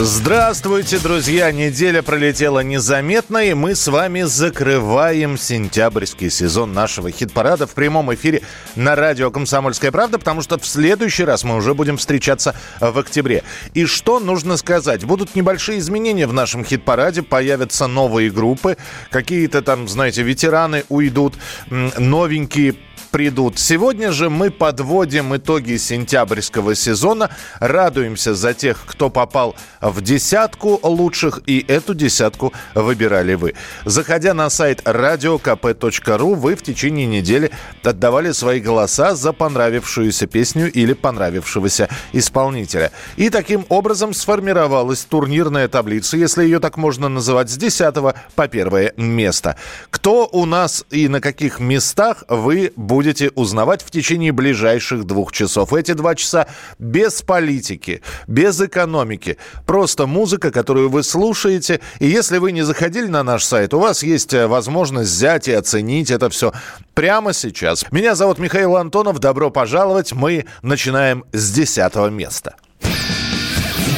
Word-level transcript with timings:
Здравствуйте, 0.00 1.00
друзья! 1.00 1.50
Неделя 1.50 2.02
пролетела 2.02 2.60
незаметно, 2.60 3.38
и 3.38 3.52
мы 3.54 3.74
с 3.74 3.88
вами 3.88 4.22
закрываем 4.22 5.36
сентябрьский 5.36 6.30
сезон 6.30 6.72
нашего 6.72 7.10
хит-парада 7.10 7.66
в 7.66 7.72
прямом 7.72 8.14
эфире 8.14 8.42
на 8.76 8.94
радио 8.94 9.32
«Комсомольская 9.32 9.90
правда», 9.90 10.20
потому 10.20 10.40
что 10.40 10.56
в 10.56 10.64
следующий 10.64 11.24
раз 11.24 11.42
мы 11.42 11.56
уже 11.56 11.74
будем 11.74 11.96
встречаться 11.96 12.54
в 12.78 12.96
октябре. 12.96 13.42
И 13.74 13.86
что 13.86 14.20
нужно 14.20 14.56
сказать? 14.56 15.04
Будут 15.04 15.34
небольшие 15.34 15.80
изменения 15.80 16.28
в 16.28 16.32
нашем 16.32 16.64
хит-параде, 16.64 17.22
появятся 17.22 17.88
новые 17.88 18.30
группы, 18.30 18.76
какие-то 19.10 19.62
там, 19.62 19.88
знаете, 19.88 20.22
ветераны 20.22 20.84
уйдут, 20.88 21.34
новенькие 21.70 22.76
придут. 23.10 23.58
Сегодня 23.58 24.12
же 24.12 24.30
мы 24.30 24.50
подводим 24.50 25.34
итоги 25.36 25.76
сентябрьского 25.76 26.74
сезона. 26.74 27.30
Радуемся 27.58 28.34
за 28.34 28.54
тех, 28.54 28.84
кто 28.86 29.10
попал 29.10 29.56
десятку 30.00 30.78
лучших, 30.82 31.40
и 31.46 31.64
эту 31.68 31.94
десятку 31.94 32.52
выбирали 32.74 33.34
вы. 33.34 33.54
Заходя 33.84 34.34
на 34.34 34.50
сайт 34.50 34.82
radiokp.ru, 34.84 36.34
вы 36.34 36.54
в 36.54 36.62
течение 36.62 37.06
недели 37.06 37.50
отдавали 37.82 38.32
свои 38.32 38.60
голоса 38.60 39.14
за 39.14 39.32
понравившуюся 39.32 40.26
песню 40.26 40.70
или 40.70 40.92
понравившегося 40.92 41.88
исполнителя. 42.12 42.92
И 43.16 43.30
таким 43.30 43.64
образом 43.68 44.14
сформировалась 44.14 45.04
турнирная 45.04 45.68
таблица, 45.68 46.16
если 46.16 46.44
ее 46.44 46.60
так 46.60 46.76
можно 46.76 47.08
называть, 47.08 47.50
с 47.50 47.56
10 47.56 47.94
по 48.34 48.48
первое 48.48 48.92
место. 48.96 49.56
Кто 49.90 50.28
у 50.30 50.44
нас 50.44 50.84
и 50.90 51.08
на 51.08 51.20
каких 51.20 51.60
местах 51.60 52.24
вы 52.28 52.72
будете 52.76 53.30
узнавать 53.34 53.82
в 53.82 53.90
течение 53.90 54.32
ближайших 54.32 55.04
двух 55.04 55.32
часов. 55.32 55.72
Эти 55.72 55.92
два 55.92 56.14
часа 56.14 56.46
без 56.78 57.22
политики, 57.22 58.02
без 58.26 58.60
экономики. 58.60 59.38
Просто 59.66 59.77
музыка, 60.06 60.50
которую 60.50 60.88
вы 60.90 61.02
слушаете. 61.02 61.80
И 61.98 62.06
если 62.06 62.38
вы 62.38 62.52
не 62.52 62.62
заходили 62.62 63.06
на 63.06 63.22
наш 63.22 63.44
сайт, 63.44 63.74
у 63.74 63.78
вас 63.78 64.02
есть 64.02 64.34
э, 64.34 64.46
возможность 64.46 65.10
взять 65.10 65.48
и 65.48 65.52
оценить 65.52 66.10
это 66.10 66.30
все 66.30 66.52
прямо 66.94 67.32
сейчас. 67.32 67.84
Меня 67.92 68.14
зовут 68.14 68.38
Михаил 68.38 68.76
Антонов. 68.76 69.18
Добро 69.18 69.50
пожаловать. 69.50 70.12
Мы 70.12 70.46
начинаем 70.62 71.24
с 71.32 71.52
десятого 71.52 72.08
места. 72.08 72.56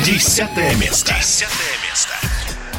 Десятое 0.05 0.75
место. 0.77 1.15
Десятое. 1.19 1.70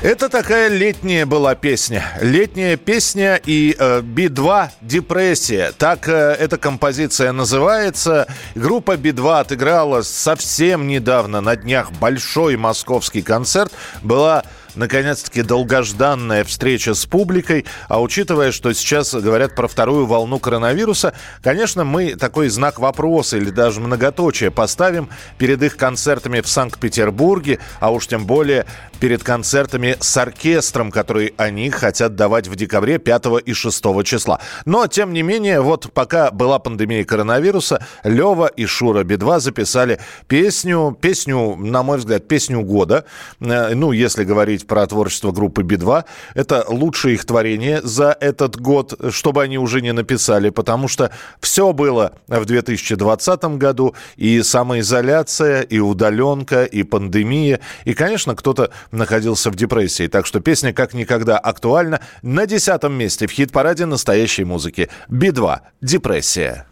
Это 0.04 0.30
такая 0.30 0.68
летняя 0.68 1.28
была 1.28 1.54
песня. 1.54 2.04
Летняя 2.20 2.76
песня 2.76 3.36
и 3.36 3.76
э, 3.78 4.02
Би-2 4.02 4.70
«Депрессия». 4.82 5.74
Так 5.78 6.10
э, 6.10 6.36
эта 6.40 6.58
композиция 6.58 7.32
называется. 7.32 8.26
Группа 8.56 8.98
Би-2 8.98 9.42
отыграла 9.42 10.02
совсем 10.02 10.88
недавно, 10.88 11.40
на 11.40 11.56
днях, 11.56 11.92
большой 11.92 12.58
московский 12.58 13.22
концерт. 13.22 13.72
Была 14.02 14.44
наконец-таки 14.76 15.42
долгожданная 15.42 16.44
встреча 16.44 16.94
с 16.94 17.06
публикой. 17.06 17.66
А 17.88 18.02
учитывая, 18.02 18.52
что 18.52 18.74
сейчас 18.74 19.14
говорят 19.14 19.56
про 19.56 19.68
вторую 19.68 20.06
волну 20.06 20.40
коронавируса, 20.40 21.14
конечно, 21.42 21.84
мы 21.84 22.16
такой 22.16 22.50
знак 22.50 22.80
вопроса 22.80 23.38
или 23.38 23.50
даже 23.50 23.81
многоточие 23.81 24.52
поставим 24.52 25.10
перед 25.38 25.62
их 25.64 25.78
концертами 25.78 26.42
в 26.42 26.48
Санкт-Петербурге, 26.48 27.60
а 27.80 27.92
уж 27.92 28.08
тем 28.08 28.26
более 28.26 28.66
перед 29.00 29.24
концертами 29.24 29.98
с 30.00 30.16
оркестром, 30.16 30.92
который 30.92 31.34
они 31.38 31.72
хотят 31.72 32.16
давать 32.16 32.48
в 32.48 32.56
декабре 32.56 33.00
5 33.00 33.26
и 33.46 33.54
6 33.54 33.84
числа. 34.04 34.40
Но, 34.66 34.86
тем 34.88 35.12
не 35.12 35.24
менее, 35.24 35.62
вот 35.62 35.92
пока 35.92 36.30
была 36.31 36.60
пандемия 36.60 37.04
коронавируса, 37.04 37.86
Лева 38.04 38.46
и 38.46 38.66
Шура 38.66 39.04
Би-2 39.04 39.40
записали 39.40 40.00
песню, 40.28 40.98
песню, 41.00 41.56
на 41.56 41.81
мой 41.81 41.98
взгляд, 41.98 42.28
песню 42.28 42.62
года. 42.62 43.06
Э, 43.40 43.74
ну, 43.74 43.92
если 43.92 44.24
говорить 44.24 44.61
говорить 44.62 44.68
про 44.68 44.88
творчество 44.88 45.32
группы 45.32 45.64
Би-2. 45.64 46.04
Это 46.36 46.66
лучшее 46.68 47.16
их 47.16 47.26
творение 47.26 47.82
за 47.84 48.16
этот 48.20 48.60
год, 48.60 48.94
чтобы 49.12 49.44
они 49.44 49.58
уже 49.58 49.82
не 49.82 49.94
написали, 49.94 50.50
потому 50.50 50.88
что 50.88 51.12
все 51.40 51.74
было 51.74 52.14
в 52.28 52.46
2020 52.46 53.44
году, 53.58 53.96
и 54.18 54.42
самоизоляция, 54.42 55.62
и 55.62 55.80
удаленка, 55.80 56.64
и 56.64 56.84
пандемия, 56.84 57.60
и, 57.86 57.94
конечно, 57.94 58.36
кто-то 58.36 58.70
находился 58.92 59.50
в 59.52 59.56
депрессии. 59.56 60.08
Так 60.08 60.26
что 60.26 60.40
песня 60.40 60.74
как 60.74 60.94
никогда 60.94 61.38
актуальна. 61.38 62.00
На 62.22 62.46
десятом 62.46 62.94
месте 62.94 63.28
в 63.28 63.32
хит-параде 63.32 63.86
настоящей 63.86 64.46
музыки. 64.46 64.90
Би-2. 65.10 65.60
Депрессия. 65.82 66.66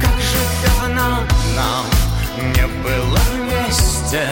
Как 0.00 0.16
же 0.20 0.42
давно 0.64 1.08
нам 1.56 1.86
не 2.54 2.66
было 2.84 3.18
вместе 3.34 4.22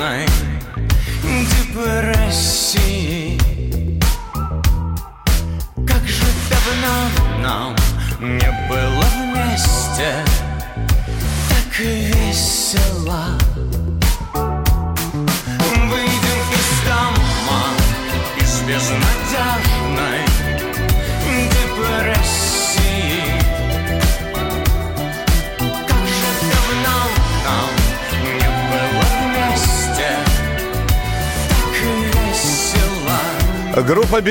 безнадежной 0.00 0.39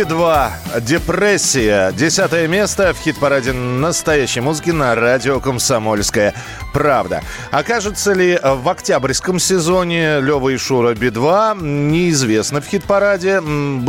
Би-2. 0.10 0.82
Депрессия. 0.82 1.92
Десятое 1.92 2.48
место 2.48 2.94
в 2.94 2.98
хит-параде 2.98 3.54
настоящей 3.54 4.42
музыки 4.42 4.72
на 4.72 4.96
радио 4.96 5.40
«Комсомольская 5.40 6.34
правда». 6.74 7.22
Окажется 7.52 8.14
ли 8.14 8.40
в 8.42 8.68
октябрьском 8.68 9.40
сезоне 9.40 10.20
Лева 10.20 10.50
и 10.50 10.58
Шура 10.58 10.94
Би-2, 10.94 11.62
неизвестно 11.64 12.62
в 12.62 12.66
хит-параде. 12.66 13.42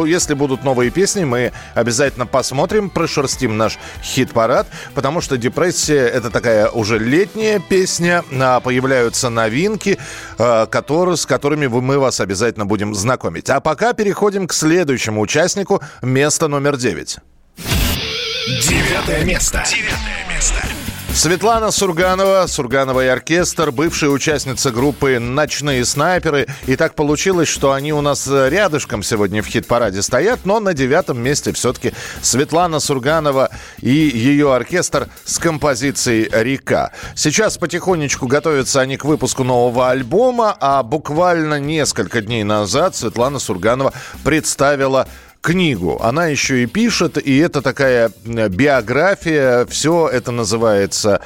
Если 0.07 0.35
будут 0.35 0.65
новые 0.65 0.91
песни, 0.91 1.25
мы 1.25 1.53
обязательно 1.75 2.27
посмотрим, 2.27 2.91
прошерстим 2.91 3.57
наш 3.57 3.79
хит-парад, 4.03 4.67
потому 4.95 5.21
что 5.21 5.37
«Депрессия»— 5.37 6.07
это 6.09 6.31
такая 6.31 6.69
уже 6.69 6.99
летняя 6.99 7.61
песня, 7.61 8.25
а 8.33 8.61
появляются 8.61 9.29
новинки, 9.29 9.99
а, 10.39 10.67
которые, 10.67 11.17
с 11.17 11.27
которыми 11.27 11.67
мы 11.67 11.99
вас 11.99 12.21
обязательно 12.21 12.67
будем 12.67 12.95
знакомить. 12.95 13.51
А 13.51 13.61
пока 13.61 13.93
переходим 13.93 14.47
к 14.47 14.53
следующему 14.53 15.21
участнику 15.21 15.83
место 16.03 16.49
номер 16.49 16.77
девять. 16.77 17.19
Девятое 18.47 19.25
место. 19.25 19.63
Девятое 19.69 20.27
место. 20.35 20.70
Светлана 21.15 21.71
Сурганова, 21.71 22.47
Сурганова 22.47 23.05
и 23.05 23.09
оркестр, 23.09 23.73
бывшая 23.73 24.11
участница 24.11 24.71
группы 24.71 25.19
«Ночные 25.19 25.85
снайперы». 25.85 26.47
И 26.67 26.77
так 26.77 26.95
получилось, 26.95 27.49
что 27.49 27.73
они 27.73 27.93
у 27.93 28.01
нас 28.01 28.27
рядышком 28.27 29.03
сегодня 29.03 29.43
в 29.43 29.47
хит-параде 29.47 30.03
стоят, 30.03 30.41
но 30.45 30.61
на 30.61 30.73
девятом 30.73 31.21
месте 31.21 31.53
все-таки 31.53 31.93
Светлана 32.23 32.81
Сурганова 32.81 33.51
и 33.81 33.91
ее 33.91 34.55
оркестр 34.55 35.09
с 35.25 35.39
композицией 35.39 36.31
«Река». 36.33 36.93
Сейчас 37.15 37.59
потихонечку 37.59 38.27
готовятся 38.27 38.81
они 38.81 38.97
к 38.97 39.05
выпуску 39.05 39.45
нового 39.45 39.91
альбома, 39.91 40.57
а 40.59 40.83
буквально 40.83 41.59
несколько 41.59 42.23
дней 42.23 42.45
назад 42.45 42.97
Светлана 42.97 43.41
Сурганова 43.41 43.93
представила 44.25 45.07
книгу. 45.41 45.99
Она 46.01 46.27
еще 46.27 46.63
и 46.63 46.67
пишет, 46.67 47.17
и 47.19 47.39
это 47.39 47.63
такая 47.63 48.11
э, 48.25 48.49
биография. 48.49 49.67
Все 49.67 50.09
это 50.09 50.31
называется 50.33 51.21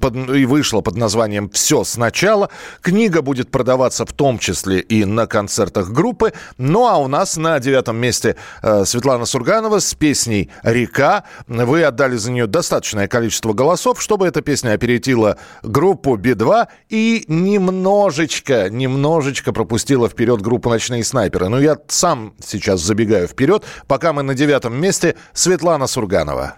под, 0.00 0.16
и 0.30 0.44
вышло 0.44 0.80
под 0.80 0.96
названием 0.96 1.50
«Все 1.50 1.84
сначала». 1.84 2.50
Книга 2.80 3.22
будет 3.22 3.50
продаваться 3.50 4.04
в 4.04 4.12
том 4.12 4.38
числе 4.38 4.80
и 4.80 5.04
на 5.04 5.26
концертах 5.26 5.90
группы. 5.90 6.32
Ну 6.58 6.86
а 6.86 6.96
у 6.98 7.08
нас 7.08 7.36
на 7.36 7.58
девятом 7.60 7.96
месте 7.96 8.36
э, 8.62 8.84
Светлана 8.84 9.24
Сурганова 9.24 9.78
с 9.78 9.94
песней 9.94 10.50
«Река». 10.62 11.24
Вы 11.46 11.84
отдали 11.84 12.16
за 12.16 12.32
нее 12.32 12.46
достаточное 12.46 13.08
количество 13.08 13.52
голосов, 13.52 14.02
чтобы 14.02 14.26
эта 14.26 14.42
песня 14.42 14.72
опередила 14.72 15.36
группу 15.62 16.16
Би-2 16.16 16.68
и 16.88 17.24
немножечко, 17.28 18.68
немножечко 18.70 19.52
пропустила 19.52 20.08
вперед 20.08 20.40
группу 20.40 20.68
«Ночные 20.68 21.04
снайперы». 21.04 21.48
Но 21.48 21.60
я 21.60 21.76
сам 21.88 22.34
сейчас 22.44 22.80
забегаю 22.80 23.28
вперед. 23.28 23.64
Пока 23.86 24.12
мы 24.12 24.22
на 24.22 24.34
девятом 24.34 24.74
месте, 24.80 25.16
Светлана 25.32 25.86
Сурганова. 25.86 26.56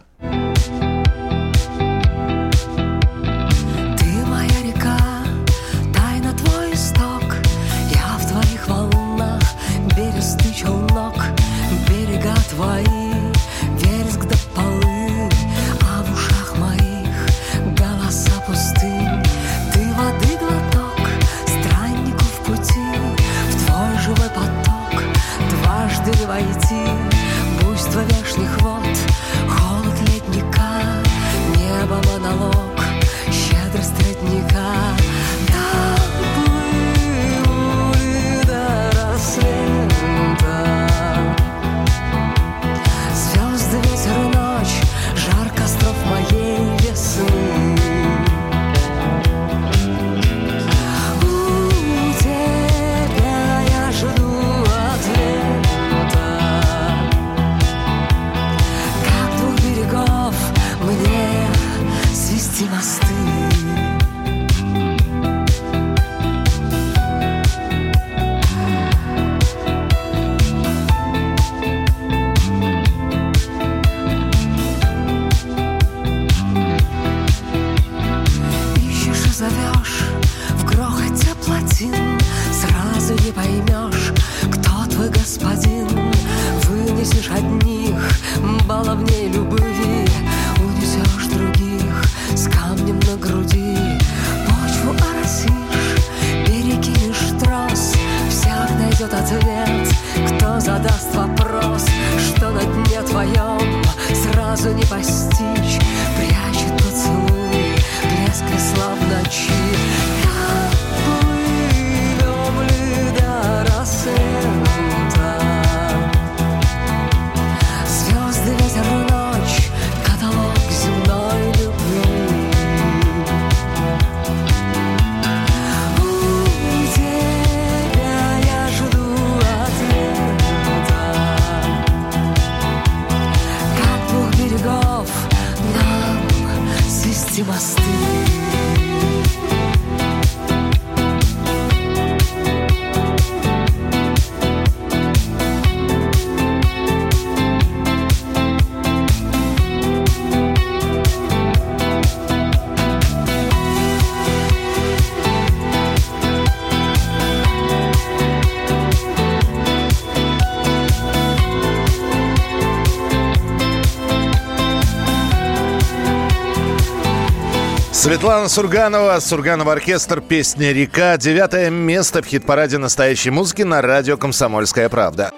Светлана 168.12 168.50
Сурганова, 168.50 169.18
Сурганова 169.20 169.72
оркестр, 169.72 170.20
песня 170.20 170.72
«Река». 170.72 171.16
Девятое 171.16 171.70
место 171.70 172.20
в 172.20 172.26
хит-параде 172.26 172.76
настоящей 172.76 173.30
музыки 173.30 173.62
на 173.62 173.80
радио 173.80 174.18
«Комсомольская 174.18 174.90
правда». 174.90 175.30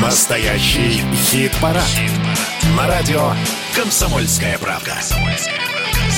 Настоящий 0.00 1.02
хит-парад. 1.26 1.84
На 2.74 2.86
радио 2.86 3.32
«Комсомольская 3.76 4.56
правда». 4.56 4.92
«Комсомольская 4.94 5.56
правда». 5.56 6.15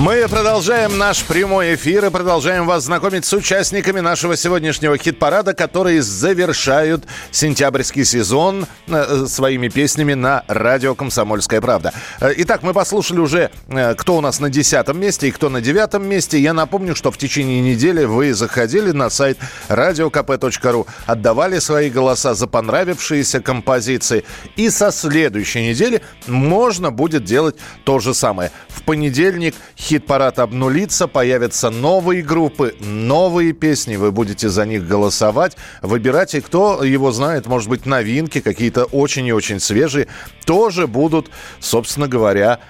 Мы 0.00 0.26
продолжаем 0.30 0.96
наш 0.96 1.22
прямой 1.24 1.74
эфир 1.74 2.06
и 2.06 2.10
продолжаем 2.10 2.66
вас 2.66 2.84
знакомить 2.84 3.26
с 3.26 3.34
участниками 3.34 4.00
нашего 4.00 4.34
сегодняшнего 4.34 4.96
хит-парада, 4.96 5.52
которые 5.52 6.00
завершают 6.00 7.04
сентябрьский 7.30 8.06
сезон 8.06 8.64
э, 8.86 9.26
своими 9.26 9.68
песнями 9.68 10.14
на 10.14 10.42
радио 10.48 10.94
«Комсомольская 10.94 11.60
правда». 11.60 11.92
Э, 12.18 12.32
итак, 12.38 12.62
мы 12.62 12.72
послушали 12.72 13.18
уже, 13.18 13.50
э, 13.68 13.94
кто 13.94 14.16
у 14.16 14.22
нас 14.22 14.40
на 14.40 14.48
десятом 14.48 14.98
месте 14.98 15.28
и 15.28 15.30
кто 15.32 15.50
на 15.50 15.60
девятом 15.60 16.08
месте. 16.08 16.40
Я 16.40 16.54
напомню, 16.54 16.96
что 16.96 17.10
в 17.10 17.18
течение 17.18 17.60
недели 17.60 18.04
вы 18.04 18.32
заходили 18.32 18.92
на 18.92 19.10
сайт 19.10 19.36
radiokp.ru, 19.68 20.86
отдавали 21.04 21.58
свои 21.58 21.90
голоса 21.90 22.32
за 22.32 22.46
понравившиеся 22.46 23.40
композиции. 23.40 24.24
И 24.56 24.70
со 24.70 24.92
следующей 24.92 25.68
недели 25.68 26.00
можно 26.26 26.90
будет 26.90 27.24
делать 27.24 27.56
то 27.84 27.98
же 27.98 28.14
самое. 28.14 28.50
В 28.68 28.82
понедельник 28.82 29.54
хит-парад 29.90 30.38
обнулится, 30.38 31.08
появятся 31.08 31.68
новые 31.68 32.22
группы, 32.22 32.76
новые 32.78 33.52
песни, 33.52 33.96
вы 33.96 34.12
будете 34.12 34.48
за 34.48 34.64
них 34.64 34.86
голосовать, 34.86 35.56
выбирать, 35.82 36.36
и 36.36 36.40
кто 36.40 36.84
его 36.84 37.10
знает, 37.10 37.46
может 37.46 37.68
быть, 37.68 37.86
новинки 37.86 38.40
какие-то 38.40 38.84
очень 38.84 39.26
и 39.26 39.32
очень 39.32 39.58
свежие, 39.58 40.06
тоже 40.46 40.86
будут, 40.86 41.30
собственно 41.58 42.06
говоря, 42.06 42.60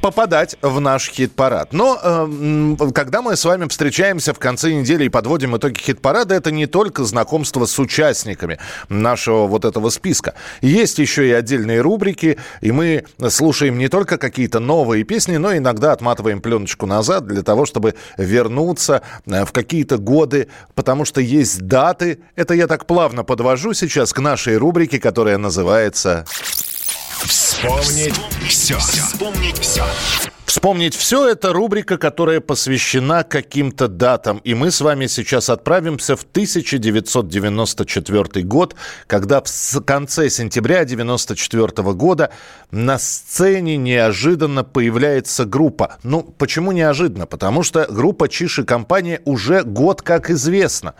попадать 0.00 0.56
в 0.62 0.80
наш 0.80 1.10
хит-парад. 1.10 1.72
Но 1.72 1.98
э, 2.02 2.76
когда 2.94 3.22
мы 3.22 3.36
с 3.36 3.44
вами 3.44 3.68
встречаемся 3.68 4.34
в 4.34 4.38
конце 4.38 4.72
недели 4.72 5.04
и 5.04 5.08
подводим 5.08 5.56
итоги 5.56 5.78
хит-парада, 5.78 6.34
это 6.34 6.50
не 6.50 6.66
только 6.66 7.04
знакомство 7.04 7.66
с 7.66 7.78
участниками 7.78 8.58
нашего 8.88 9.46
вот 9.46 9.64
этого 9.64 9.90
списка. 9.90 10.34
Есть 10.60 10.98
еще 10.98 11.28
и 11.28 11.32
отдельные 11.32 11.80
рубрики, 11.80 12.38
и 12.60 12.72
мы 12.72 13.04
слушаем 13.28 13.78
не 13.78 13.88
только 13.88 14.18
какие-то 14.18 14.60
новые 14.60 15.04
песни, 15.04 15.36
но 15.36 15.56
иногда 15.56 15.92
отматываем 15.92 16.40
пленочку 16.40 16.86
назад 16.86 17.26
для 17.26 17.42
того, 17.42 17.66
чтобы 17.66 17.94
вернуться 18.16 19.02
э, 19.26 19.44
в 19.44 19.52
какие-то 19.52 19.98
годы, 19.98 20.48
потому 20.74 21.04
что 21.04 21.20
есть 21.20 21.66
даты. 21.66 22.20
Это 22.36 22.54
я 22.54 22.66
так 22.66 22.86
плавно 22.86 23.24
подвожу 23.24 23.74
сейчас 23.74 24.12
к 24.12 24.20
нашей 24.20 24.56
рубрике, 24.56 25.00
которая 25.00 25.38
называется 25.38 26.24
Вспомнить 27.58 28.14
все. 28.48 28.78
Вспомнить 28.78 29.58
все. 29.58 29.84
Вспомнить 30.58 30.96
все– 30.96 31.28
это 31.30 31.52
рубрика, 31.52 31.98
которая 31.98 32.40
посвящена 32.40 33.22
каким-то 33.22 33.86
датам. 33.86 34.38
И 34.38 34.54
мы 34.54 34.72
с 34.72 34.80
вами 34.80 35.06
сейчас 35.06 35.50
отправимся 35.50 36.16
в 36.16 36.24
1994 36.24 38.44
год, 38.44 38.74
когда 39.06 39.40
в 39.40 39.80
конце 39.82 40.28
сентября 40.28 40.80
1994 40.80 41.92
года 41.92 42.32
на 42.72 42.98
сцене 42.98 43.76
неожиданно 43.76 44.64
появляется 44.64 45.44
группа. 45.44 45.98
Ну, 46.02 46.24
почему 46.24 46.72
неожиданно? 46.72 47.26
Потому 47.26 47.62
что 47.62 47.86
группа 47.88 48.28
Чиши 48.28 48.64
компания 48.64 49.20
уже 49.24 49.62
год 49.62 50.02
как 50.02 50.28
известна. 50.28 50.94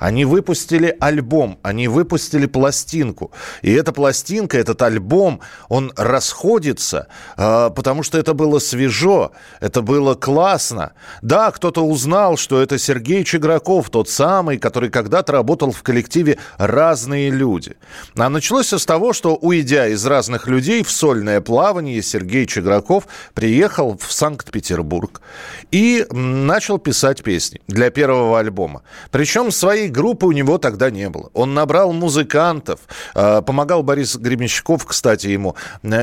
Они 0.00 0.24
выпустили 0.24 0.96
альбом, 0.98 1.60
они 1.62 1.86
выпустили 1.86 2.46
пластинку. 2.46 3.30
И 3.62 3.72
эта 3.72 3.92
пластинка, 3.92 4.58
этот 4.58 4.82
альбом, 4.82 5.38
он 5.68 5.92
расходится, 5.96 7.06
а, 7.36 7.70
потому 7.70 8.02
что 8.02 8.18
это 8.18 8.34
было 8.34 8.58
свежо 8.58 9.03
свежо, 9.04 9.32
это 9.60 9.82
было 9.82 10.14
классно. 10.14 10.92
Да, 11.22 11.50
кто-то 11.50 11.82
узнал, 11.82 12.36
что 12.36 12.60
это 12.60 12.78
Сергей 12.78 13.24
Чеграков, 13.24 13.90
тот 13.90 14.08
самый, 14.08 14.58
который 14.58 14.90
когда-то 14.90 15.32
работал 15.32 15.72
в 15.72 15.82
коллективе 15.82 16.38
«Разные 16.58 17.30
люди». 17.30 17.76
А 18.16 18.28
началось 18.28 18.66
все 18.66 18.78
с 18.78 18.86
того, 18.86 19.12
что, 19.12 19.36
уйдя 19.36 19.88
из 19.88 20.06
разных 20.06 20.48
людей 20.48 20.82
в 20.82 20.90
сольное 20.90 21.40
плавание, 21.40 22.02
Сергей 22.02 22.46
Чеграков 22.46 23.06
приехал 23.34 23.98
в 23.98 24.12
Санкт-Петербург 24.12 25.20
и 25.70 26.06
начал 26.10 26.78
писать 26.78 27.22
песни 27.22 27.60
для 27.68 27.90
первого 27.90 28.38
альбома. 28.38 28.82
Причем 29.10 29.50
своей 29.50 29.88
группы 29.88 30.26
у 30.26 30.32
него 30.32 30.58
тогда 30.58 30.90
не 30.90 31.08
было. 31.08 31.30
Он 31.34 31.54
набрал 31.54 31.92
музыкантов, 31.92 32.80
а, 33.14 33.42
помогал 33.42 33.82
Борис 33.82 34.16
Гребенщиков, 34.16 34.84
кстати, 34.86 35.26
ему. 35.28 35.56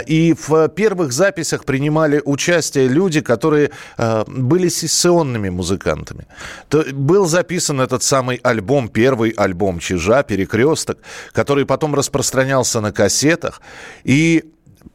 И 0.07 0.35
в 0.47 0.67
первых 0.69 1.11
записях 1.11 1.65
принимали 1.65 2.21
участие 2.25 2.80
те 2.81 2.93
люди, 2.93 3.21
которые 3.21 3.69
э, 3.97 4.23
были 4.27 4.69
сессионными 4.69 5.49
музыкантами. 5.49 6.25
То 6.69 6.83
был 6.93 7.25
записан 7.25 7.81
этот 7.81 8.03
самый 8.03 8.39
альбом, 8.43 8.89
первый 8.89 9.33
альбом 9.37 9.79
Чижа, 9.79 10.23
«Перекресток», 10.23 10.97
который 11.33 11.65
потом 11.65 11.95
распространялся 11.95 12.81
на 12.81 12.91
кассетах. 12.91 13.61
И 14.07 14.43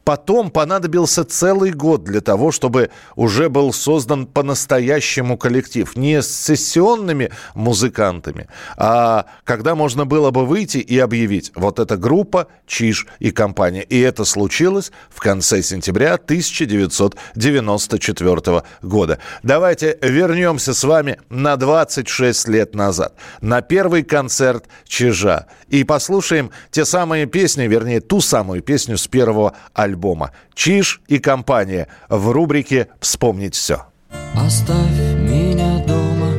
Потом 0.07 0.49
понадобился 0.51 1.25
целый 1.25 1.71
год 1.71 2.05
для 2.05 2.21
того, 2.21 2.53
чтобы 2.53 2.91
уже 3.17 3.49
был 3.49 3.73
создан 3.73 4.25
по-настоящему 4.25 5.37
коллектив. 5.37 5.97
Не 5.97 6.21
с 6.21 6.33
сессионными 6.33 7.29
музыкантами, 7.55 8.47
а 8.77 9.25
когда 9.43 9.75
можно 9.75 10.05
было 10.05 10.31
бы 10.31 10.45
выйти 10.45 10.77
и 10.77 10.97
объявить, 10.97 11.51
вот 11.55 11.79
эта 11.79 11.97
группа 11.97 12.47
Чиж 12.65 13.05
и 13.19 13.31
компания. 13.31 13.81
И 13.81 13.99
это 13.99 14.23
случилось 14.23 14.93
в 15.09 15.19
конце 15.19 15.61
сентября 15.61 16.13
1994 16.13 18.63
года. 18.83 19.19
Давайте 19.43 19.97
вернемся 20.01 20.73
с 20.73 20.85
вами 20.85 21.17
на 21.29 21.57
26 21.57 22.47
лет 22.47 22.75
назад, 22.75 23.13
на 23.41 23.61
первый 23.61 24.03
концерт 24.03 24.69
Чижа. 24.85 25.47
И 25.67 25.83
послушаем 25.83 26.51
те 26.71 26.85
самые 26.85 27.25
песни, 27.25 27.63
вернее, 27.63 27.99
ту 27.99 28.21
самую 28.21 28.61
песню 28.61 28.97
с 28.97 29.09
первого 29.09 29.51
альбома. 29.73 29.96
Чиж 30.53 31.01
и 31.07 31.19
компания 31.19 31.87
в 32.09 32.31
рубрике 32.31 32.87
«Вспомнить 32.99 33.55
все». 33.55 33.83
Оставь 34.35 34.99
меня 35.17 35.83
дома, 35.85 36.31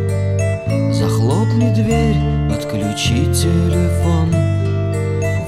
захлопни 0.92 1.74
дверь, 1.74 2.16
отключи 2.52 3.26
телефон, 3.34 4.30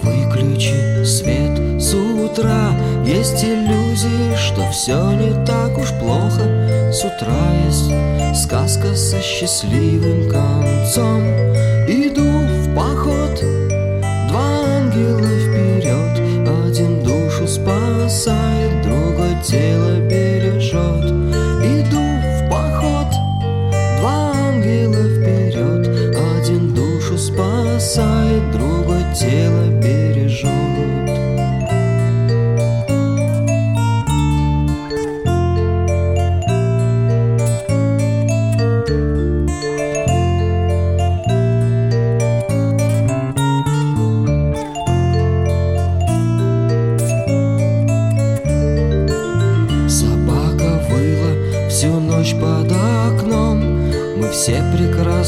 выключи 0.03 1.05
свет 1.05 1.81
с 1.81 1.95
утра. 1.95 2.73
Есть 3.05 3.43
иллюзии, 3.45 4.37
что 4.37 4.69
все 4.71 5.13
не 5.13 5.45
так 5.47 5.77
уж 5.79 5.89
плохо. 6.01 6.93
С 6.93 7.05
утра 7.05 7.53
есть 7.67 7.91
сказка 8.43 8.95
со 8.95 9.21
счастливым 9.21 10.29
концом. 10.29 11.23
Иду 11.89 12.20
другой 19.41 19.90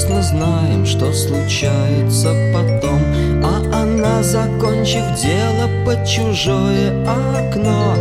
прекрасно 0.03 0.23
знаем, 0.23 0.87
что 0.87 1.13
случается 1.13 2.35
потом. 2.53 3.01
А 3.45 3.83
она, 3.83 4.23
закончив 4.23 5.03
дело 5.21 5.69
под 5.85 6.07
чужое 6.07 6.91
окно 7.07 7.95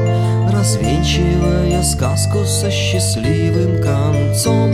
Развенчивая 0.51 1.81
сказку 1.83 2.45
со 2.45 2.69
счастливым 2.69 3.81
концом. 3.81 4.71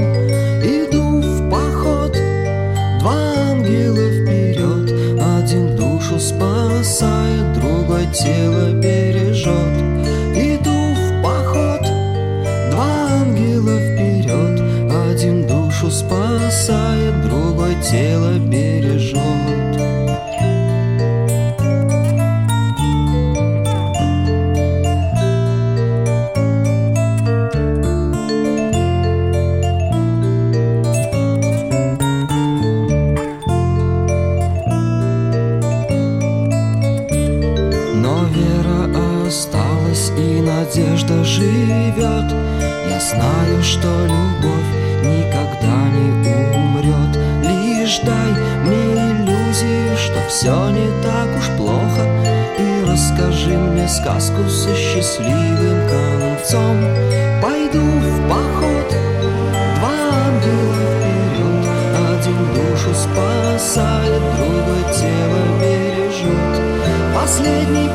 Иду 0.61 1.21
в 1.21 1.49
поход, 1.49 2.13
два 2.99 3.33
ангела 3.51 4.09
вперед. 4.11 4.91
Один 5.21 5.75
душу 5.75 6.19
спасает, 6.19 7.53
другой 7.53 8.05
тело 8.13 8.71
бережет 8.73 9.86
тело 17.89 18.37
бережет. 18.37 19.17
но 37.93 38.25
вера 38.25 39.25
осталась 39.25 40.11
и 40.17 40.41
надежда 40.41 41.23
живет. 41.23 42.33
Я 42.89 42.99
знаю, 42.99 43.63
что 43.63 44.16
сказку 53.87 54.47
со 54.49 54.75
счастливым 54.75 55.87
концом. 55.87 56.77
Пойду 57.41 57.79
в 57.79 58.29
поход, 58.29 58.89
два 59.79 59.97
ангела 60.25 60.75
вперед 60.75 61.65
Один 62.11 62.41
душу 62.53 62.93
спасает, 62.93 64.21
другой 64.37 64.83
тело 64.93 65.41
бережет 65.61 66.61
Последний 67.13 67.89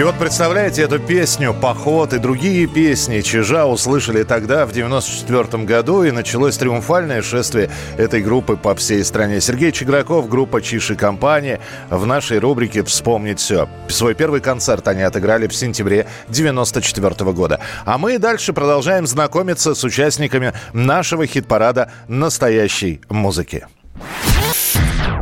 И 0.00 0.02
вот 0.02 0.14
представляете 0.18 0.80
эту 0.80 0.98
песню 0.98 1.52
«Поход» 1.52 2.14
и 2.14 2.18
другие 2.18 2.66
песни 2.66 3.20
Чижа 3.20 3.66
услышали 3.66 4.22
тогда, 4.22 4.64
в 4.64 4.72
94 4.72 5.64
году, 5.64 6.04
и 6.04 6.10
началось 6.10 6.56
триумфальное 6.56 7.20
шествие 7.20 7.68
этой 7.98 8.22
группы 8.22 8.56
по 8.56 8.74
всей 8.74 9.04
стране. 9.04 9.42
Сергей 9.42 9.72
Чиграков, 9.72 10.26
группа 10.30 10.62
«Чиш 10.62 10.92
и 10.92 10.94
компания» 10.94 11.60
в 11.90 12.06
нашей 12.06 12.38
рубрике 12.38 12.82
«Вспомнить 12.82 13.40
все». 13.40 13.68
Свой 13.88 14.14
первый 14.14 14.40
концерт 14.40 14.88
они 14.88 15.02
отыграли 15.02 15.48
в 15.48 15.54
сентябре 15.54 16.06
94 16.28 17.32
года. 17.32 17.60
А 17.84 17.98
мы 17.98 18.16
дальше 18.16 18.54
продолжаем 18.54 19.06
знакомиться 19.06 19.74
с 19.74 19.84
участниками 19.84 20.54
нашего 20.72 21.26
хит-парада 21.26 21.92
настоящей 22.08 23.02
музыки. 23.10 23.66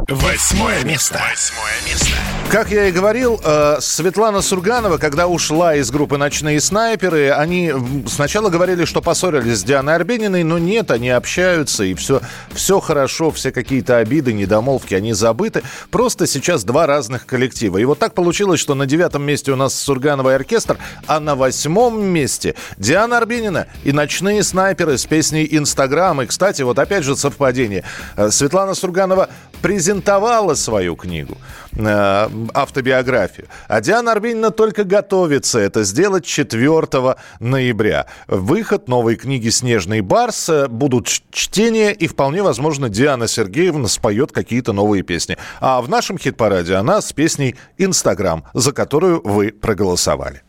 Восьмое 0.09 0.85
место. 0.85 1.21
Восьмое 1.29 1.75
место. 1.85 2.18
Как 2.51 2.71
я 2.71 2.87
и 2.87 2.93
говорил, 2.93 3.39
э, 3.45 3.77
Светлана 3.81 4.41
Сурганова, 4.41 4.97
когда 4.97 5.27
ушла 5.27 5.75
из 5.75 5.91
группы 5.91 6.17
«Ночные 6.17 6.63
снайперы», 6.63 7.31
они 7.31 7.75
сначала 8.07 8.49
говорили, 8.49 8.87
что 8.87 9.03
поссорились 9.03 9.59
с 9.59 9.65
Дианой 9.65 9.95
Арбениной, 9.95 10.45
но 10.45 10.57
нет, 10.57 10.91
они 10.91 11.11
общаются, 11.11 11.85
и 11.85 11.93
все, 11.93 12.23
все 12.55 12.81
хорошо, 12.81 13.31
все 13.33 13.53
какие-то 13.53 13.99
обиды, 13.99 14.33
недомолвки, 14.33 14.95
они 14.95 15.13
забыты. 15.13 15.63
Просто 15.91 16.27
сейчас 16.27 16.65
два 16.65 16.87
разных 16.87 17.27
коллектива. 17.27 17.77
И 17.77 17.85
вот 17.85 17.99
так 17.99 18.15
получилось, 18.15 18.61
что 18.61 18.75
на 18.75 18.87
девятом 18.87 19.25
месте 19.25 19.53
у 19.53 19.57
нас 19.57 19.75
Сурганова 19.75 20.31
и 20.31 20.35
оркестр, 20.35 20.79
а 21.07 21.21
на 21.21 21.35
восьмом 21.35 22.03
месте 22.03 22.55
Диана 22.79 23.19
Арбенина 23.19 23.67
и 23.85 23.93
«Ночные 23.93 24.43
снайперы» 24.43 24.97
с 24.97 25.05
песней 25.05 25.47
«Инстаграм». 25.51 26.23
И, 26.23 26.27
кстати, 26.27 26.63
вот 26.63 26.79
опять 26.79 27.05
же 27.05 27.15
совпадение. 27.15 27.85
Э, 28.17 28.31
Светлана 28.31 28.73
Сурганова 28.73 29.29
презентовала 29.63 30.55
свою 30.55 30.97
книгу, 30.97 31.37
э, 31.73 32.29
автобиографию. 32.55 33.49
А 33.69 33.81
Диана 33.81 34.13
Арбенина 34.13 34.51
только 34.51 34.85
готовится 34.85 35.59
это 35.59 35.85
сделать 35.85 36.25
4 36.25 37.17
ноября. 37.41 38.07
Выход 38.27 38.89
новой 38.89 39.17
книги 39.17 39.49
«Снежный 39.49 40.01
барс», 40.01 40.49
э, 40.49 40.69
будут 40.69 41.09
чтения, 41.31 41.93
и 41.93 42.07
вполне 42.07 42.43
возможно 42.43 42.89
Диана 42.89 43.29
Сергеевна 43.29 43.89
споет 43.89 44.33
какие-то 44.33 44.73
новые 44.73 45.03
песни. 45.03 45.37
А 45.61 45.81
в 45.81 45.89
нашем 45.89 46.19
хит-параде 46.19 46.75
она 46.75 47.01
с 47.01 47.13
песней 47.13 47.57
«Инстаграм», 47.77 48.45
за 48.55 48.73
которую 48.73 49.21
вы 49.25 49.53
проголосовали. 49.53 50.43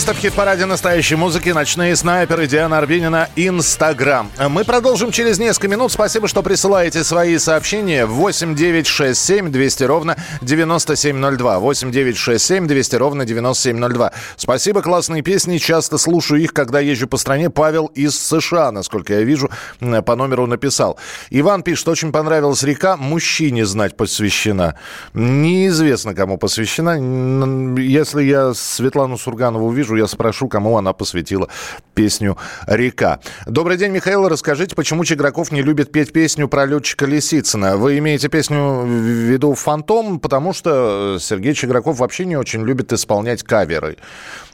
Место 0.00 0.14
в 0.14 0.18
хит-параде 0.18 0.64
настоящей 0.64 1.16
музыки 1.16 1.50
«Ночные 1.50 1.94
снайперы» 1.94 2.46
Диана 2.46 2.78
Арбенина 2.78 3.28
«Инстаграм». 3.36 4.30
Мы 4.48 4.64
продолжим 4.64 5.10
через 5.12 5.38
несколько 5.38 5.68
минут. 5.68 5.92
Спасибо, 5.92 6.26
что 6.26 6.42
присылаете 6.42 7.04
свои 7.04 7.36
сообщения. 7.36 8.06
8 8.06 8.54
9 8.54 8.86
6 8.86 9.20
7 9.20 9.52
200 9.52 9.84
ровно 9.84 10.16
9702. 10.40 11.58
8 11.58 11.92
9 11.92 12.16
6 12.16 12.42
7 12.42 12.66
200 12.66 12.96
ровно 12.96 13.26
9702. 13.26 14.12
Спасибо, 14.36 14.80
классные 14.80 15.20
песни. 15.20 15.58
Часто 15.58 15.98
слушаю 15.98 16.40
их, 16.40 16.54
когда 16.54 16.80
езжу 16.80 17.06
по 17.06 17.18
стране. 17.18 17.50
Павел 17.50 17.84
из 17.94 18.18
США, 18.18 18.72
насколько 18.72 19.12
я 19.12 19.20
вижу, 19.20 19.50
по 19.80 20.16
номеру 20.16 20.46
написал. 20.46 20.98
Иван 21.28 21.62
пишет, 21.62 21.88
очень 21.88 22.10
понравилась 22.10 22.62
река. 22.62 22.96
Мужчине 22.96 23.66
знать 23.66 23.98
посвящена. 23.98 24.76
Неизвестно, 25.12 26.14
кому 26.14 26.38
посвящена. 26.38 27.78
Если 27.78 28.22
я 28.22 28.54
Светлану 28.54 29.18
Сурганову 29.18 29.66
увижу, 29.66 29.90
я 30.00 30.06
спрошу, 30.06 30.48
кому 30.48 30.76
она 30.78 30.92
посвятила 30.92 31.48
песню 31.94 32.36
«Река». 32.66 33.20
Добрый 33.46 33.76
день, 33.76 33.92
Михаил. 33.92 34.28
Расскажите, 34.28 34.74
почему 34.74 35.04
Чиграков 35.04 35.52
не 35.52 35.62
любит 35.62 35.92
петь 35.92 36.12
песню 36.12 36.48
про 36.48 36.64
летчика 36.64 37.06
Лисицына? 37.06 37.76
Вы 37.76 37.98
имеете 37.98 38.28
песню 38.28 38.80
в 38.80 38.88
виду 38.88 39.54
«Фантом», 39.54 40.18
потому 40.18 40.52
что 40.52 41.18
Сергей 41.20 41.54
Чиграков 41.54 41.98
вообще 41.98 42.24
не 42.24 42.36
очень 42.36 42.64
любит 42.64 42.92
исполнять 42.92 43.42
каверы. 43.42 43.98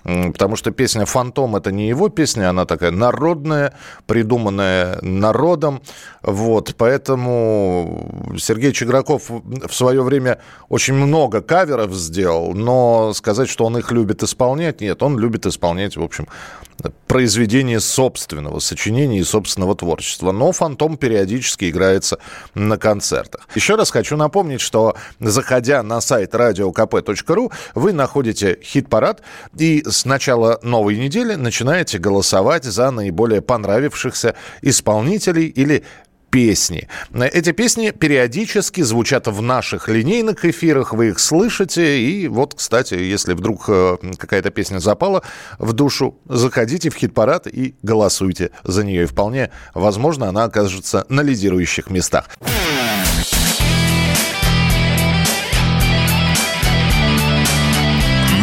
Потому 0.06 0.54
что 0.54 0.70
песня 0.70 1.04
«Фантом»— 1.04 1.56
это 1.56 1.72
не 1.72 1.88
его 1.88 2.08
песня, 2.08 2.50
она 2.50 2.64
такая 2.64 2.92
народная, 2.92 3.74
придуманная 4.06 5.00
народом. 5.02 5.82
Вот, 6.22 6.74
поэтому 6.78 8.36
Сергей 8.38 8.72
Чиграков 8.72 9.28
в 9.28 9.74
свое 9.74 10.02
время 10.02 10.38
очень 10.68 10.94
много 10.94 11.40
каверов 11.40 11.92
сделал, 11.92 12.54
но 12.54 13.12
сказать, 13.14 13.48
что 13.48 13.64
он 13.64 13.78
их 13.78 13.90
любит 13.90 14.22
исполнять, 14.22 14.80
нет, 14.80 15.02
он 15.02 15.18
любит 15.18 15.44
исполнять, 15.44 15.96
в 15.96 16.02
общем, 16.02 16.28
произведение 17.06 17.80
собственного 17.80 18.58
сочинения 18.58 19.20
и 19.20 19.24
собственного 19.24 19.74
творчества. 19.74 20.32
Но 20.32 20.52
«Фантом» 20.52 20.96
периодически 20.96 21.70
играется 21.70 22.18
на 22.54 22.78
концертах. 22.78 23.48
Еще 23.54 23.76
раз 23.76 23.90
хочу 23.90 24.16
напомнить, 24.16 24.60
что 24.60 24.94
заходя 25.20 25.82
на 25.82 26.00
сайт 26.00 26.34
radiokp.ru, 26.34 27.52
вы 27.74 27.92
находите 27.92 28.58
хит-парад 28.62 29.22
и 29.58 29.82
с 29.96 30.04
начала 30.04 30.58
новой 30.62 30.96
недели 30.96 31.34
начинаете 31.34 31.98
голосовать 31.98 32.64
за 32.64 32.90
наиболее 32.90 33.40
понравившихся 33.40 34.34
исполнителей 34.60 35.46
или 35.46 35.84
песни. 36.30 36.86
Эти 37.14 37.52
песни 37.52 37.92
периодически 37.92 38.82
звучат 38.82 39.26
в 39.26 39.40
наших 39.40 39.88
линейных 39.88 40.44
эфирах, 40.44 40.92
вы 40.92 41.08
их 41.08 41.18
слышите. 41.18 41.98
И 42.00 42.28
вот, 42.28 42.54
кстати, 42.54 42.94
если 42.94 43.32
вдруг 43.32 43.64
э, 43.68 43.96
какая-то 44.18 44.50
песня 44.50 44.78
запала 44.78 45.22
в 45.58 45.72
душу, 45.72 46.18
заходите 46.26 46.90
в 46.90 46.96
хит-парад 46.96 47.46
и 47.46 47.74
голосуйте 47.82 48.50
за 48.64 48.84
нее. 48.84 49.04
И 49.04 49.06
вполне 49.06 49.50
возможно, 49.72 50.28
она 50.28 50.44
окажется 50.44 51.06
на 51.08 51.22
лидирующих 51.22 51.88
местах. 51.88 52.28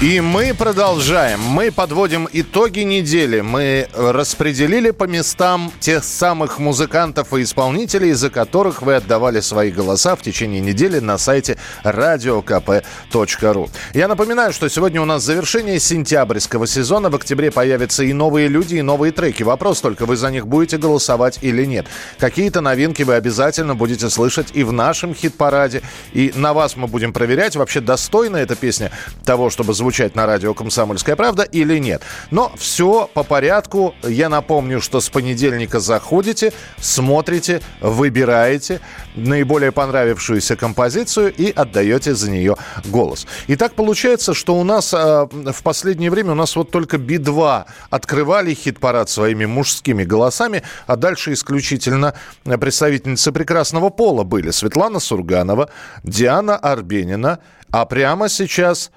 И 0.00 0.22
мы 0.22 0.54
продолжаем. 0.54 1.40
Мы 1.40 1.70
подводим 1.70 2.26
итоги 2.32 2.80
недели. 2.80 3.42
Мы 3.42 3.86
распределили 3.92 4.92
по 4.92 5.04
местам 5.04 5.70
тех 5.78 6.04
самых 6.04 6.58
музыкантов 6.58 7.34
и 7.34 7.42
исполнителей, 7.42 8.12
за 8.12 8.30
которых 8.30 8.80
вы 8.80 8.94
отдавали 8.94 9.40
свои 9.40 9.70
голоса 9.70 10.16
в 10.16 10.22
течение 10.22 10.62
недели 10.62 11.00
на 11.00 11.18
сайте 11.18 11.58
radiokp.ru. 11.84 13.70
Я 13.92 14.08
напоминаю, 14.08 14.54
что 14.54 14.70
сегодня 14.70 15.02
у 15.02 15.04
нас 15.04 15.22
завершение 15.22 15.78
сентябрьского 15.78 16.66
сезона. 16.66 17.10
В 17.10 17.16
октябре 17.16 17.50
появятся 17.50 18.02
и 18.02 18.14
новые 18.14 18.48
люди, 18.48 18.76
и 18.76 18.82
новые 18.82 19.12
треки. 19.12 19.42
Вопрос 19.42 19.82
только, 19.82 20.06
вы 20.06 20.16
за 20.16 20.30
них 20.30 20.46
будете 20.46 20.78
голосовать 20.78 21.40
или 21.42 21.66
нет. 21.66 21.86
Какие-то 22.18 22.62
новинки 22.62 23.02
вы 23.02 23.16
обязательно 23.16 23.74
будете 23.74 24.08
слышать 24.08 24.46
и 24.54 24.64
в 24.64 24.72
нашем 24.72 25.14
хит-параде. 25.14 25.82
И 26.14 26.32
на 26.34 26.54
вас 26.54 26.74
мы 26.74 26.86
будем 26.86 27.12
проверять, 27.12 27.54
вообще 27.54 27.82
достойна 27.82 28.38
эта 28.38 28.56
песня 28.56 28.90
того, 29.26 29.49
чтобы 29.50 29.74
звучать 29.74 30.14
на 30.14 30.26
радио 30.26 30.54
«Комсомольская 30.54 31.16
правда» 31.16 31.42
или 31.42 31.78
нет. 31.78 32.02
Но 32.30 32.52
все 32.56 33.08
по 33.12 33.22
порядку. 33.22 33.94
Я 34.02 34.28
напомню, 34.28 34.80
что 34.80 35.00
с 35.00 35.08
понедельника 35.08 35.80
заходите, 35.80 36.52
смотрите, 36.78 37.60
выбираете 37.80 38.80
наиболее 39.14 39.72
понравившуюся 39.72 40.56
композицию 40.56 41.34
и 41.34 41.50
отдаете 41.50 42.14
за 42.14 42.30
нее 42.30 42.56
голос. 42.86 43.26
И 43.46 43.56
так 43.56 43.74
получается, 43.74 44.34
что 44.34 44.54
у 44.54 44.64
нас 44.64 44.94
э, 44.94 45.26
в 45.30 45.62
последнее 45.62 46.10
время 46.10 46.32
у 46.32 46.36
нас 46.36 46.56
вот 46.56 46.70
только 46.70 46.98
Би-2 46.98 47.64
открывали 47.90 48.54
хит-парад 48.54 49.10
своими 49.10 49.46
мужскими 49.46 50.04
голосами, 50.04 50.62
а 50.86 50.96
дальше 50.96 51.32
исключительно 51.32 52.14
представительницы 52.44 53.32
прекрасного 53.32 53.90
пола 53.90 54.24
были 54.24 54.50
Светлана 54.50 55.00
Сурганова, 55.00 55.70
Диана 56.04 56.56
Арбенина, 56.56 57.40
а 57.70 57.84
прямо 57.84 58.28
сейчас 58.28 58.90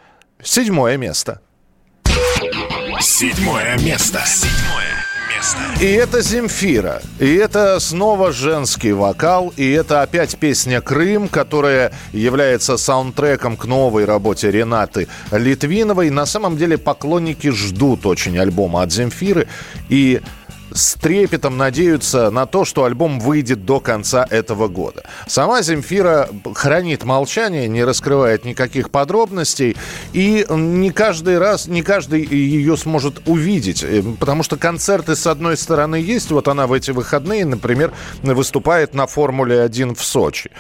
седьмое 0.44 0.98
место. 0.98 1.42
Седьмое 3.00 3.78
место. 3.80 4.22
Седьмое 4.26 5.06
место. 5.34 5.60
И 5.82 5.86
это 5.86 6.22
Земфира. 6.22 7.02
И 7.20 7.36
это 7.36 7.80
снова 7.80 8.32
женский 8.32 8.94
вокал. 8.94 9.54
И 9.58 9.70
это 9.72 10.02
опять 10.02 10.38
песня 10.38 10.82
«Крым», 10.82 11.28
которая 11.28 11.92
является 12.12 12.78
саундтреком 12.78 13.58
к 13.58 13.66
новой 13.66 14.06
работе 14.06 14.52
Ренаты 14.52 15.08
Литвиновой. 15.32 16.10
На 16.10 16.26
самом 16.26 16.58
деле 16.58 16.78
поклонники 16.78 17.50
ждут 17.50 18.06
очень 18.06 18.38
альбома 18.38 18.84
от 18.84 18.92
Земфиры. 18.92 19.48
И 19.90 20.22
с 20.74 20.96
трепетом 20.96 21.58
надеются 21.58 22.30
на 22.32 22.46
то, 22.46 22.66
что 22.66 22.86
альбом 22.86 23.20
выйдет 23.20 23.66
до 23.66 23.80
конца 23.80 24.26
этого 24.30 24.68
года. 24.68 25.04
Сама 25.28 25.62
Земфира 25.62 26.30
хранит 26.56 27.04
молчание, 27.04 27.68
не 27.68 27.84
раскрывает 27.84 28.46
никаких 28.46 28.90
подробностей, 28.90 29.76
и 30.14 30.46
не 30.50 30.92
каждый 30.92 31.38
раз, 31.38 31.68
не 31.68 31.82
каждый 31.82 32.24
ее 32.26 32.78
сможет 32.78 33.22
увидеть, 33.28 33.84
э, 33.84 34.04
потому 34.20 34.44
что 34.44 34.58
концерты, 34.58 35.16
с 35.16 35.28
одной 35.28 35.58
стороны, 35.58 35.96
есть, 35.96 36.32
вот 36.32 36.48
она 36.48 36.68
в 36.68 36.74
эти 36.74 36.92
выходные, 36.92 37.46
например, 37.46 37.94
выступает 38.22 38.94
на 38.94 39.08
Формуле-1 39.08 39.96
в 39.96 40.04
Сочи. 40.04 40.52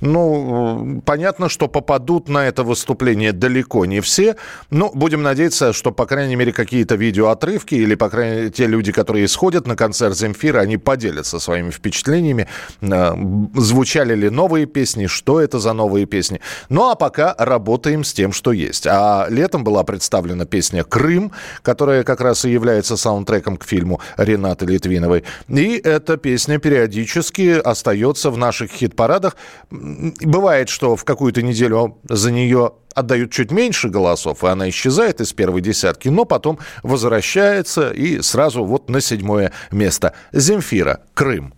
Ну, 0.00 1.02
понятно, 1.04 1.48
что 1.48 1.68
попадут 1.68 2.28
на 2.28 2.46
это 2.46 2.62
выступление 2.62 3.32
далеко 3.32 3.84
не 3.86 4.00
все, 4.00 4.36
но 4.70 4.90
будем 4.94 5.22
надеяться, 5.22 5.72
что, 5.72 5.92
по 5.92 6.06
крайней 6.06 6.36
мере, 6.36 6.52
какие-то 6.52 6.94
видеоотрывки 6.94 7.74
или, 7.74 7.94
по 7.94 8.08
крайней 8.08 8.36
мере, 8.36 8.50
те 8.50 8.66
люди, 8.66 8.92
которые 8.92 9.28
сходят 9.62 9.66
на 9.66 9.76
концерт 9.76 10.16
Земфира, 10.16 10.60
они 10.60 10.78
поделятся 10.78 11.38
своими 11.38 11.70
впечатлениями, 11.70 12.46
э, 12.80 13.14
звучали 13.54 14.16
ли 14.16 14.30
новые 14.30 14.66
песни, 14.66 15.08
что 15.08 15.40
это 15.40 15.58
за 15.58 15.72
новые 15.72 16.06
песни. 16.06 16.40
Ну, 16.70 16.90
а 16.90 16.94
пока 16.94 17.34
работаем 17.38 18.02
с 18.02 18.12
тем, 18.12 18.32
что 18.32 18.52
есть. 18.52 18.86
А 18.86 19.26
летом 19.30 19.64
была 19.64 19.84
представлена 19.84 20.44
песня 20.44 20.84
«Крым», 20.84 21.30
которая 21.62 22.02
как 22.02 22.20
раз 22.20 22.44
и 22.44 22.52
является 22.52 22.96
саундтреком 22.96 23.56
к 23.56 23.64
фильму 23.64 24.00
Ренаты 24.18 24.66
Литвиновой. 24.66 25.22
И 25.48 25.80
эта 25.84 26.16
песня 26.16 26.58
периодически 26.58 27.60
остается 27.64 28.30
в 28.30 28.36
наших 28.36 28.70
хит-парадах. 28.70 29.36
Бывает, 29.70 30.68
что 30.68 30.96
в 30.96 31.04
какую-то 31.04 31.42
неделю 31.42 31.96
за 32.08 32.30
нее 32.30 32.70
отдают 32.94 33.32
чуть 33.32 33.50
меньше 33.50 33.88
голосов, 33.88 34.44
и 34.44 34.46
она 34.46 34.68
исчезает 34.68 35.20
из 35.20 35.32
первой 35.32 35.60
десятки, 35.60 36.08
но 36.08 36.24
потом 36.24 36.58
возвращается 36.82 37.90
и 37.90 38.20
сразу 38.22 38.64
вот 38.64 38.88
на 38.88 39.00
седьмое 39.00 39.52
место. 39.70 40.14
Земфира, 40.32 41.00
Крым. 41.14 41.54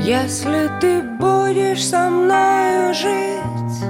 Если 0.00 0.70
ты 0.80 1.02
будешь 1.20 1.84
со 1.84 2.10
мною 2.10 2.92
жить, 2.92 3.82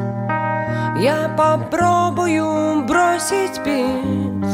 я 1.03 1.35
попробую 1.37 2.85
бросить 2.87 3.62
пить. 3.64 4.53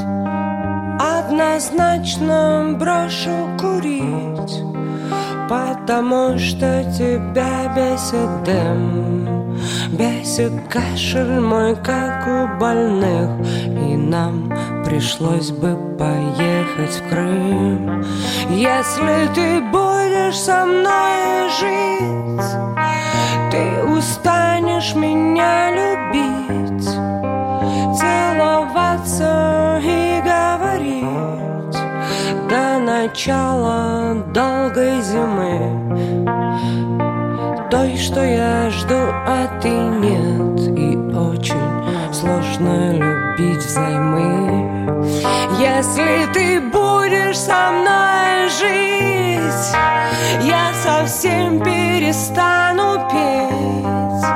Однозначно 1.01 2.77
брошу 2.79 3.57
курить, 3.59 4.63
потому 5.49 6.39
что 6.39 6.85
тебя 6.97 7.73
бесит 7.75 8.45
дым. 8.45 9.28
Бесит 9.93 10.53
кашель 10.69 11.41
мой, 11.41 11.75
как 11.77 12.27
у 12.27 12.59
больных 12.61 13.31
И 13.65 13.97
нам 13.97 14.53
пришлось 14.85 15.51
бы 15.51 15.77
поехать 15.99 17.01
в 17.01 17.09
Крым. 17.09 18.05
Если 18.51 19.29
ты 19.35 19.61
будешь 19.63 20.37
со 20.37 20.67
мной 20.67 21.49
жить 21.59 22.53
Ты 23.51 23.83
устанешь 23.85 24.95
меня 24.95 25.71
любить 25.71 26.85
Целоваться 27.99 29.81
и 29.83 30.21
говорить. 30.23 31.79
До 32.51 32.79
начала 32.79 34.23
долгой 34.35 35.01
зимы 35.01 35.89
той, 37.71 37.97
что 37.97 38.25
я 38.25 38.71
жду, 38.71 39.13
ты 39.61 39.69
нет 39.71 40.61
И 40.79 40.97
очень 41.15 42.13
сложно 42.13 42.93
любить 42.93 43.65
взаймы. 43.65 44.89
Если 45.59 46.33
ты 46.33 46.61
будешь 46.61 47.39
со 47.39 47.71
мной 47.73 48.49
жить 48.49 49.77
Я 50.43 50.73
совсем 50.75 51.61
перестану 51.61 53.09
петь. 53.11 54.27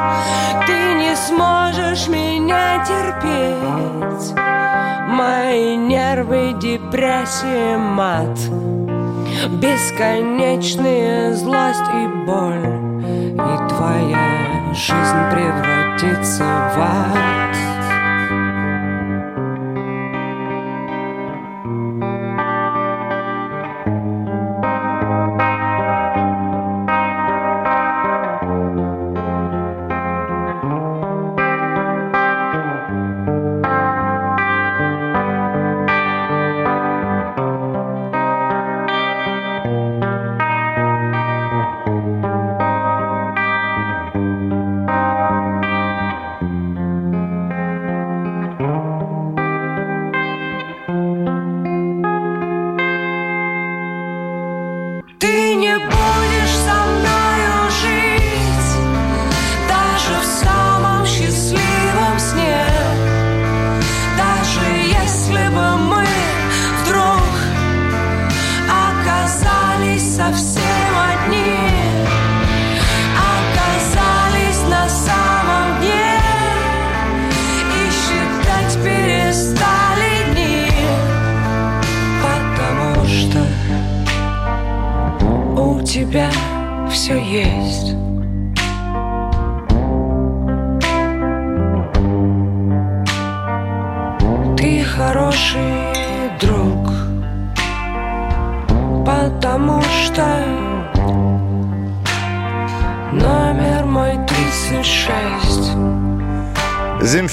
Ты 0.67 0.95
не 0.95 1.17
сможешь 1.17 2.09
меня 2.09 2.85
терпеть. 2.85 4.35
Мои 5.09 5.77
нервы, 5.77 6.55
депрессия, 6.61 7.77
мат 7.77 8.39
Бесконечная 9.61 11.35
злость 11.35 11.89
и 11.95 12.07
боль. 12.27 12.93
И 13.35 13.69
твоя 13.69 14.32
жизнь 14.75 15.31
превратится 15.31 16.45
в 16.45 16.79
ад 16.79 17.52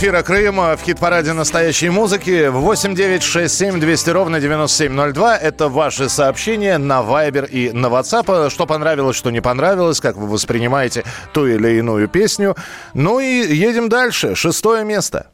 Земфира 0.09 0.23
Крыма 0.23 0.75
в 0.75 0.81
хит-параде 0.81 1.33
настоящей 1.33 1.91
музыки. 1.91 2.47
8 2.47 2.95
9 2.95 3.21
6 3.21 3.55
7 3.55 3.79
200 3.79 4.09
ровно 4.09 4.39
9702. 4.39 5.37
Это 5.37 5.67
ваши 5.67 6.09
сообщения 6.09 6.79
на 6.79 7.01
Viber 7.01 7.47
и 7.47 7.71
на 7.71 7.87
WhatsApp. 7.87 8.49
Что 8.49 8.65
понравилось, 8.65 9.15
что 9.15 9.29
не 9.29 9.39
понравилось, 9.39 9.99
как 9.99 10.15
вы 10.15 10.25
воспринимаете 10.25 11.03
ту 11.31 11.45
или 11.45 11.77
иную 11.77 12.07
песню. 12.07 12.55
Ну 12.95 13.19
и 13.19 13.55
едем 13.55 13.87
дальше. 13.87 14.33
Шестое 14.33 14.83
место. 14.83 15.27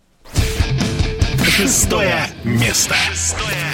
Шестое 1.45 2.27
место. 2.43 2.95
Шестое. 3.13 3.64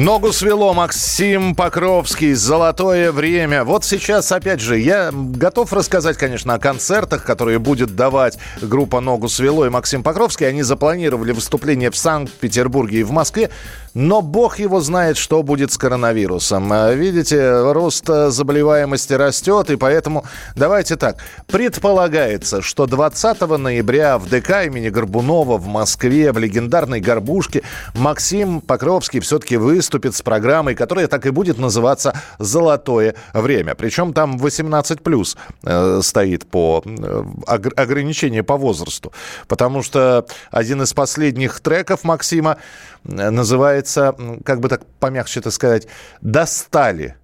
Ногу 0.00 0.32
свело 0.32 0.72
Максим 0.72 1.54
Покровский 1.54 2.32
«Золотое 2.32 3.12
время». 3.12 3.64
Вот 3.64 3.84
сейчас, 3.84 4.32
опять 4.32 4.58
же, 4.60 4.78
я 4.78 5.10
готов 5.12 5.74
рассказать, 5.74 6.16
конечно, 6.16 6.54
о 6.54 6.58
концертах, 6.58 7.22
которые 7.22 7.58
будет 7.58 7.94
давать 7.94 8.38
группа 8.62 9.00
«Ногу 9.00 9.28
свело» 9.28 9.66
и 9.66 9.68
Максим 9.68 10.02
Покровский. 10.02 10.48
Они 10.48 10.62
запланировали 10.62 11.32
выступление 11.32 11.90
в 11.90 11.98
Санкт-Петербурге 11.98 13.00
и 13.00 13.02
в 13.02 13.10
Москве, 13.10 13.50
но 13.94 14.22
бог 14.22 14.58
его 14.58 14.80
знает, 14.80 15.16
что 15.16 15.42
будет 15.42 15.72
с 15.72 15.78
коронавирусом. 15.78 16.72
А, 16.72 16.92
Видите, 16.92 17.72
рост 17.72 18.08
э, 18.08 18.30
заболеваемости 18.30 19.12
растет, 19.14 19.70
и 19.70 19.76
поэтому 19.76 20.24
давайте 20.54 20.96
так. 20.96 21.16
Предполагается, 21.46 22.62
что 22.62 22.86
20 22.86 23.40
ноября 23.58 24.18
в 24.18 24.28
ДК 24.28 24.66
имени 24.66 24.88
Горбунова 24.88 25.56
в 25.58 25.66
Москве 25.66 26.32
в 26.32 26.38
легендарной 26.38 27.00
«Горбушке» 27.00 27.62
Максим 27.94 28.60
Покровский 28.60 29.20
все-таки 29.20 29.56
выступит 29.56 30.14
с 30.14 30.22
программой, 30.22 30.74
которая 30.74 31.06
так 31.08 31.26
и 31.26 31.30
будет 31.30 31.58
называться 31.58 32.14
«Золотое 32.38 33.14
время». 33.32 33.74
Причем 33.74 34.12
там 34.12 34.38
18 34.38 35.02
плюс 35.02 35.36
э, 35.64 36.00
стоит 36.02 36.46
по 36.46 36.82
э, 36.84 37.24
ог- 37.46 37.78
ограничение 37.78 38.42
по 38.42 38.56
возрасту. 38.56 39.12
Потому 39.48 39.82
что 39.82 40.26
один 40.50 40.82
из 40.82 40.92
последних 40.92 41.60
треков 41.60 42.04
Максима 42.04 42.58
э, 42.99 42.99
называется, 43.04 44.14
как 44.44 44.60
бы 44.60 44.68
так 44.68 44.82
помягче 44.98 45.40
это 45.40 45.50
сказать, 45.50 45.86
«Достали». 46.20 47.16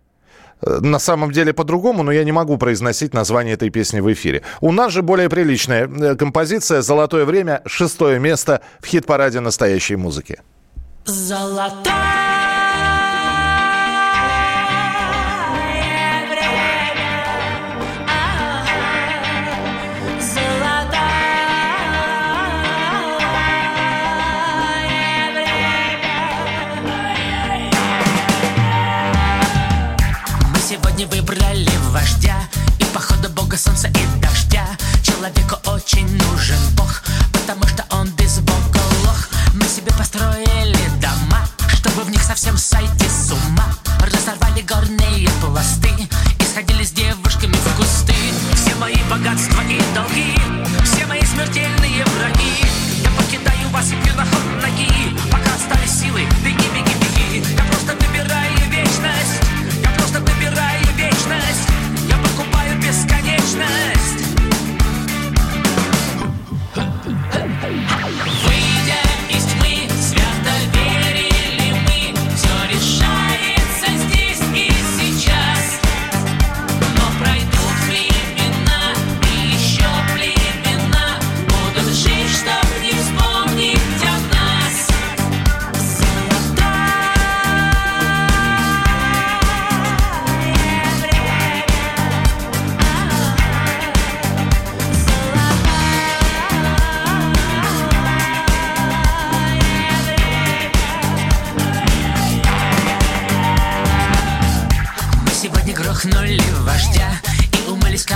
Э, 0.62 0.78
На 0.80 0.98
самом 0.98 1.32
деле 1.32 1.52
по-другому, 1.52 2.02
но 2.02 2.12
я 2.12 2.24
не 2.24 2.32
могу 2.32 2.58
произносить 2.58 3.14
название 3.14 3.54
этой 3.54 3.70
песни 3.70 4.00
в 4.00 4.12
эфире. 4.12 4.42
У 4.60 4.72
нас 4.72 4.92
же 4.92 5.02
более 5.02 5.28
приличная 5.28 5.88
э, 5.88 6.16
композиция 6.16 6.82
«Золотое 6.82 7.24
время», 7.24 7.62
шестое 7.66 8.18
место 8.18 8.60
в 8.80 8.86
хит-параде 8.86 9.40
настоящей 9.40 9.96
музыки. 9.96 10.40
Золотое 11.04 12.15
сегодня 30.96 31.06
выбрали 31.08 31.68
вождя 31.90 32.36
И 32.78 32.84
походу 32.94 33.28
бога 33.30 33.56
солнца 33.56 33.88
и 33.88 34.20
дождя. 34.20 34.66
Человеку 35.02 35.56
очень 35.66 36.06
нужен 36.06 36.58
бог 36.74 37.02
Потому 37.32 37.66
что 37.66 37.84
он 37.90 38.08
без 38.12 38.38
бога 38.40 38.80
лох. 39.04 39.28
Мы 39.54 39.66
себе 39.68 39.92
построили 39.92 40.88
дома 41.00 41.46
Чтобы 41.74 42.02
в 42.02 42.10
них 42.10 42.22
совсем 42.22 42.56
сойти 42.56 43.08
с 43.08 43.30
ума. 43.30 43.66
Разорвали 44.00 44.62
горные 44.62 45.28
пласты 45.40 45.90
И 46.40 46.44
сходили 46.44 46.84
с 46.84 46.92
девушками 46.92 47.54
в 47.54 47.76
кусты. 47.76 48.14
Все 48.54 48.74
мои 48.76 48.96
богатства 49.10 49.60
и 49.62 49.80
долги 49.94 50.34
Все 50.84 51.04
мои 51.06 51.22
смертельные 51.22 52.04
враги. 52.16 52.52
Я 53.02 53.10
покидаю 53.10 53.68
вас 53.70 53.86
и 53.90 53.96
пью 53.96 54.14
на 54.14 54.24
ход 54.24 54.62
ноги 54.62 55.15
бесконечность 63.46 63.66
Выйдя 63.86 64.05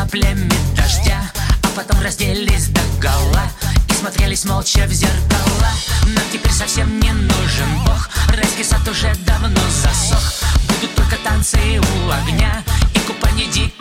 каплями 0.01 0.51
дождя 0.75 1.21
А 1.63 1.67
потом 1.77 2.01
разделись 2.03 2.69
до 2.69 2.81
гола 3.03 3.43
И 3.89 3.93
смотрелись 3.93 4.45
молча 4.45 4.87
в 4.87 4.93
зеркала 4.93 5.71
Нам 6.07 6.25
теперь 6.33 6.53
совсем 6.53 7.01
не 7.01 7.13
нужен 7.13 7.85
бог 7.85 8.09
Райский 8.29 8.65
сад 8.65 8.87
уже 8.89 9.15
давно 9.27 9.61
засох. 9.83 10.33
Будут 10.69 10.95
только 10.95 11.17
танцы 11.17 11.59
у 11.81 12.11
огня 12.11 12.63
И 12.95 12.99
купание 13.01 13.47
дикого 13.49 13.80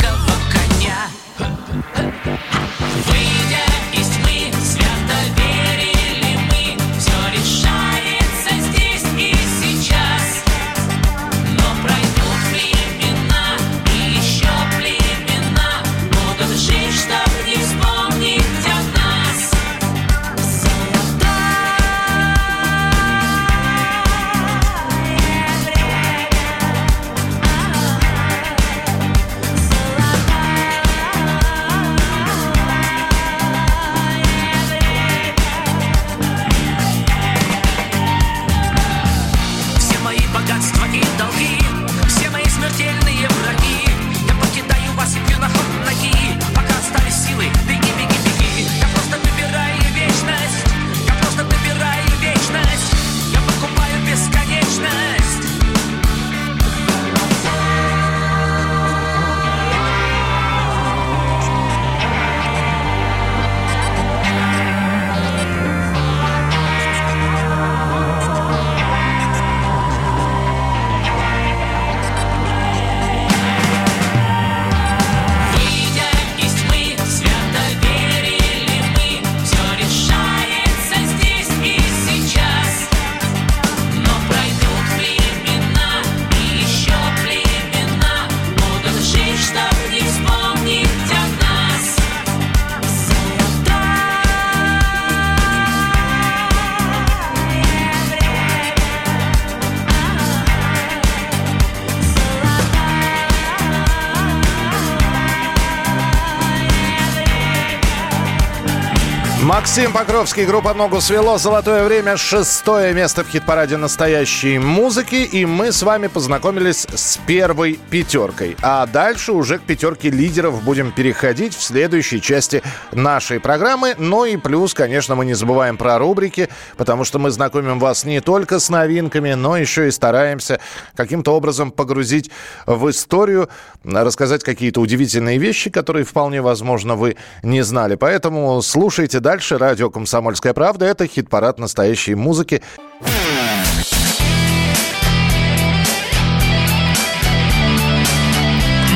Максим 109.80 109.94
Покровский, 110.20 110.46
группа 110.46 110.74
«Ногу 110.74 111.00
свело», 111.00 111.38
«Золотое 111.38 111.86
время», 111.86 112.18
шестое 112.18 112.94
место 112.94 113.24
в 113.24 113.30
хит-параде 113.30 113.78
настоящей 113.78 114.60
музыки. 114.60 115.16
И 115.16 115.46
мы 115.46 115.72
с 115.72 115.82
вами 115.82 116.08
познакомились 116.08 116.86
с 116.94 117.18
первой 117.26 117.80
пятеркой. 117.90 118.58
А 118.62 118.86
дальше 118.86 119.32
уже 119.32 119.60
к 119.60 119.62
пятерке 119.62 120.10
лидеров 120.10 120.62
будем 120.62 120.92
переходить 120.92 121.56
в 121.56 121.64
следующей 121.64 122.22
части 122.22 122.62
нашей 122.92 123.40
программы. 123.40 123.96
Ну 123.98 124.26
и 124.26 124.36
плюс, 124.36 124.74
конечно, 124.74 125.16
мы 125.16 125.24
не 125.24 125.36
забываем 125.36 125.78
про 125.78 125.98
рубрики, 125.98 126.50
потому 126.76 127.06
что 127.06 127.18
мы 127.18 127.32
знакомим 127.32 127.80
вас 127.80 128.04
не 128.04 128.20
только 128.20 128.60
с 128.60 128.70
новинками, 128.70 129.36
но 129.36 129.56
еще 129.56 129.88
и 129.88 129.92
стараемся 129.92 130.60
каким-то 130.98 131.34
образом 131.34 131.72
погрузить 131.72 132.30
в 132.66 132.90
историю, 132.90 133.48
рассказать 133.86 134.44
какие-то 134.44 134.82
удивительные 134.82 135.38
вещи, 135.38 135.70
которые 135.70 136.04
вполне 136.04 136.42
возможно 136.42 136.96
вы 136.98 137.16
не 137.42 137.62
знали. 137.62 137.96
Поэтому 137.96 138.62
слушайте 138.62 139.22
дальше. 139.22 139.58
Радио 139.58 139.90
«Комсомольская 139.90 140.09
правда»— 140.54 140.86
это 140.88 141.08
хит-парад 141.08 141.60
настоящей 141.60 142.16
музыки. 142.16 142.62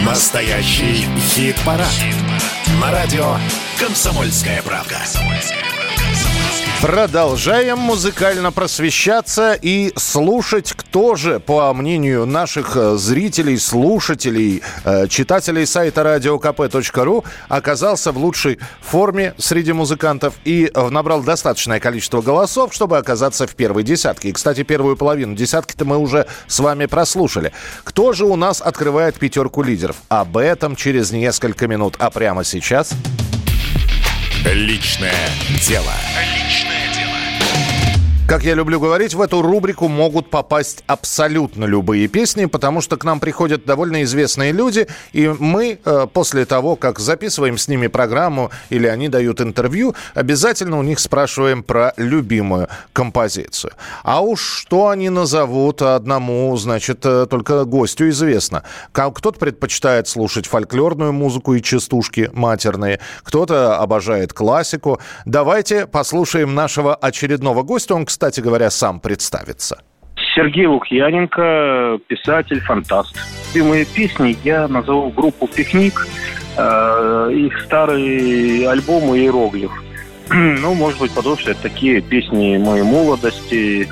Настоящий 0.05 1.07
хит-парад. 1.29 1.87
На 2.81 2.91
радио 2.91 3.35
«Комсомольская 3.79 4.61
правда». 4.61 4.97
Продолжаем 6.83 7.77
музыкально 7.77 8.51
просвещаться 8.51 9.53
и 9.53 9.93
слушать, 9.95 10.73
кто 10.75 11.15
же, 11.15 11.39
по 11.39 11.73
мнению 11.73 12.25
наших 12.25 12.75
э, 12.75 12.97
зрителей, 12.97 13.57
слушателей, 13.57 14.61
э, 14.83 15.07
читателей 15.07 15.65
сайта 15.65 16.01
radiokp.ru, 16.01 17.23
оказался 17.47 18.11
в 18.11 18.17
лучшей 18.17 18.59
форме 18.81 19.33
среди 19.37 19.71
музыкантов 19.71 20.33
и 20.43 20.69
э, 20.73 20.89
набрал 20.89 21.23
достаточное 21.23 21.79
количество 21.79 22.21
голосов, 22.21 22.73
чтобы 22.73 22.97
оказаться 22.97 23.47
в 23.47 23.55
первой 23.55 23.83
десятке. 23.83 24.27
И, 24.27 24.33
кстати, 24.33 24.63
первую 24.63 24.97
половину 24.97 25.35
десятки-то 25.35 25.85
мы 25.85 25.97
уже 25.97 26.27
с 26.47 26.59
вами 26.59 26.87
прослушали. 26.87 27.53
Кто 27.85 28.11
же 28.11 28.25
у 28.25 28.35
нас 28.35 28.61
открывает 28.61 29.15
пятерку 29.15 29.63
лидеров? 29.63 29.95
Об 30.09 30.35
этом 30.35 30.75
через 30.75 31.11
несколько 31.11 31.65
минут. 31.65 31.95
А 31.99 32.09
прямо 32.09 32.43
сейчас... 32.43 32.91
Личное 34.45 35.13
дело. 35.65 35.93
Как 38.25 38.43
я 38.45 38.53
люблю 38.53 38.79
говорить, 38.79 39.13
в 39.13 39.21
эту 39.21 39.41
рубрику 39.41 39.89
могут 39.89 40.29
попасть 40.29 40.85
абсолютно 40.87 41.65
любые 41.65 42.07
песни, 42.07 42.45
потому 42.45 42.79
что 42.79 42.95
к 42.95 43.03
нам 43.03 43.19
приходят 43.19 43.65
довольно 43.65 44.01
известные 44.03 44.53
люди, 44.53 44.87
и 45.11 45.27
мы 45.27 45.77
э, 45.83 46.07
после 46.11 46.45
того, 46.45 46.77
как 46.77 46.99
записываем 46.99 47.57
с 47.57 47.67
ними 47.67 47.87
программу 47.87 48.49
или 48.69 48.87
они 48.87 49.09
дают 49.09 49.41
интервью, 49.41 49.93
обязательно 50.13 50.79
у 50.79 50.83
них 50.83 50.99
спрашиваем 50.99 51.63
про 51.63 51.93
любимую 51.97 52.69
композицию. 52.93 53.73
А 54.03 54.21
уж 54.21 54.41
что 54.41 54.87
они 54.87 55.09
назовут 55.09 55.81
одному, 55.81 56.55
значит, 56.55 57.05
э, 57.05 57.27
только 57.29 57.65
гостю 57.65 58.07
известно. 58.07 58.63
Кто-то 58.93 59.37
предпочитает 59.37 60.07
слушать 60.07 60.47
фольклорную 60.47 61.11
музыку 61.11 61.55
и 61.55 61.61
частушки 61.61 62.29
матерные, 62.33 63.01
кто-то 63.23 63.77
обожает 63.79 64.31
классику. 64.31 64.99
Давайте 65.25 65.87
послушаем 65.87 66.55
нашего 66.55 66.95
очередного 66.95 67.63
гостя. 67.63 67.95
Он, 67.95 68.05
кстати 68.13 68.41
говоря, 68.41 68.69
сам 68.69 68.99
представится. 68.99 69.81
Сергей 70.35 70.67
Лукьяненко, 70.67 71.97
писатель, 72.07 72.59
фантаст. 72.59 73.17
Любимые 73.55 73.85
песни 73.85 74.37
я 74.43 74.67
назову 74.67 75.09
группу 75.09 75.47
«Пикник», 75.47 76.07
э, 76.55 77.29
их 77.33 77.59
старый 77.63 78.67
альбом 78.67 79.15
«Иероглиф». 79.15 79.71
Ну, 80.29 80.75
может 80.75 80.99
быть, 80.99 81.11
потому 81.11 81.37
что 81.37 81.49
это 81.51 81.63
такие 81.63 82.01
песни 82.01 82.57
моей 82.57 82.83
молодости. 82.83 83.89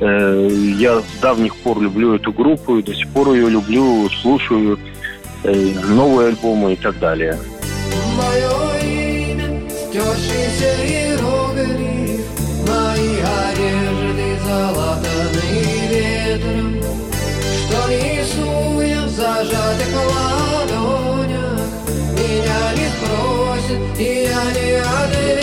Э, 0.00 0.48
я 0.78 1.00
с 1.00 1.20
давних 1.20 1.54
пор 1.56 1.82
люблю 1.82 2.14
эту 2.14 2.32
группу 2.32 2.78
и 2.78 2.82
до 2.82 2.94
сих 2.94 3.08
пор 3.08 3.34
ее 3.34 3.50
люблю, 3.50 4.08
слушаю 4.22 4.78
э, 5.44 5.52
новые 5.86 6.28
альбомы 6.28 6.72
и 6.72 6.76
так 6.76 6.98
далее. 6.98 7.38
Мое 8.16 8.78
имя, 8.80 9.68
зажатых 19.44 19.94
ладонях, 19.94 21.60
Меня 22.12 22.72
не 22.76 22.88
спросят, 22.94 23.98
и 23.98 24.24
я 24.24 24.44
не 24.52 24.70
отвечу, 24.80 25.39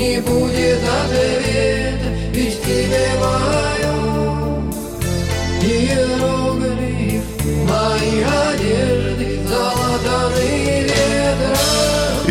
не 0.00 0.18
будет 0.22 0.78
ответа 0.78 1.39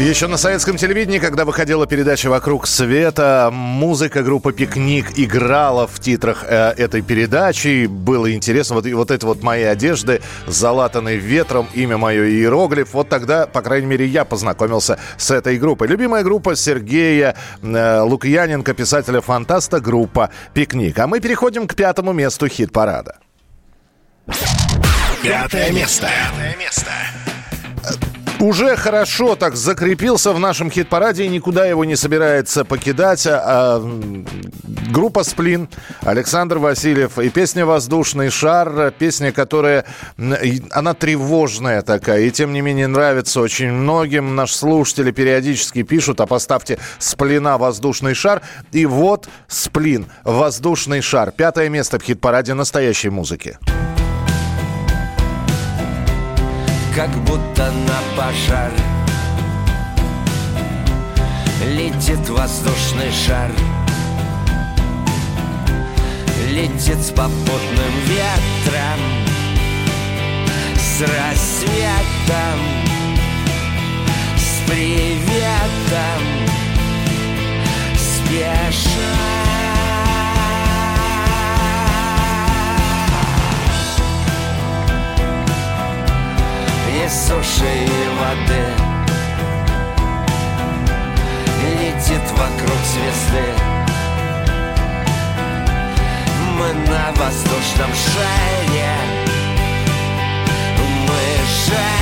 Еще 0.10 0.26
на 0.26 0.38
советском 0.38 0.76
телевидении, 0.76 1.20
когда 1.20 1.45
выходила 1.45 1.86
передача 1.86 2.32
«Вокруг 2.32 2.66
света», 2.66 3.51
музыка 3.53 4.24
группы 4.24 4.51
«Пикник» 4.51 5.20
играла 5.20 5.86
в 5.86 5.99
титрах 5.99 6.43
э, 6.47 6.74
этой 6.78 7.03
передачи. 7.03 7.86
Было 7.86 8.34
интересно. 8.34 8.78
Вот, 8.78 8.88
и 8.88 8.93
вот 8.95 9.12
это 9.12 9.28
вот 9.28 9.43
мои 9.43 9.62
одежды, 9.62 10.24
залатанные 10.47 11.18
ветром, 11.18 11.68
имя 11.76 11.99
мое 11.99 12.26
иероглиф. 12.26 12.91
Вот 12.93 13.07
тогда, 13.07 13.45
по 13.45 13.62
крайней 13.62 13.86
мере, 13.86 14.07
я 14.07 14.26
познакомился 14.26 14.97
с 15.16 15.30
этой 15.30 15.60
группой. 15.60 15.88
Любимая 15.88 16.24
группа 16.24 16.55
Сергея 16.55 17.36
э, 17.62 18.01
Лукьяненко, 18.01 18.74
писателя-фантаста, 18.74 19.80
группа 19.80 20.32
«Пикник». 20.55 20.97
А 20.97 21.05
мы 21.05 21.20
переходим 21.20 21.68
к 21.68 21.76
пятому 21.76 22.14
месту 22.14 22.47
хит-парада. 22.47 23.20
Пятое 25.22 25.72
место. 25.72 26.10
Пятое 26.32 26.55
место. 26.57 26.89
Уже 28.40 28.78
хорошо 28.78 29.36
так 29.36 29.58
закрепился 29.58 30.32
в 30.32 30.40
нашем 30.40 30.72
хит-параде 30.72 31.26
и 31.26 31.28
никуда 31.28 31.66
его 31.66 31.84
не 31.84 31.98
собирается 31.98 32.64
покидать. 32.64 33.28
А, 33.28 33.80
м, 33.80 34.26
группа 34.92 35.24
«Сплин», 35.24 35.68
Александр 36.02 36.58
Васильев 36.58 37.20
и 37.20 37.30
песня 37.30 37.66
«Воздушный 37.66 38.30
шар», 38.30 38.92
песня, 38.92 39.34
которая, 39.34 39.84
она 40.72 40.94
тревожная 40.94 41.82
такая, 41.82 42.22
и 42.22 42.32
тем 42.32 42.54
не 42.54 42.62
менее 42.62 42.88
нравится 42.88 43.42
очень 43.42 43.74
многим. 43.74 44.36
Наши 44.36 44.56
слушатели 44.56 45.12
периодически 45.12 45.84
пишут, 45.84 46.22
а 46.22 46.26
поставьте 46.26 46.80
«Сплина», 46.98 47.58
«Воздушный 47.58 48.14
шар». 48.14 48.42
И 48.72 48.86
вот 48.86 49.28
«Сплин», 49.50 50.06
«Воздушный 50.24 51.02
шар». 51.02 51.32
Пятое 51.32 51.68
место 51.68 52.00
в 52.00 52.04
хит-параде 52.04 52.54
настоящей 52.54 53.10
музыки 53.10 53.58
как 57.00 57.18
будто 57.24 57.72
на 57.72 58.18
пожар. 58.18 58.74
Летит 61.66 62.28
воздушный 62.28 63.10
шар. 63.26 63.50
Летит 66.50 67.00
с 67.00 67.12
попутным 67.12 67.93
ветром 68.06 69.00
С 70.76 71.02
рассветом 71.02 72.60
С 74.36 74.70
приветом 74.70 76.22
Спешит 77.95 79.39
здесь 87.00 87.28
суши 87.28 87.86
и 87.86 88.08
воды. 88.20 88.66
Летит 91.80 92.32
вокруг 92.32 92.80
звезды. 92.86 93.45
Мы 96.58 96.74
на 96.89 97.12
воздушном 97.12 97.91
шаре. 97.93 98.91
Мы 101.08 101.47
шаре. 101.66 101.99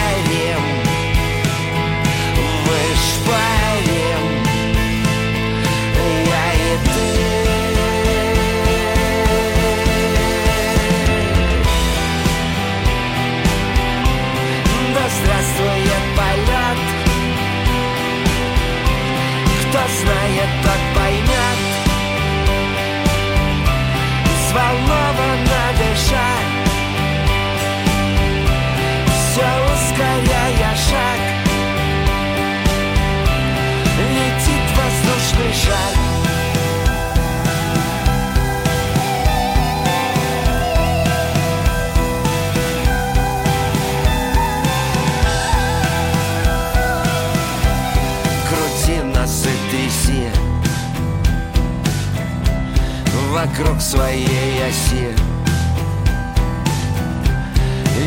Вокруг 53.38 53.80
своей 53.80 54.68
оси. 54.68 55.16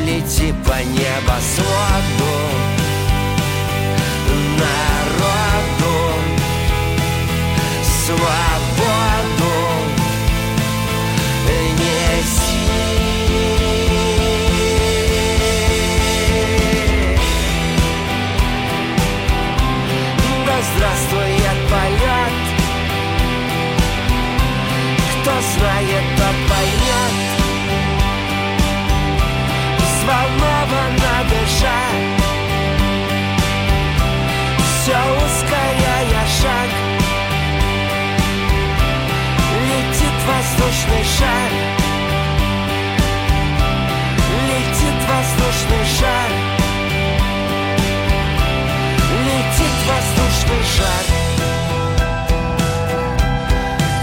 Лети 0.04 0.52
по 0.64 0.82
небосводу 0.82 2.32
Народу 4.58 5.94
Свободу 7.84 8.49
воздушный 40.70 41.04
шар. 41.18 41.52
Летит 44.48 44.98
воздушный 45.08 45.84
шар. 45.98 46.30
Летит 49.26 49.76
воздушный 49.88 50.64
шар. 50.76 51.06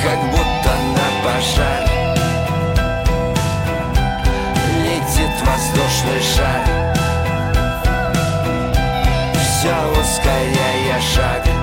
Как 0.04 0.20
будто 0.32 0.72
на 0.96 1.08
пожар. 1.24 1.84
Летит 4.84 5.36
воздушный 5.46 6.22
шар. 6.36 6.64
Все 9.34 9.74
ускоряя 10.00 11.02
шаг 11.16 11.57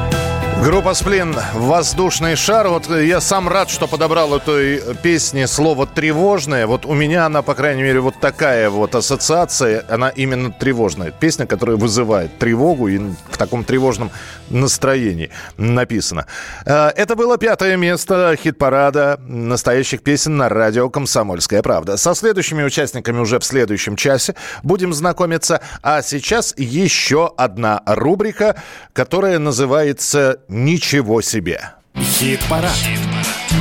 Группа 0.65 0.95
«Сплин» 0.95 1.37
«Воздушный 1.53 2.37
шар». 2.37 2.69
Вот 2.69 2.89
я 2.89 3.21
сам 3.21 3.51
рад, 3.51 3.69
что 3.69 3.87
подобрал 3.87 4.35
этой 4.35 4.81
песне 5.03 5.47
слово 5.47 5.87
«тревожное». 5.87 6.67
Вот 6.67 6.87
у 6.87 6.95
меня 6.95 7.27
она, 7.27 7.43
по 7.43 7.55
крайней 7.55 7.83
мере, 7.83 8.01
вот 8.01 8.15
такая 8.19 8.71
вот 8.71 8.95
ассоциация. 8.95 9.85
Она 9.91 10.09
именно 10.09 10.51
тревожная. 10.51 11.11
Песня, 11.11 11.45
которая 11.45 11.77
вызывает 11.77 12.39
тревогу 12.39 12.89
и 12.89 12.97
в 12.97 13.37
таком 13.37 13.62
тревожном 13.62 14.11
настроении 14.49 15.29
написана. 15.59 16.27
Э, 16.65 16.89
Это 16.97 17.15
было 17.15 17.37
пятое 17.37 17.77
место 17.77 18.35
хит-парада 18.43 19.21
настоящих 19.21 20.03
песен 20.03 20.39
на 20.39 20.49
радио 20.49 20.89
«Комсомольская 20.89 21.62
правда». 21.62 21.99
Со 21.99 22.15
следующими 22.15 22.62
участниками 22.62 23.19
уже 23.19 23.39
в 23.39 23.45
следующем 23.45 23.97
часе 23.97 24.35
будем 24.62 24.95
знакомиться. 24.95 25.61
А 25.83 26.01
сейчас 26.01 26.55
еще 26.57 27.31
одна 27.37 27.83
рубрика, 27.85 28.57
которая 28.95 29.39
называется 29.39 30.39
«Ничего 30.55 31.20
себе». 31.20 31.72
Хит-парад. 31.96 32.70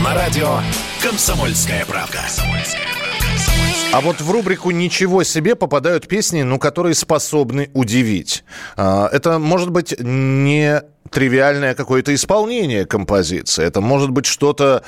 На 0.04 0.14
радио 0.14 0.60
«Комсомольская 1.02 1.86
правда». 1.86 2.20
А 3.92 4.00
вот 4.00 4.22
в 4.22 4.30
рубрику 4.30 4.70
«Ничего 4.70 5.24
себе» 5.24 5.56
попадают 5.56 6.08
песни, 6.08 6.44
ну, 6.44 6.60
которые 6.60 6.94
способны 6.94 7.72
удивить. 7.74 8.44
А, 8.78 9.10
Это 9.12 9.40
может 9.40 9.72
быть 9.72 9.96
не 10.00 10.84
тривиальное 11.10 11.74
какое-то 11.74 12.14
исполнение 12.14 12.86
композиции. 12.86 13.66
Это 13.66 13.82
может 13.82 14.12
быть 14.12 14.28
что-то 14.28 14.84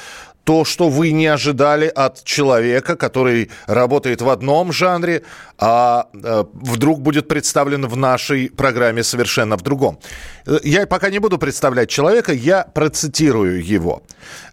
то, 0.45 0.63
что 0.63 0.89
вы 0.89 1.11
не 1.11 1.25
ожидали 1.25 1.87
от 1.87 2.23
человека, 2.23 2.95
который 2.95 3.49
работает 3.65 4.21
в 4.21 4.29
одном 4.29 4.71
жанре, 4.71 5.23
а 5.57 6.07
э, 6.13 6.43
вдруг 6.53 7.01
будет 7.01 7.27
представлен 7.27 7.87
в 7.87 7.95
нашей 7.95 8.49
программе 8.49 9.03
совершенно 9.03 9.57
в 9.57 9.61
другом. 9.61 9.99
Э, 10.45 10.59
Я 10.63 10.85
пока 10.87 11.09
не 11.09 11.19
буду 11.19 11.37
представлять 11.37 11.89
человека, 11.89 12.33
я 12.33 12.63
процитирую 12.63 13.63
его. 13.65 14.03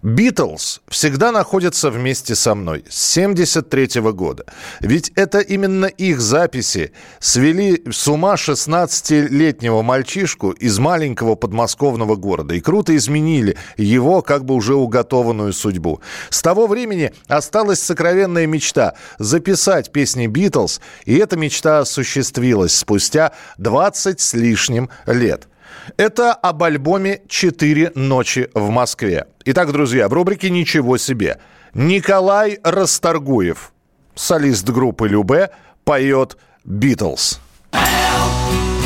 «Битлз 0.03 0.81
всегда 0.89 1.33
находятся 1.33 1.91
вместе 1.91 2.35
со 2.35 2.55
мной 2.55 2.85
с 2.89 3.13
73 3.13 4.01
года. 4.13 4.45
Ведь 4.81 5.13
это 5.17 5.41
именно 5.41 5.87
их 5.87 6.21
записи 6.21 6.93
свели 7.19 7.83
с 7.91 8.07
ума 8.09 8.35
16-летнего 8.35 9.83
мальчишку 9.83 10.51
из 10.51 10.79
маленького 10.79 11.35
подмосковного 11.35 12.17
города 12.17 12.55
и 12.55 12.61
круто 12.61 12.95
изменили 12.97 13.57
его 13.77 14.23
как 14.23 14.45
бы 14.45 14.55
уже 14.55 14.75
уготованную 14.75 15.53
судьбу. 15.53 16.01
С 16.31 16.43
того 16.43 16.67
времени 16.67 17.13
осталась 17.29 17.81
сокровенная 17.81 18.47
мечта– 18.47 18.95
записать 19.19 19.91
песни 19.93 20.27
«Битлз», 20.27 20.81
и 21.05 21.17
эта 21.17 21.37
мечта 21.37 21.81
осуществилась 21.81 22.75
спустя 22.77 23.33
20 23.59 24.21
с 24.21 24.35
лишним 24.35 24.91
лет. 25.07 25.49
Это 25.97 26.33
об 26.33 26.63
альбоме 26.63 27.23
«Четыре 27.29 27.93
ночи 27.95 28.49
в 28.55 28.71
Москве». 28.71 29.27
Итак, 29.45 29.73
друзья, 29.73 30.09
в 30.09 30.13
рубрике 30.13 30.51
«Ничего 30.51 30.99
себе». 30.99 31.39
Николай 31.75 32.59
Расторгуев, 32.63 33.73
солист 34.15 34.69
группы 34.69 35.09
«Любе», 35.09 35.51
поет 35.85 36.37
«Битлз». 36.65 37.41
Help, 37.73 37.83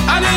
I 0.09 0.20
need 0.20 0.36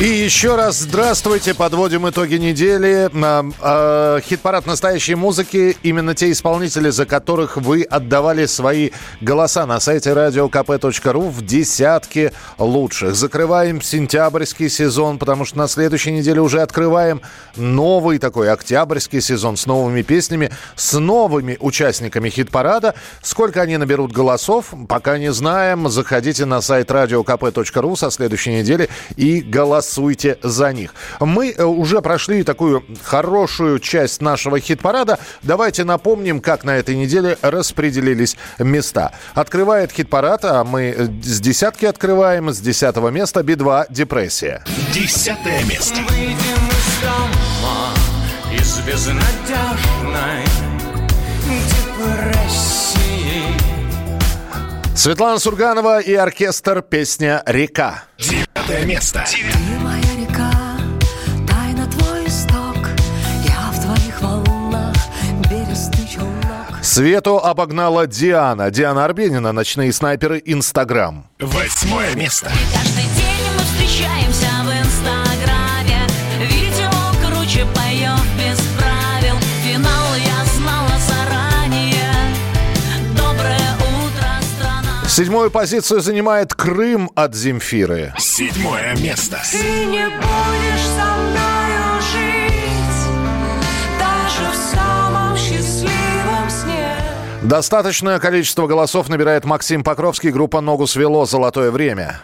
И 0.00 0.04
еще 0.04 0.56
раз 0.56 0.80
здравствуйте, 0.80 1.54
подводим 1.54 2.08
итоги 2.08 2.34
недели. 2.34 3.10
А, 3.60 4.20
Хит-парад 4.20 4.66
настоящей 4.66 5.14
музыки. 5.14 5.76
Именно 5.82 6.14
те 6.14 6.32
исполнители, 6.32 6.88
за 6.88 7.04
которых 7.04 7.58
вы 7.58 7.82
отдавали 7.82 8.46
свои 8.46 8.90
голоса 9.20 9.66
на 9.66 9.78
сайте 9.80 10.10
radiokp.ru 10.10 11.28
в 11.28 11.44
десятке 11.44 12.32
лучших. 12.58 13.14
Закрываем 13.14 13.80
сентябрьский 13.82 14.70
сезон, 14.70 15.18
потому 15.18 15.44
что 15.44 15.58
на 15.58 15.68
следующей 15.68 16.10
неделе 16.12 16.40
уже 16.40 16.62
открываем 16.62 17.20
новый 17.54 18.18
такой 18.18 18.50
октябрьский 18.50 19.20
сезон 19.20 19.56
с 19.56 19.66
новыми 19.66 20.02
песнями, 20.02 20.50
с 20.74 20.98
новыми 20.98 21.58
участниками 21.60 22.30
хит-парада. 22.30 22.94
Сколько 23.20 23.60
они 23.60 23.76
наберут 23.76 24.10
голосов, 24.10 24.74
пока 24.88 25.18
не 25.18 25.32
знаем. 25.32 25.88
Заходите 25.90 26.44
на 26.46 26.60
сайт 26.60 26.90
radiokp.ru 26.90 27.94
со 27.94 28.10
следующей 28.10 28.54
недели 28.54 28.88
и 29.16 29.42
голосуйте 29.42 29.81
за 30.42 30.72
них. 30.72 30.94
Мы 31.20 31.50
э, 31.50 31.64
уже 31.64 32.00
прошли 32.00 32.42
такую 32.42 32.84
хорошую 33.02 33.78
часть 33.78 34.22
нашего 34.22 34.58
хит-парада. 34.60 35.18
Давайте 35.42 35.84
напомним, 35.84 36.40
как 36.40 36.64
на 36.64 36.76
этой 36.76 36.96
неделе 36.96 37.38
распределились 37.42 38.36
места. 38.58 39.12
Открывает 39.34 39.92
хит-парад, 39.92 40.44
а 40.44 40.64
мы 40.64 40.94
э, 40.96 41.04
с 41.22 41.40
десятки 41.40 41.84
открываем. 41.84 42.52
С 42.52 42.60
десятого 42.60 43.08
места 43.08 43.42
Би-2 43.42 43.86
«Депрессия». 43.90 44.64
Десятое 44.92 45.64
место. 45.64 45.96
Выйдем 46.08 46.36
из 46.36 47.02
дома 47.02 47.92
из 48.52 48.78
безнадежной 48.80 50.51
Светлана 54.94 55.38
Сурганова 55.38 56.00
и 56.00 56.14
оркестр 56.14 56.82
«Песня 56.82 57.42
«Река». 57.46 58.04
Девятое 58.18 58.84
место. 58.84 59.24
Ты 59.26 59.78
моя 59.80 60.02
река, 60.20 60.52
тайна 61.48 61.90
твой 61.90 62.26
исток, 62.26 62.76
я 63.44 63.70
в 63.72 63.82
твоих 63.82 64.20
волнах, 64.20 64.94
берестый 65.50 66.06
челнок. 66.06 66.78
Свету 66.82 67.38
обогнала 67.38 68.06
Диана. 68.06 68.70
Диана 68.70 69.06
Арбенина, 69.06 69.52
«Ночные 69.52 69.92
снайперы», 69.92 70.42
Инстаграм. 70.44 71.26
Восьмое 71.40 72.14
место. 72.14 72.52
Каждый 72.74 73.01
Седьмую 85.12 85.50
позицию 85.50 86.00
занимает 86.00 86.54
«Крым» 86.54 87.10
от 87.14 87.34
Земфиры. 87.34 88.14
Седьмое 88.16 88.96
место. 88.96 89.42
Ты 89.50 89.84
не 89.84 90.06
будешь 90.06 90.86
со 90.96 91.04
мною 91.04 92.00
жить 92.00 93.10
Даже 93.98 94.50
в 94.50 94.74
самом 94.74 95.36
счастливом 95.36 96.48
сне 96.48 96.96
Достаточное 97.42 98.18
количество 98.20 98.66
голосов 98.66 99.10
набирает 99.10 99.44
Максим 99.44 99.84
Покровский, 99.84 100.30
группа 100.30 100.62
«Ногу 100.62 100.86
свело. 100.86 101.26
Золотое 101.26 101.70
время». 101.70 102.22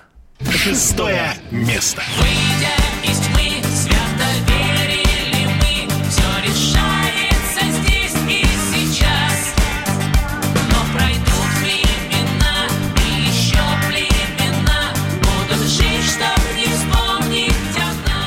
Шестое 0.51 1.35
место. 1.51 2.03
Выйдя 2.19 2.33
из 2.33 2.48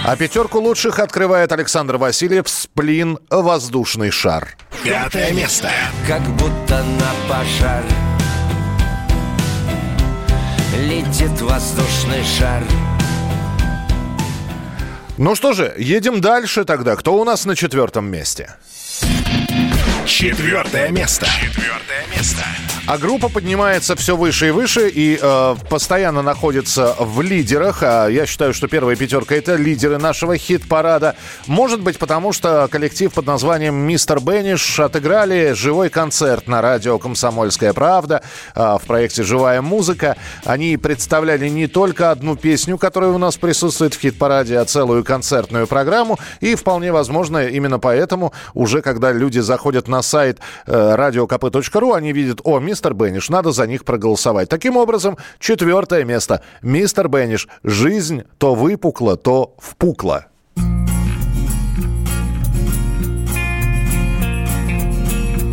А 0.03 0.15
пятерку 0.15 0.59
лучших 0.59 0.97
открывает 0.97 1.51
Александр 1.51 1.97
Васильев 1.97 2.49
«Сплин. 2.49 3.19
Воздушный 3.29 4.09
шар». 4.09 4.57
Пятое 4.83 5.31
место. 5.31 5.69
Как 6.07 6.21
будто 6.37 6.83
на 6.83 7.11
пожар 7.29 7.83
Летит 10.79 11.39
воздушный 11.41 12.23
шар 12.23 12.63
Ну 15.17 15.35
что 15.35 15.53
же, 15.53 15.71
едем 15.77 16.19
дальше 16.19 16.65
тогда. 16.65 16.95
Кто 16.95 17.19
у 17.19 17.23
нас 17.23 17.45
на 17.45 17.55
четвертом 17.55 18.05
месте? 18.05 18.55
Четвертое 20.05 20.89
место. 20.89 21.27
Четвертое 21.27 22.05
место. 22.15 22.43
А 22.87 22.97
группа 22.97 23.29
поднимается 23.29 23.95
все 23.95 24.17
выше 24.17 24.47
и 24.47 24.51
выше 24.51 24.89
и 24.89 25.17
э, 25.21 25.55
постоянно 25.69 26.23
находится 26.23 26.95
в 26.99 27.21
лидерах. 27.21 27.83
А 27.83 28.07
я 28.07 28.25
считаю, 28.25 28.53
что 28.53 28.67
первая 28.67 28.95
пятерка 28.95 29.35
это 29.35 29.55
лидеры 29.55 29.99
нашего 29.99 30.35
хит-парада. 30.35 31.15
Может 31.45 31.81
быть, 31.81 31.99
потому 31.99 32.33
что 32.33 32.67
коллектив 32.69 33.13
под 33.13 33.27
названием 33.27 33.75
Мистер 33.75 34.19
Бенниш 34.19 34.79
отыграли 34.79 35.53
живой 35.53 35.89
концерт 35.89 36.47
на 36.47 36.61
радио 36.61 36.97
Комсомольская 36.97 37.71
правда 37.71 38.23
э, 38.55 38.59
в 38.59 38.81
проекте 38.87 39.23
Живая 39.23 39.61
музыка. 39.61 40.17
Они 40.43 40.75
представляли 40.75 41.47
не 41.47 41.67
только 41.67 42.11
одну 42.11 42.35
песню, 42.35 42.77
которая 42.79 43.11
у 43.11 43.19
нас 43.19 43.37
присутствует 43.37 43.93
в 43.93 43.99
хит-параде, 43.99 44.57
а 44.57 44.65
целую 44.65 45.03
концертную 45.03 45.67
программу. 45.67 46.17
И 46.39 46.55
вполне 46.55 46.91
возможно, 46.91 47.47
именно 47.47 47.77
поэтому 47.79 48.33
уже 48.55 48.81
когда 48.81 49.11
люди 49.11 49.39
заходят 49.39 49.87
на 49.87 50.00
сайт 50.01 50.39
э, 50.65 50.71
radiokp.ru, 50.71 51.95
они 51.95 52.13
видят, 52.13 52.41
о, 52.43 52.59
мистер 52.59 52.93
Бенниш, 52.93 53.29
надо 53.29 53.51
за 53.51 53.67
них 53.67 53.85
проголосовать. 53.85 54.49
Таким 54.49 54.77
образом, 54.77 55.17
четвертое 55.39 56.03
место. 56.03 56.41
Мистер 56.61 57.07
Бенниш. 57.07 57.47
Жизнь 57.63 58.23
то 58.37 58.55
выпукла, 58.55 59.17
то 59.17 59.55
впукла. 59.57 60.27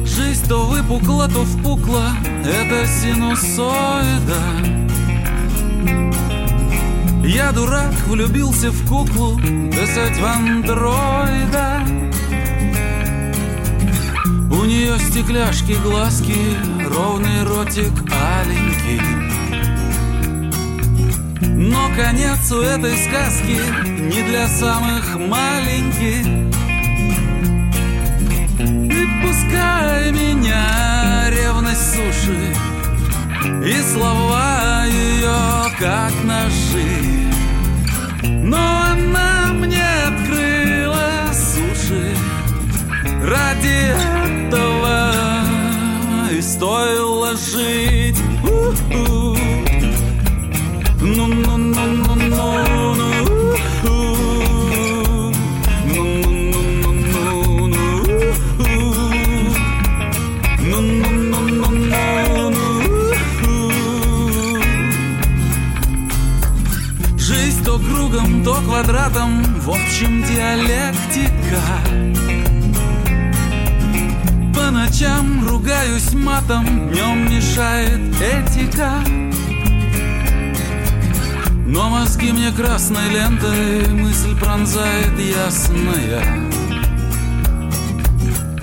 Жизнь 0.05 0.49
то 0.49 0.65
выпукла, 0.67 1.29
то 1.29 1.45
впукла, 1.45 2.11
это 2.45 2.87
синусоида. 2.87 4.79
Я 7.25 7.53
дурак, 7.53 7.93
влюбился 8.07 8.71
в 8.71 8.89
куклу, 8.89 9.39
десять 9.39 10.19
в 10.19 10.25
андроида. 10.25 12.08
У 14.51 14.65
нее 14.65 14.99
стекляшки, 14.99 15.73
глазки, 15.83 16.57
ровный 16.91 17.45
ротик 17.45 17.93
аленький. 18.11 19.01
Но 21.41 21.89
конец 21.97 22.51
у 22.53 22.61
этой 22.61 22.97
сказки 22.97 23.61
не 24.01 24.23
для 24.23 24.49
самых 24.49 25.19
маленьких. 25.19 26.49
И 28.61 29.07
пускай 29.23 30.11
меня 30.11 31.31
ревность 31.31 31.95
суши 31.95 32.55
И 33.65 33.81
слова 33.93 34.85
ее 34.87 35.71
как 35.79 36.13
ножи 36.25 37.31
Но 38.25 38.57
она 38.57 39.38
Ради 43.29 43.93
этого 44.24 45.12
и 46.33 46.41
стоило 46.41 47.37
жить. 47.37 48.16
Ну, 51.01 51.26
ну, 51.26 51.26
ну, 51.26 51.59
ну, 51.59 51.85
ну, 51.85 52.14
ну. 52.14 53.18
То 67.64 67.79
кругом, 67.79 68.43
то 68.45 68.55
квадратом 68.55 69.45
В 69.61 69.68
общем 69.68 70.22
диалектика 70.22 71.61
ночам 74.89 75.47
ругаюсь 75.47 76.12
матом, 76.14 76.64
днем 76.91 77.30
мешает 77.30 78.01
этика. 78.20 78.91
Но 81.66 81.91
мозги 81.91 82.32
мне 82.32 82.51
красной 82.53 83.09
лентой 83.11 83.89
мысль 83.89 84.39
пронзает 84.39 85.18
ясная. 85.18 86.22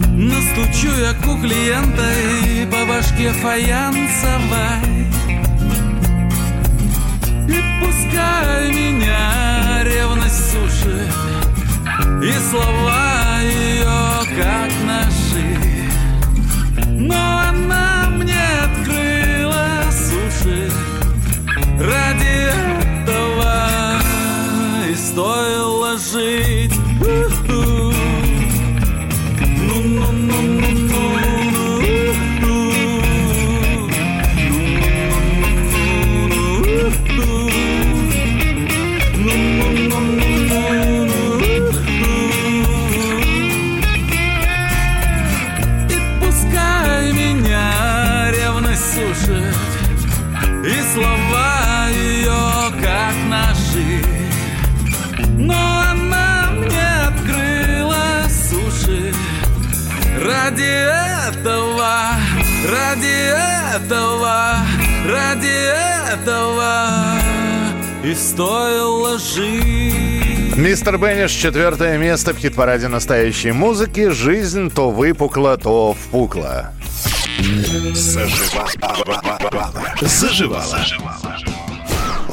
Настучу 0.09 0.91
я 0.99 1.13
ку 1.13 1.37
клиента 1.39 2.09
и 2.47 2.65
по 2.65 2.85
башке 2.85 3.31
фаянсовой. 3.31 5.05
И 7.47 7.61
пускай 7.79 8.71
меня 8.71 9.83
ревность 9.83 10.51
сушит 10.51 11.13
И 12.23 12.33
слова 12.49 13.39
ее 13.41 14.25
как 14.35 14.71
ножи 14.87 15.74
Но 17.07 17.39
она 17.49 18.09
мне 18.09 18.43
открыла 18.63 19.83
суши 19.91 20.71
Ради 21.79 22.49
этого 23.03 24.01
и 24.89 24.95
стоило 24.95 25.97
жить 25.97 26.73
У-ху. 27.01 27.93
Этого, 63.95 64.57
ради 65.07 66.13
этого 66.13 67.19
И 68.03 68.13
стоило 68.13 69.17
жить 69.17 70.55
Мистер 70.55 70.97
Бенниш, 70.97 71.31
четвертое 71.31 71.97
место 71.97 72.33
в 72.33 72.37
хит-параде 72.37 72.87
настоящей 72.87 73.51
музыки. 73.51 74.07
Жизнь 74.09 74.71
то 74.71 74.89
выпукла, 74.89 75.57
то 75.57 75.93
впукла. 75.93 76.71
Заживала. 77.93 78.69
Заживала. 80.01 81.54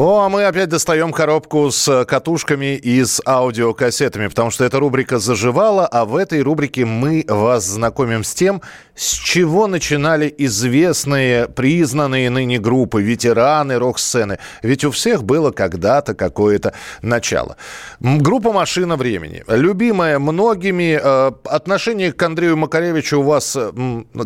О, 0.04 0.22
а 0.22 0.28
мы 0.28 0.44
опять 0.46 0.68
достаем 0.68 1.12
коробку 1.12 1.70
с 1.70 2.04
катушками 2.06 2.74
и 2.74 3.04
с 3.04 3.22
аудиокассетами, 3.24 4.26
потому 4.26 4.50
что 4.50 4.64
эта 4.64 4.80
рубрика 4.80 5.20
заживала, 5.20 5.86
а 5.86 6.04
в 6.04 6.16
этой 6.16 6.42
рубрике 6.42 6.84
мы 6.84 7.24
вас 7.28 7.64
знакомим 7.66 8.24
с 8.24 8.34
тем, 8.34 8.62
с 8.96 9.12
чего 9.12 9.68
начинали 9.68 10.34
известные, 10.38 11.46
признанные 11.46 12.30
ныне 12.30 12.58
группы, 12.58 13.00
ветераны 13.00 13.78
рок-сцены. 13.78 14.40
Ведь 14.64 14.84
у 14.84 14.90
всех 14.90 15.22
было 15.22 15.52
когда-то 15.52 16.14
какое-то 16.14 16.74
начало. 17.00 17.56
Группа 18.00 18.52
«Машина 18.52 18.96
времени». 18.96 19.44
Любимая 19.46 20.18
многими. 20.18 21.00
э, 21.00 21.32
Отношение 21.44 22.12
к 22.12 22.20
Андрею 22.20 22.56
Макаревичу 22.56 23.20
у 23.20 23.22
вас, 23.22 23.54
э, 23.54 23.70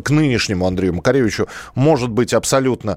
к 0.02 0.08
нынешнему 0.08 0.66
Андрею 0.66 0.94
Макаревичу, 0.94 1.48
может 1.74 2.08
быть 2.08 2.32
абсолютно 2.32 2.96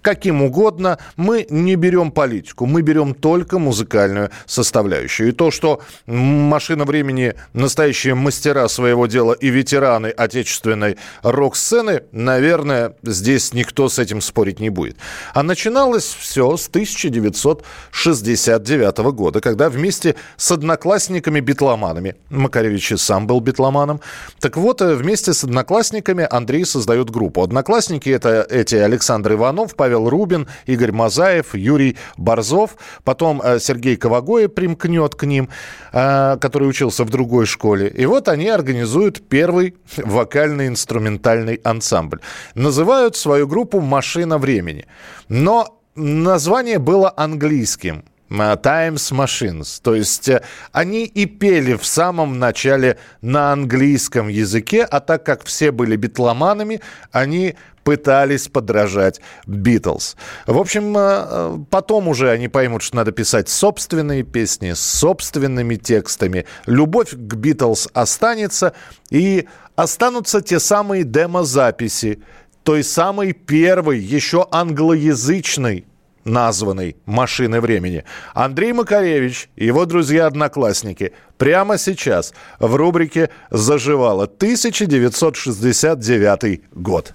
каким 0.00 0.42
угодно. 0.42 0.98
Мы 1.16 1.46
не 1.50 1.74
берем 1.74 2.12
политику, 2.20 2.66
мы 2.66 2.82
берем 2.82 3.14
только 3.14 3.58
музыкальную 3.58 4.30
составляющую. 4.44 5.30
И 5.30 5.32
то, 5.32 5.50
что 5.50 5.80
«Машина 6.04 6.84
времени» 6.84 7.32
настоящие 7.54 8.14
мастера 8.14 8.68
своего 8.68 9.06
дела 9.06 9.32
и 9.32 9.48
ветераны 9.48 10.08
отечественной 10.08 10.98
рок-сцены, 11.22 12.02
наверное, 12.12 12.94
здесь 13.02 13.54
никто 13.54 13.88
с 13.88 13.98
этим 13.98 14.20
спорить 14.20 14.60
не 14.60 14.68
будет. 14.68 14.98
А 15.32 15.42
начиналось 15.42 16.04
все 16.04 16.58
с 16.58 16.68
1969 16.68 18.98
года, 19.14 19.40
когда 19.40 19.70
вместе 19.70 20.14
с 20.36 20.50
одноклассниками-битломанами, 20.50 22.16
Макаревич 22.28 22.92
и 22.92 22.98
сам 22.98 23.26
был 23.26 23.40
битломаном, 23.40 24.02
так 24.40 24.58
вот, 24.58 24.82
э, 24.82 24.94
вместе 24.94 25.32
с 25.32 25.42
одноклассниками 25.42 26.28
Андрей 26.30 26.66
создает 26.66 27.08
группу. 27.08 27.42
Одноклассники 27.42 28.10
это 28.10 28.46
эти 28.50 28.74
Александр 28.74 29.32
Иванов, 29.32 29.74
Павел 29.74 30.10
Рубин, 30.10 30.48
Игорь 30.66 30.92
Мазаев, 30.92 31.54
Юрий 31.54 31.96
Борзов, 32.16 32.76
потом 33.04 33.40
э, 33.42 33.58
Сергей 33.60 33.96
Ковагоя 33.96 34.48
примкнет 34.48 35.14
к 35.14 35.24
ним, 35.24 35.48
э, 35.92 36.36
который 36.40 36.68
учился 36.68 37.04
в 37.04 37.10
другой 37.10 37.46
школе. 37.46 37.88
И 37.88 38.06
вот 38.06 38.28
они 38.28 38.48
организуют 38.48 39.28
первый 39.28 39.74
вокальный 39.96 40.66
инструментальный 40.68 41.60
ансамбль. 41.64 42.20
Называют 42.54 43.16
свою 43.16 43.46
группу 43.46 43.80
«Машина 43.80 44.38
времени». 44.38 44.86
Но 45.28 45.80
название 45.94 46.78
было 46.78 47.12
английским. 47.16 48.04
э, 48.30 48.56
Times 48.62 49.12
Machines. 49.12 49.80
То 49.82 49.94
есть 49.94 50.30
они 50.72 51.04
и 51.04 51.26
пели 51.26 51.74
в 51.74 51.84
самом 51.84 52.38
начале 52.38 52.96
на 53.22 53.52
английском 53.52 54.28
языке, 54.28 54.84
а 54.84 55.00
так 55.00 55.24
как 55.24 55.44
все 55.44 55.72
были 55.72 55.96
битломанами, 55.96 56.80
они 57.12 57.56
пытались 57.84 58.48
подражать 58.48 59.20
Битлз. 59.46 60.16
В 60.46 60.58
общем, 60.58 60.96
э, 60.96 61.00
э, 61.00 61.58
потом 61.70 62.08
уже 62.08 62.30
они 62.30 62.48
поймут, 62.48 62.82
что 62.82 62.96
надо 62.96 63.12
писать 63.12 63.48
собственные 63.48 64.22
песни 64.22 64.72
с 64.72 64.80
собственными 64.80 65.76
текстами. 65.76 66.46
Любовь 66.66 67.10
к 67.12 67.34
Битлз 67.34 67.88
останется, 67.92 68.72
и 69.10 69.46
останутся 69.76 70.40
те 70.40 70.60
самые 70.60 71.04
демозаписи 71.04 72.22
той 72.62 72.84
самой 72.84 73.32
первой, 73.32 73.98
еще 73.98 74.46
англоязычной 74.50 75.86
названной 76.24 76.96
«Машины 77.06 77.60
времени». 77.60 78.04
Андрей 78.34 78.72
Макаревич 78.72 79.48
и 79.56 79.66
его 79.66 79.86
друзья-одноклассники 79.86 81.12
прямо 81.38 81.78
сейчас 81.78 82.34
в 82.58 82.74
рубрике 82.74 83.30
«Заживало» 83.50 84.24
1969 84.24 86.62
год. 86.72 87.14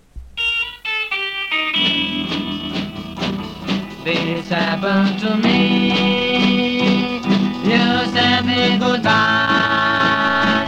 Happened 4.75 5.19
to 5.19 5.37
me. 5.37 7.21
You 7.63 7.85
said 8.13 8.45
me 8.45 8.77
goodbye. 8.77 10.67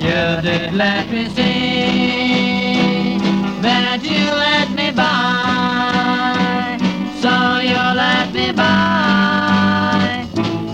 You 0.00 0.42
did 0.42 0.74
let 0.74 1.08
me 1.10 1.28
see 1.28 3.18
that 3.62 4.02
you 4.02 4.24
let 4.46 4.70
me 4.78 4.90
by. 4.90 6.76
So 7.22 7.60
you 7.60 7.82
let 8.04 8.32
me 8.34 8.50
by. 8.52 10.26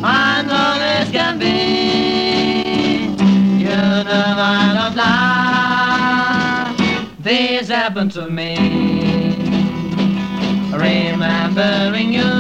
I 0.02 0.42
know 0.48 0.78
this 0.84 1.10
can 1.10 1.38
be. 1.38 1.58
You 3.64 3.76
know 4.08 4.34
I 4.38 4.72
don't 4.78 4.96
lie. 4.96 6.74
This 7.18 7.68
happened 7.68 8.12
to 8.12 8.30
me 8.30 8.91
remembering 10.92 12.12
you. 12.12 12.32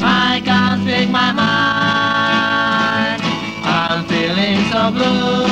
I 0.00 0.40
can't 0.44 0.82
speak 0.82 1.08
my 1.10 1.30
mind. 1.42 3.20
I'm 3.64 4.04
feeling 4.10 4.58
so 4.72 4.90
blue. 4.96 5.46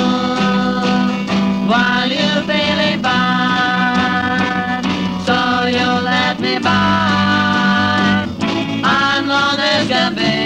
While 1.71 2.11
you're 2.19 2.43
feeling 2.51 2.99
fine, 3.03 4.85
so 5.29 5.39
you 5.77 5.89
let 6.13 6.35
me 6.41 6.55
by. 6.59 8.27
I'm 8.85 9.25
long 9.29 9.59
as 9.59 9.89
can 9.89 10.15
be. 10.21 10.37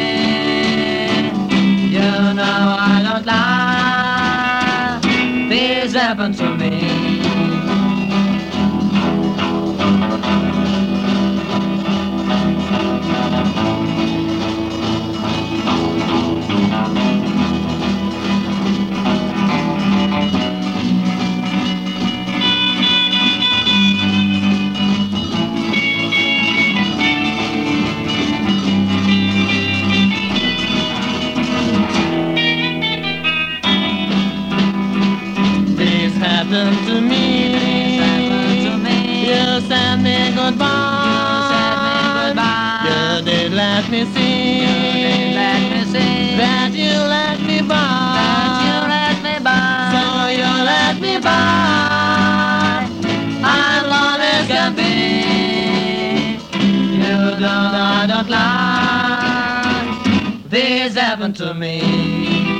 You 1.96 2.10
know 2.38 2.76
I 2.92 2.96
don't 3.06 3.26
lie. 3.26 5.00
This 5.48 5.92
happened 5.94 6.36
to 6.38 6.48
me. 6.56 6.59
Did 43.90 45.34
let 45.34 45.60
me 45.72 45.84
see. 45.92 46.36
That 46.36 46.70
you 46.72 46.94
let 47.16 47.38
me 47.42 47.60
by. 47.60 48.30
So 49.92 50.04
you 50.38 50.50
let 50.64 51.00
me 51.00 51.18
by. 51.18 52.86
I'm 53.42 53.82
long 53.88 54.20
as 54.20 54.46
can 54.46 54.74
be. 54.76 54.92
You 57.02 57.18
don't, 57.42 57.74
I 57.74 58.06
don't 58.06 58.28
lie. 58.28 58.70
This 60.48 60.94
happened 60.96 61.36
to 61.38 61.54
me. 61.54 61.82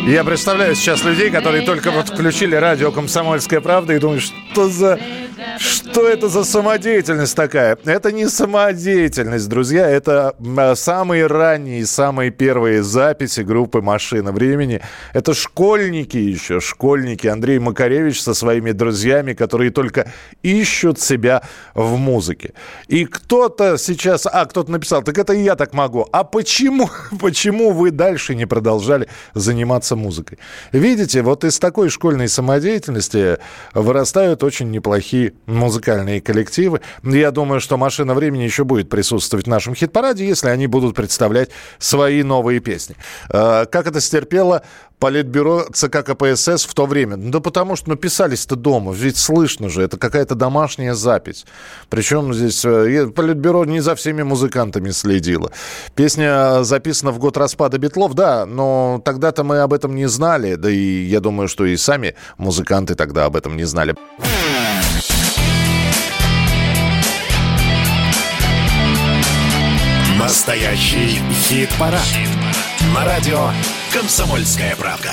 Я 0.07 0.24
представляю 0.24 0.74
сейчас 0.74 1.05
людей, 1.05 1.31
которые 1.31 1.62
только 1.64 1.93
вот 1.93 2.09
включили 2.09 2.57
радио 2.57 2.91
«Комсомольская 2.91 3.61
правда» 3.61 3.93
и 3.95 4.01
думают, 4.01 4.24
что 4.24 4.68
за... 4.68 4.99
Что 5.61 6.08
это 6.08 6.28
за 6.28 6.44
самодеятельность 6.44 7.36
такая? 7.36 7.76
Это 7.84 8.12
не 8.12 8.28
самодеятельность, 8.30 9.46
друзья. 9.46 9.86
Это 9.90 10.34
а, 10.56 10.74
самые 10.74 11.26
ранние, 11.26 11.84
самые 11.84 12.30
первые 12.30 12.82
записи 12.82 13.42
группы 13.42 13.82
«Машина 13.82 14.32
времени». 14.32 14.80
Это 15.12 15.34
школьники 15.34 16.16
еще, 16.16 16.61
школьники. 16.61 17.26
Андрей 17.26 17.58
Макаревич 17.58 18.22
со 18.22 18.32
своими 18.32 18.72
друзьями, 18.72 19.34
которые 19.34 19.70
только 19.70 20.11
ищут 20.42 20.98
себя 20.98 21.42
в 21.74 21.98
музыке. 21.98 22.54
И 22.88 23.04
кто-то 23.04 23.76
сейчас... 23.76 24.26
А, 24.26 24.46
кто-то 24.46 24.72
написал, 24.72 25.02
так 25.02 25.18
это 25.18 25.34
и 25.34 25.42
я 25.42 25.56
так 25.56 25.74
могу. 25.74 26.08
А 26.11 26.24
почему, 26.24 26.88
почему 27.20 27.72
вы 27.72 27.90
дальше 27.90 28.34
не 28.34 28.46
продолжали 28.46 29.08
заниматься 29.34 29.94
музыкой? 29.94 30.38
Видите, 30.72 31.20
вот 31.20 31.44
из 31.44 31.58
такой 31.58 31.90
школьной 31.90 32.28
самодеятельности 32.28 33.36
вырастают 33.74 34.42
очень 34.42 34.70
неплохие 34.70 35.34
музыкальные 35.51 36.20
коллективы. 36.20 36.80
Я 37.03 37.30
думаю, 37.30 37.61
что 37.61 37.76
«Машина 37.76 38.14
времени» 38.14 38.42
еще 38.44 38.64
будет 38.64 38.88
присутствовать 38.88 39.46
в 39.46 39.48
нашем 39.48 39.74
хит-параде, 39.74 40.26
если 40.26 40.48
они 40.48 40.66
будут 40.66 40.96
представлять 40.96 41.51
свои 41.78 42.22
новые 42.22 42.61
песни. 42.61 42.96
Э, 43.30 43.66
Как 43.70 43.86
это 43.86 44.01
стерпело 44.01 44.62
Политбюро 44.98 45.64
ЦК 45.72 46.05
КПСС 46.05 46.66
в 46.66 46.74
то 46.74 46.84
время? 46.84 47.16
Да 47.16 47.40
потому 47.40 47.74
что, 47.74 47.88
ну, 47.88 47.96
писались-то 47.96 48.55
дома, 48.55 48.92
ведь 48.92 49.16
слышно 49.16 49.70
же, 49.70 49.82
это 49.82 49.96
какая-то 49.96 50.34
домашняя 50.34 50.94
запись. 50.94 51.46
Причем 51.88 52.34
здесь 52.34 52.64
э, 52.64 53.07
Политбюро 53.09 53.64
не 53.64 53.80
за 53.80 53.94
всеми 53.94 54.22
музыкантами 54.22 54.90
следило. 54.90 55.51
Песня 55.94 56.62
записана 56.64 57.12
в 57.12 57.18
год 57.18 57.38
распада 57.38 57.78
Битлов, 57.78 58.14
да, 58.14 58.44
но 58.44 59.01
тогда-то 59.05 59.42
мы 59.42 59.61
об 59.61 59.72
этом 59.72 59.94
не 59.94 60.07
знали, 60.07 60.57
да 60.57 60.70
и 60.70 61.05
я 61.05 61.20
думаю, 61.20 61.48
что 61.48 61.64
и 61.64 61.76
сами 61.76 62.14
музыканты 62.36 62.94
тогда 62.94 63.24
об 63.24 63.36
этом 63.36 63.57
не 63.57 63.64
знали. 63.64 63.94
Настоящий 70.31 71.20
хит-парад. 71.33 72.07
На 72.95 73.05
радио 73.05 73.51
«Комсомольская 73.93 74.76
правда». 74.76 75.11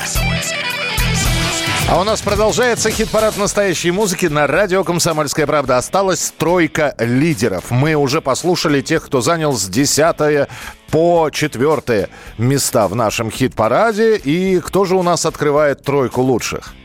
А 1.89 1.99
у 1.99 2.03
нас 2.03 2.22
продолжается 2.22 2.91
хит-парад 2.91 3.36
настоящей 3.36 3.89
музыки 3.89 4.28
на 4.28 4.45
радио 4.45 4.84
«Комсомольская 4.84 5.47
правда». 5.47 5.78
Осталась 5.78 6.32
тройка 6.38 6.93
лидеров. 6.99 7.72
Мы 7.72 7.95
уже 7.95 8.22
послушали 8.22 8.82
тех, 8.82 9.03
кто 9.07 9.22
занял 9.22 9.53
с 9.53 9.68
10 9.68 10.47
по 10.91 11.32
4 11.32 12.09
места 12.38 12.88
в 12.88 12.93
нашем 12.93 13.32
хит-параде. 13.32 14.18
И 14.18 14.59
кто 14.59 14.86
же 14.86 14.95
у 14.95 15.01
нас 15.01 15.26
открывает 15.26 15.82
тройку 15.82 16.22
лучших? 16.22 16.76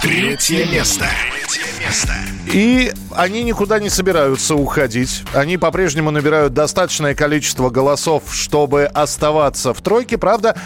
Третье 0.00 0.64
место. 0.66 1.08
И 2.52 2.92
они 3.14 3.42
никуда 3.42 3.78
не 3.78 3.88
собираются 3.88 4.54
уходить. 4.54 5.22
Они 5.32 5.56
по-прежнему 5.56 6.10
набирают 6.10 6.52
достаточное 6.52 7.14
количество 7.14 7.70
голосов, 7.70 8.24
чтобы 8.32 8.84
оставаться 8.84 9.72
в 9.72 9.80
тройке. 9.80 10.18
Правда, 10.18 10.56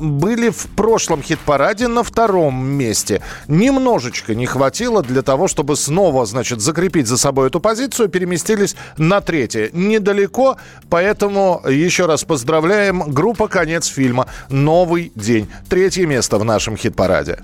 были 0.00 0.50
в 0.50 0.66
прошлом 0.76 1.22
хит-параде 1.22 1.88
на 1.88 2.02
втором 2.02 2.64
месте. 2.66 3.22
Немножечко 3.46 4.34
не 4.34 4.46
хватило 4.46 5.02
для 5.02 5.22
того, 5.22 5.48
чтобы 5.48 5.76
снова, 5.76 6.26
значит, 6.26 6.60
закрепить 6.60 7.06
за 7.06 7.16
собой 7.16 7.48
эту 7.48 7.60
позицию. 7.60 8.08
Переместились 8.08 8.74
на 8.96 9.20
третье. 9.20 9.70
Недалеко, 9.72 10.56
поэтому 10.88 11.62
еще 11.68 12.06
раз 12.06 12.24
поздравляем. 12.24 13.04
Группа 13.12 13.48
«Конец 13.48 13.86
фильма». 13.86 14.26
Новый 14.48 15.12
день. 15.14 15.48
Третье 15.68 16.06
место 16.06 16.38
в 16.38 16.44
нашем 16.44 16.76
хит-параде. 16.76 17.38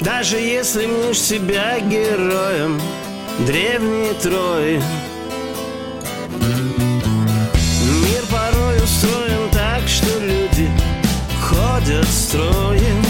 Даже 0.00 0.38
если 0.38 0.86
мнешь 0.86 1.20
себя 1.20 1.78
героем 1.78 2.80
древней 3.46 4.14
Трои 4.22 4.80
Мир 8.02 8.22
порой 8.30 8.82
устроен 8.82 9.50
так, 9.52 9.86
что 9.86 10.18
люди 10.20 10.70
ходят 11.38 12.08
строем 12.08 13.04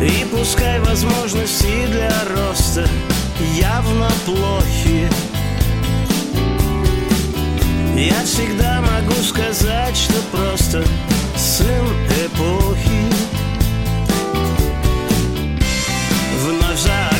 И 0.00 0.24
пускай 0.30 0.78
возможности 0.80 1.86
для 1.86 2.12
роста 2.36 2.86
явно 3.56 4.08
плохи. 4.24 5.08
Я 7.96 8.22
всегда 8.24 8.82
могу 8.82 9.20
сказать, 9.22 9.96
что 9.96 10.14
просто 10.30 10.84
сын 11.36 11.86
эпохи 12.24 13.15
Вновь 16.76 16.84
за 16.84 17.15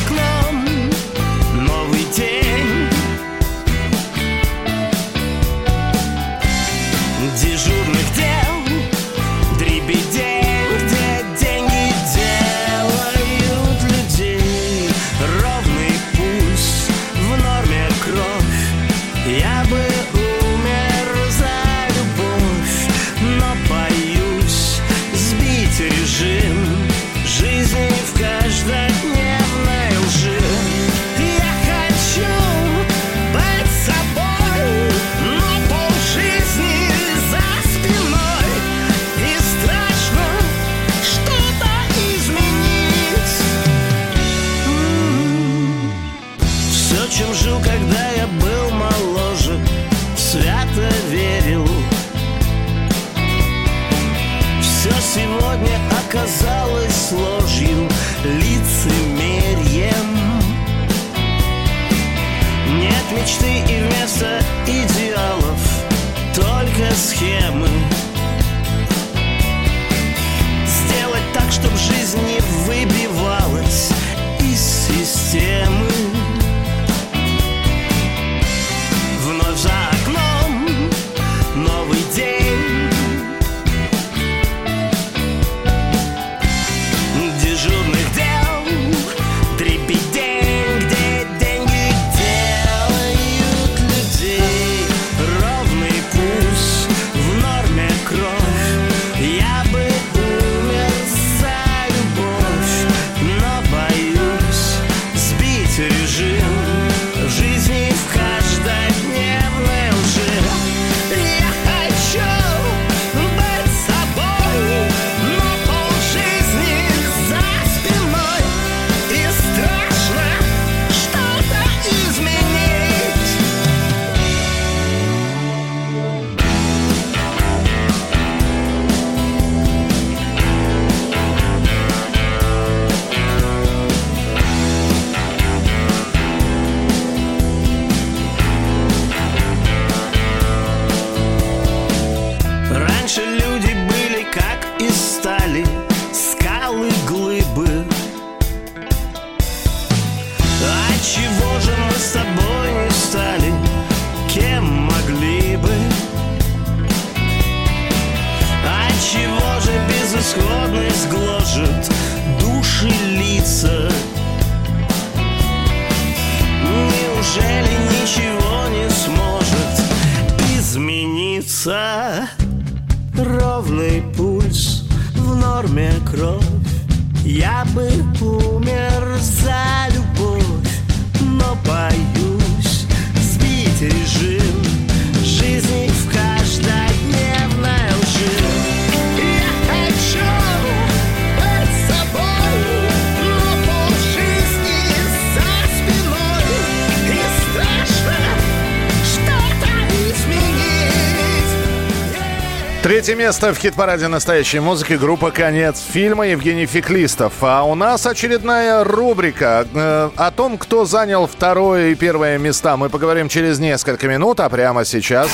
Третье 203.07 203.23
место 203.23 203.53
в 203.53 203.57
хит-параде 203.57 204.09
настоящей 204.09 204.59
музыки 204.59 204.91
группа 204.91 205.31
«Конец 205.31 205.81
фильма» 205.81 206.27
Евгений 206.27 206.65
Феклистов. 206.65 207.35
А 207.39 207.63
у 207.63 207.73
нас 207.73 208.05
очередная 208.05 208.83
рубрика 208.83 209.65
э, 209.73 210.09
о 210.13 210.31
том, 210.31 210.57
кто 210.57 210.83
занял 210.83 211.25
второе 211.25 211.91
и 211.91 211.95
первое 211.95 212.37
места. 212.37 212.75
Мы 212.75 212.89
поговорим 212.89 213.29
через 213.29 213.59
несколько 213.59 214.09
минут, 214.09 214.41
а 214.41 214.49
прямо 214.49 214.83
сейчас... 214.83 215.29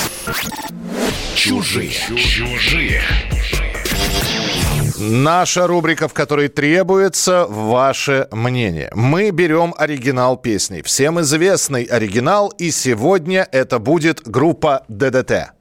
Чужие. 1.33 1.89
Чужие. 2.15 3.01
Наша 4.99 5.65
рубрика, 5.65 6.07
в 6.07 6.13
которой 6.13 6.49
требуется 6.49 7.47
ваше 7.49 8.27
мнение. 8.31 8.91
Мы 8.93 9.31
берем 9.31 9.73
оригинал 9.75 10.37
песни. 10.37 10.83
Всем 10.83 11.19
известный 11.21 11.85
оригинал, 11.85 12.49
и 12.49 12.69
сегодня 12.69 13.47
это 13.51 13.79
будет 13.79 14.21
группа 14.27 14.83
ДДТ. 14.89 15.53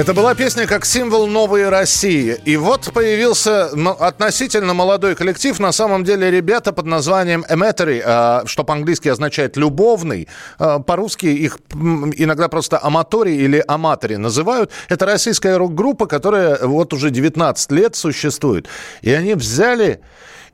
Это 0.00 0.14
была 0.14 0.34
песня 0.34 0.66
как 0.66 0.86
символ 0.86 1.26
новой 1.26 1.68
России. 1.68 2.34
И 2.46 2.56
вот 2.56 2.90
появился 2.94 3.68
ну, 3.74 3.90
относительно 3.90 4.72
молодой 4.72 5.14
коллектив. 5.14 5.60
На 5.60 5.72
самом 5.72 6.04
деле 6.04 6.30
ребята 6.30 6.72
под 6.72 6.86
названием 6.86 7.44
Emetry, 7.46 8.02
э, 8.02 8.46
что 8.46 8.64
по-английски 8.64 9.08
означает 9.08 9.58
«любовный». 9.58 10.26
Э, 10.58 10.78
по-русски 10.78 11.26
их 11.26 11.58
иногда 11.74 12.48
просто 12.48 12.82
аматори 12.82 13.32
или 13.32 13.62
аматори 13.68 14.16
называют. 14.16 14.70
Это 14.88 15.04
российская 15.04 15.58
рок-группа, 15.58 16.06
которая 16.06 16.66
вот 16.66 16.94
уже 16.94 17.10
19 17.10 17.70
лет 17.70 17.94
существует. 17.94 18.68
И 19.02 19.12
они 19.12 19.34
взяли 19.34 20.00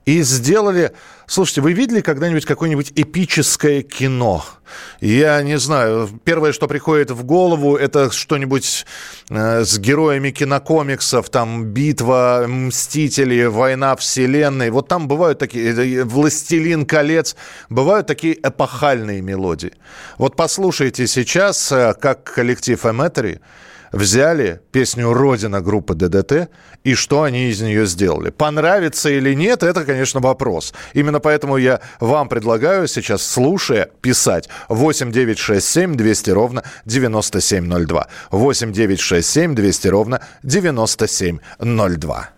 и 0.06 0.22
сделали... 0.22 0.92
Слушайте, 1.26 1.60
вы 1.60 1.72
видели 1.72 2.00
когда-нибудь 2.00 2.44
какое-нибудь 2.44 2.92
эпическое 2.94 3.82
кино? 3.82 4.44
Я 5.00 5.42
не 5.42 5.58
знаю. 5.58 6.08
Первое, 6.22 6.52
что 6.52 6.68
приходит 6.68 7.10
в 7.10 7.24
голову, 7.24 7.76
это 7.76 8.12
что-нибудь 8.12 8.86
э, 9.30 9.64
с 9.64 9.78
героями 9.80 10.30
кинокомиксов, 10.30 11.28
там 11.28 11.64
«Битва», 11.64 12.44
«Мстители», 12.46 13.46
«Война 13.46 13.96
вселенной». 13.96 14.70
Вот 14.70 14.86
там 14.86 15.08
бывают 15.08 15.40
такие... 15.40 15.74
э, 15.74 16.04
«Властелин 16.04 16.86
колец». 16.86 17.34
Бывают 17.68 18.06
такие 18.06 18.38
эпохальные 18.40 19.22
мелодии. 19.22 19.72
Вот 20.18 20.36
послушайте 20.36 21.08
сейчас, 21.08 21.72
э, 21.72 21.94
как 22.00 22.22
коллектив 22.22 22.86
Эметри 22.86 23.40
взяли 23.92 24.60
песню 24.72 25.12
«Родина» 25.12 25.60
группы 25.60 25.94
ДДТ 25.94 26.48
и 26.84 26.94
что 26.94 27.22
они 27.22 27.50
из 27.50 27.60
нее 27.60 27.86
сделали. 27.86 28.30
Понравится 28.30 29.10
или 29.10 29.34
нет, 29.34 29.62
это, 29.62 29.84
конечно, 29.84 30.20
вопрос. 30.20 30.72
Именно 30.94 31.20
поэтому 31.20 31.56
я 31.56 31.80
вам 32.00 32.28
предлагаю 32.28 32.86
сейчас, 32.88 33.22
слушая, 33.22 33.90
писать 34.00 34.48
8 34.68 35.12
9 35.12 35.38
6 35.38 35.66
7 35.66 35.96
200 35.96 36.30
ровно 36.30 36.62
9702. 36.84 38.08
8 38.30 38.72
9 38.72 39.00
6 39.00 39.28
7 39.28 39.54
200 39.54 39.88
ровно 39.88 40.20
9702. 40.42 42.35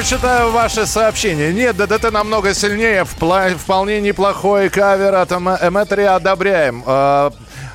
Почитаю 0.00 0.50
ваши 0.50 0.86
сообщения. 0.86 1.52
Нет, 1.52 1.76
ДДТ 1.76 2.10
намного 2.10 2.54
сильнее. 2.54 3.02
Впла- 3.02 3.54
вполне 3.54 4.00
неплохой 4.00 4.70
кавер 4.70 5.14
от 5.14 5.30
Эметри 5.30 6.04
одобряем. 6.04 6.82
А, 6.86 7.30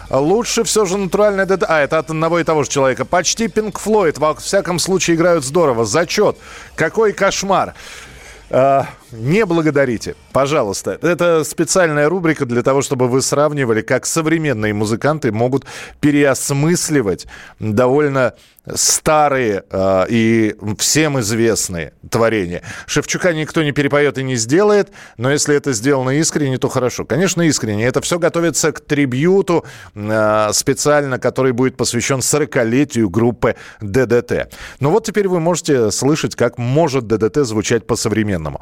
Лучше 0.09 0.63
все 0.63 0.85
же 0.85 0.97
натуральное 0.97 1.45
ДДТ. 1.45 1.65
А, 1.67 1.81
это 1.81 1.99
от 1.99 2.09
одного 2.09 2.39
и 2.39 2.43
того 2.43 2.63
же 2.63 2.69
человека. 2.71 3.05
Почти 3.05 3.47
Пинк 3.47 3.77
Флойд. 3.77 4.17
Во 4.17 4.33
всяком 4.33 4.79
случае, 4.79 5.17
играют 5.17 5.45
здорово. 5.45 5.85
Зачет. 5.85 6.37
Какой 6.75 7.13
кошмар. 7.13 7.75
А, 8.49 8.87
не 9.11 9.45
благодарите, 9.45 10.15
пожалуйста. 10.31 10.97
Это 11.01 11.43
специальная 11.43 12.09
рубрика 12.09 12.45
для 12.45 12.63
того, 12.63 12.81
чтобы 12.81 13.07
вы 13.07 13.21
сравнивали, 13.21 13.81
как 13.81 14.05
современные 14.05 14.73
музыканты 14.73 15.31
могут 15.31 15.65
переосмысливать 15.99 17.27
довольно 17.59 18.33
старые 18.73 19.63
э, 19.69 20.05
и 20.09 20.55
всем 20.79 21.19
известные 21.19 21.93
творения. 22.09 22.63
Шевчука 22.87 23.33
никто 23.33 23.63
не 23.63 23.71
перепоет 23.71 24.17
и 24.17 24.23
не 24.23 24.35
сделает, 24.35 24.89
но 25.17 25.31
если 25.31 25.55
это 25.55 25.73
сделано 25.73 26.11
искренне, 26.11 26.57
то 26.57 26.67
хорошо. 26.67 27.05
Конечно, 27.05 27.43
искренне. 27.43 27.85
Это 27.85 28.01
все 28.01 28.17
готовится 28.17 28.71
к 28.71 28.81
трибьюту 28.81 29.65
э, 29.93 30.49
специально, 30.53 31.19
который 31.19 31.51
будет 31.51 31.77
посвящен 31.77 32.19
40-летию 32.19 33.09
группы 33.09 33.55
ДДТ. 33.81 34.51
Ну 34.79 34.89
вот 34.89 35.05
теперь 35.05 35.27
вы 35.27 35.39
можете 35.39 35.91
слышать, 35.91 36.35
как 36.35 36.57
может 36.57 37.07
ДДТ 37.07 37.45
звучать 37.45 37.85
по-современному. 37.85 38.61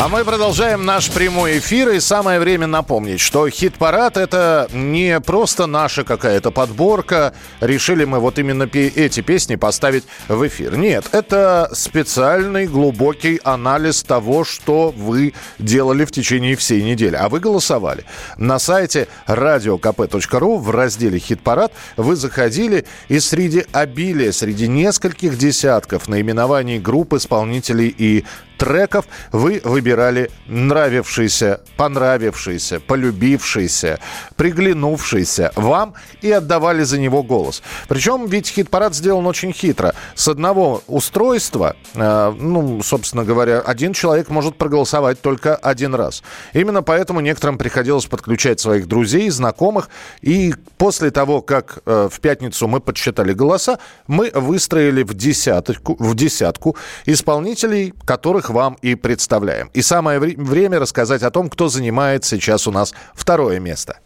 А 0.00 0.08
мы 0.08 0.24
продолжаем 0.24 0.84
наш 0.84 1.08
прямой 1.10 1.58
эфир, 1.58 1.88
и 1.90 2.00
самое 2.00 2.40
время 2.40 2.66
напомнить, 2.66 3.20
что 3.20 3.48
хит-парад– 3.48 4.16
это 4.18 4.68
не 4.72 5.18
просто 5.20 5.66
наша 5.66 6.02
какая-то 6.04 6.50
подборка, 6.50 7.32
решили 7.60 8.04
мы 8.04 8.18
вот 8.18 8.38
именно 8.38 8.64
эти 8.64 9.20
песни 9.20 9.54
поставить 9.54 10.04
в 10.28 10.46
эфир. 10.46 10.76
Нет, 10.76 11.06
это 11.12 11.70
специальный 11.72 12.66
глубокий 12.66 13.40
анализ 13.44 14.02
того, 14.02 14.44
что 14.44 14.92
вы 14.94 15.32
делали 15.58 16.04
в 16.04 16.10
течение 16.10 16.56
всей 16.56 16.82
недели. 16.82 17.14
А 17.14 17.28
вы 17.28 17.38
голосовали. 17.38 18.04
На 18.36 18.58
сайте 18.58 19.06
radiokp.ru 19.28 20.58
в 20.58 20.70
разделе 20.70 21.18
«Хит-парад» 21.18 21.72
вы 21.96 22.16
заходили, 22.16 22.84
и 23.08 23.20
среди 23.20 23.64
обилия, 23.72 24.32
среди 24.32 24.66
нескольких 24.68 25.38
десятков 25.38 26.08
наименований 26.08 26.78
групп, 26.78 27.14
исполнителей 27.14 27.94
и 27.96 28.24
треков 28.64 29.04
вы 29.30 29.60
выбирали 29.62 30.30
нравившийся, 30.46 31.60
понравившийся, 31.76 32.80
полюбившийся, 32.80 33.98
приглянувшийся 34.36 35.52
вам 35.54 35.94
и 36.22 36.30
отдавали 36.30 36.82
за 36.82 36.98
него 36.98 37.22
голос. 37.22 37.62
Причем 37.88 38.26
ведь 38.26 38.48
хит-парад 38.48 38.94
сделан 38.94 39.26
очень 39.26 39.52
хитро. 39.52 39.94
С 40.14 40.28
одного 40.28 40.82
устройства, 40.86 41.76
э, 41.94 42.34
ну, 42.38 42.82
собственно 42.82 43.24
говоря, 43.24 43.60
один 43.60 43.92
человек 43.92 44.30
может 44.30 44.56
проголосовать 44.56 45.20
только 45.20 45.56
один 45.56 45.94
раз. 45.94 46.22
Именно 46.54 46.82
поэтому 46.82 47.20
некоторым 47.20 47.58
приходилось 47.58 48.06
подключать 48.06 48.60
своих 48.60 48.88
друзей, 48.88 49.28
знакомых. 49.28 49.90
И 50.22 50.54
после 50.78 51.10
того, 51.10 51.42
как 51.42 51.80
э, 51.84 52.08
в 52.10 52.20
пятницу 52.20 52.66
мы 52.66 52.80
подсчитали 52.80 53.34
голоса, 53.34 53.78
мы 54.06 54.30
выстроили 54.34 55.02
в 55.02 55.12
десятку, 55.14 55.96
в 55.98 56.14
десятку 56.14 56.76
исполнителей, 57.04 57.92
которых 58.06 58.53
вам 58.54 58.78
и 58.80 58.94
представляем. 58.94 59.68
И 59.74 59.82
самое 59.82 60.18
вре- 60.18 60.36
время 60.36 60.78
рассказать 60.78 61.22
о 61.22 61.30
том, 61.30 61.50
кто 61.50 61.68
занимает 61.68 62.24
сейчас 62.24 62.66
у 62.66 62.70
нас 62.70 62.94
второе 63.14 63.60
место. 63.60 63.98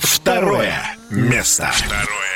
Второе 0.00 0.72
место. 1.10 1.70
Второе 1.72 2.06
место. 2.06 2.31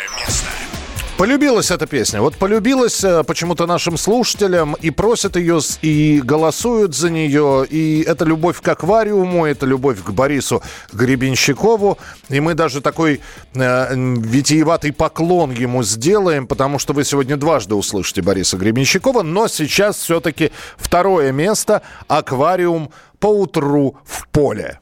Полюбилась 1.18 1.70
эта 1.70 1.86
песня. 1.86 2.20
Вот 2.20 2.36
полюбилась 2.36 3.02
э, 3.02 3.24
почему-то 3.24 3.66
нашим 3.66 3.96
слушателям 3.96 4.74
и 4.74 4.90
просят 4.90 5.36
ее, 5.36 5.60
и 5.80 6.20
голосуют 6.22 6.94
за 6.94 7.08
нее. 7.08 7.66
И 7.70 8.04
это 8.06 8.26
любовь 8.26 8.60
к 8.60 8.68
аквариуму, 8.68 9.46
это 9.46 9.64
любовь 9.64 10.02
к 10.02 10.10
Борису 10.10 10.62
Гребенщикову. 10.92 11.96
И 12.28 12.38
мы 12.40 12.52
даже 12.52 12.82
такой 12.82 13.22
э, 13.54 13.94
витиеватый 13.96 14.92
поклон 14.92 15.52
ему 15.52 15.82
сделаем, 15.84 16.46
потому 16.46 16.78
что 16.78 16.92
вы 16.92 17.02
сегодня 17.02 17.38
дважды 17.38 17.74
услышите 17.74 18.20
Бориса 18.20 18.58
Гребенщикова. 18.58 19.22
Но 19.22 19.48
сейчас 19.48 19.96
все-таки 19.96 20.52
второе 20.76 21.32
место 21.32 21.80
«Аквариум 22.08 22.90
по 23.20 23.28
утру 23.28 23.96
в 24.04 24.28
поле». 24.28 24.80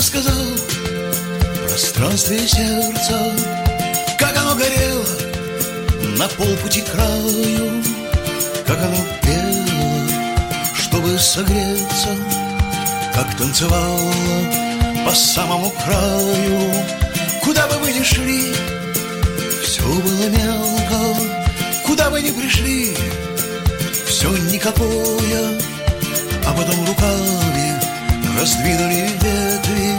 Рассказал 0.00 0.32
в 0.32 1.68
пространстве 1.68 2.38
сердца, 2.48 3.18
Как 4.18 4.34
оно 4.34 4.54
горело 4.54 5.04
на 6.16 6.26
полпути 6.26 6.80
краю, 6.80 7.82
Как 8.66 8.78
оно 8.78 8.96
пело, 9.20 10.08
чтобы 10.74 11.18
согреться, 11.18 12.16
Как 13.12 13.36
танцевало 13.36 14.14
по 15.04 15.14
самому 15.14 15.70
краю. 15.84 16.72
Куда 17.42 17.66
бы 17.66 17.74
вы 17.80 17.92
ни 17.92 18.02
шли, 18.02 18.54
все 19.62 19.82
было 19.82 20.26
мелко, 20.30 21.20
Куда 21.84 22.08
бы 22.08 22.22
ни 22.22 22.30
пришли, 22.30 22.96
все 24.06 24.30
никакое, 24.50 25.60
А 26.46 26.54
потом 26.54 26.86
руками 26.86 27.69
раздвинули 28.38 29.08
ветви 29.22 29.94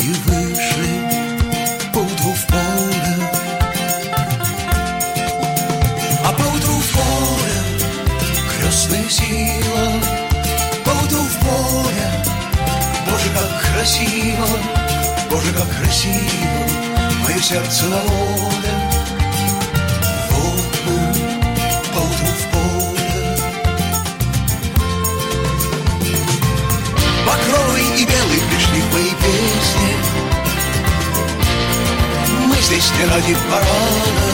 и 0.00 0.12
вышли 0.26 0.94
поутру 1.92 2.32
в 2.32 2.46
поле. 2.46 3.30
А 6.24 6.32
поутру 6.32 6.74
в 6.74 6.92
поле 6.92 7.56
крестная 8.58 9.08
сила, 9.08 9.92
поутру 10.84 11.22
в 11.22 11.38
поле, 11.38 12.06
Боже, 13.06 13.30
как 13.34 13.74
красиво, 13.74 14.48
Боже, 15.30 15.52
как 15.52 15.68
красиво, 15.78 16.68
мое 17.22 17.40
сердце 17.40 17.84
на 17.86 17.98
воле. 17.98 18.73
Здесь 32.64 32.90
не 32.98 33.04
ради 33.04 33.34
парада. 33.34 34.24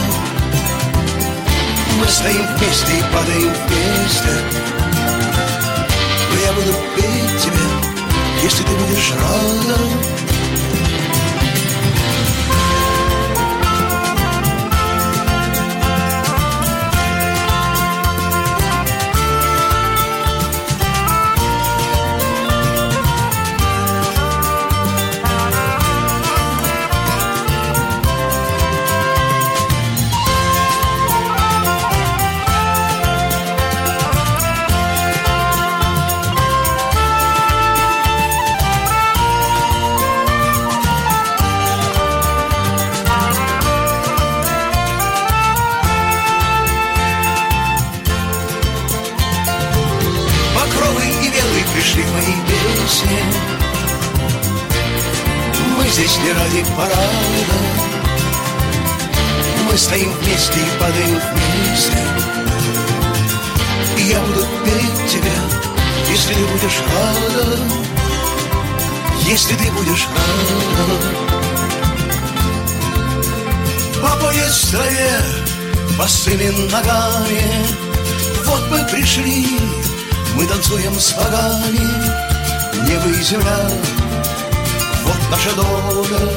Мы 1.98 2.06
стоим 2.06 2.46
вместе 2.56 2.98
и 2.98 3.02
падаем 3.12 3.52
вместе. 3.66 4.28
Но 6.30 6.40
я 6.40 6.52
буду 6.52 6.72
петь 6.94 7.42
тебе, 7.42 7.66
если 8.42 8.62
ты 8.62 8.70
будешь 8.70 9.12
рада 9.12 10.29
Земля, 83.30 83.60
вот 85.04 85.16
наша 85.30 85.54
доля 85.54 86.29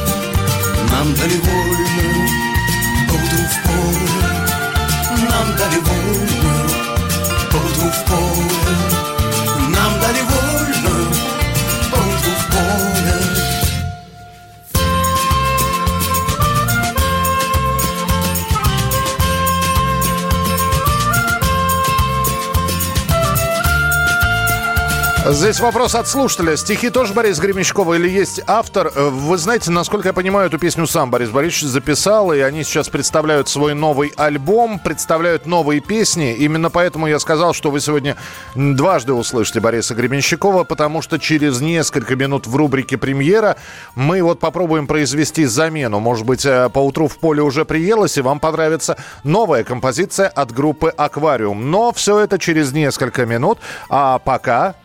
Здесь 25.43 25.59
вопрос 25.59 25.93
от 25.93 26.07
слушателя. 26.07 26.55
Стихи 26.55 26.89
тоже 26.89 27.13
Борис 27.13 27.37
Гремячкова 27.37 27.95
или 27.95 28.07
есть 28.07 28.39
автор? 28.47 28.89
Э, 28.95 29.09
Вы 29.09 29.37
знаете, 29.37 29.71
насколько 29.71 30.07
я 30.07 30.13
понимаю, 30.13 30.47
эту 30.47 30.57
песню 30.57 30.87
сам 30.87 31.11
Борис 31.11 31.31
Борисович 31.31 31.69
записал, 31.69 32.31
и 32.31 32.39
они 32.39 32.63
сейчас 32.63 32.87
представляют 32.87 33.49
свой 33.49 33.73
новый 33.73 34.13
альбом, 34.15 34.79
представляют 34.79 35.45
новые 35.45 35.81
песни. 35.81 36.33
Именно 36.33 36.69
поэтому 36.69 37.07
я 37.07 37.19
сказал, 37.19 37.53
что 37.53 37.71
вы 37.71 37.81
сегодня 37.81 38.15
дважды 38.55 39.11
услышите 39.11 39.59
Бориса 39.59 39.95
Гребенщикова, 39.95 40.63
потому 40.63 41.01
что 41.01 41.19
через 41.19 41.59
несколько 41.59 42.15
минут 42.15 42.47
в 42.47 42.55
рубрике 42.55 42.97
«Премьера» 42.97 43.57
мы 43.95 44.23
вот 44.23 44.39
попробуем 44.39 44.87
произвести 44.87 45.43
замену. 45.43 45.99
Может 45.99 46.25
быть, 46.25 46.45
э, 46.45 46.69
поутру 46.69 47.09
в 47.09 47.17
поле 47.17 47.41
уже 47.41 47.65
приелось, 47.65 48.17
и 48.17 48.21
вам 48.21 48.39
понравится 48.39 48.95
новая 49.25 49.65
композиция 49.65 50.29
от 50.29 50.53
группы 50.53 50.87
«Аквариум». 50.95 51.69
Но 51.69 51.91
все 51.91 52.19
это 52.19 52.39
через 52.39 52.71
несколько 52.71 53.25
минут. 53.25 53.59
А 53.89 54.19
пока... 54.19 54.75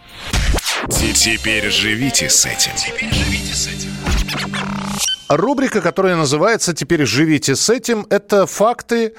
Теперь 1.14 1.70
живите 1.70 2.30
с 2.30 2.46
этим. 2.46 2.72
Теперь 2.76 3.12
живите 3.12 3.54
с 3.54 3.66
этим. 3.66 4.57
Рубрика, 5.28 5.82
которая 5.82 6.16
называется 6.16 6.72
«Теперь 6.72 7.04
живите 7.04 7.54
с 7.54 7.68
этим», 7.68 8.06
это 8.08 8.46
факты 8.46 9.12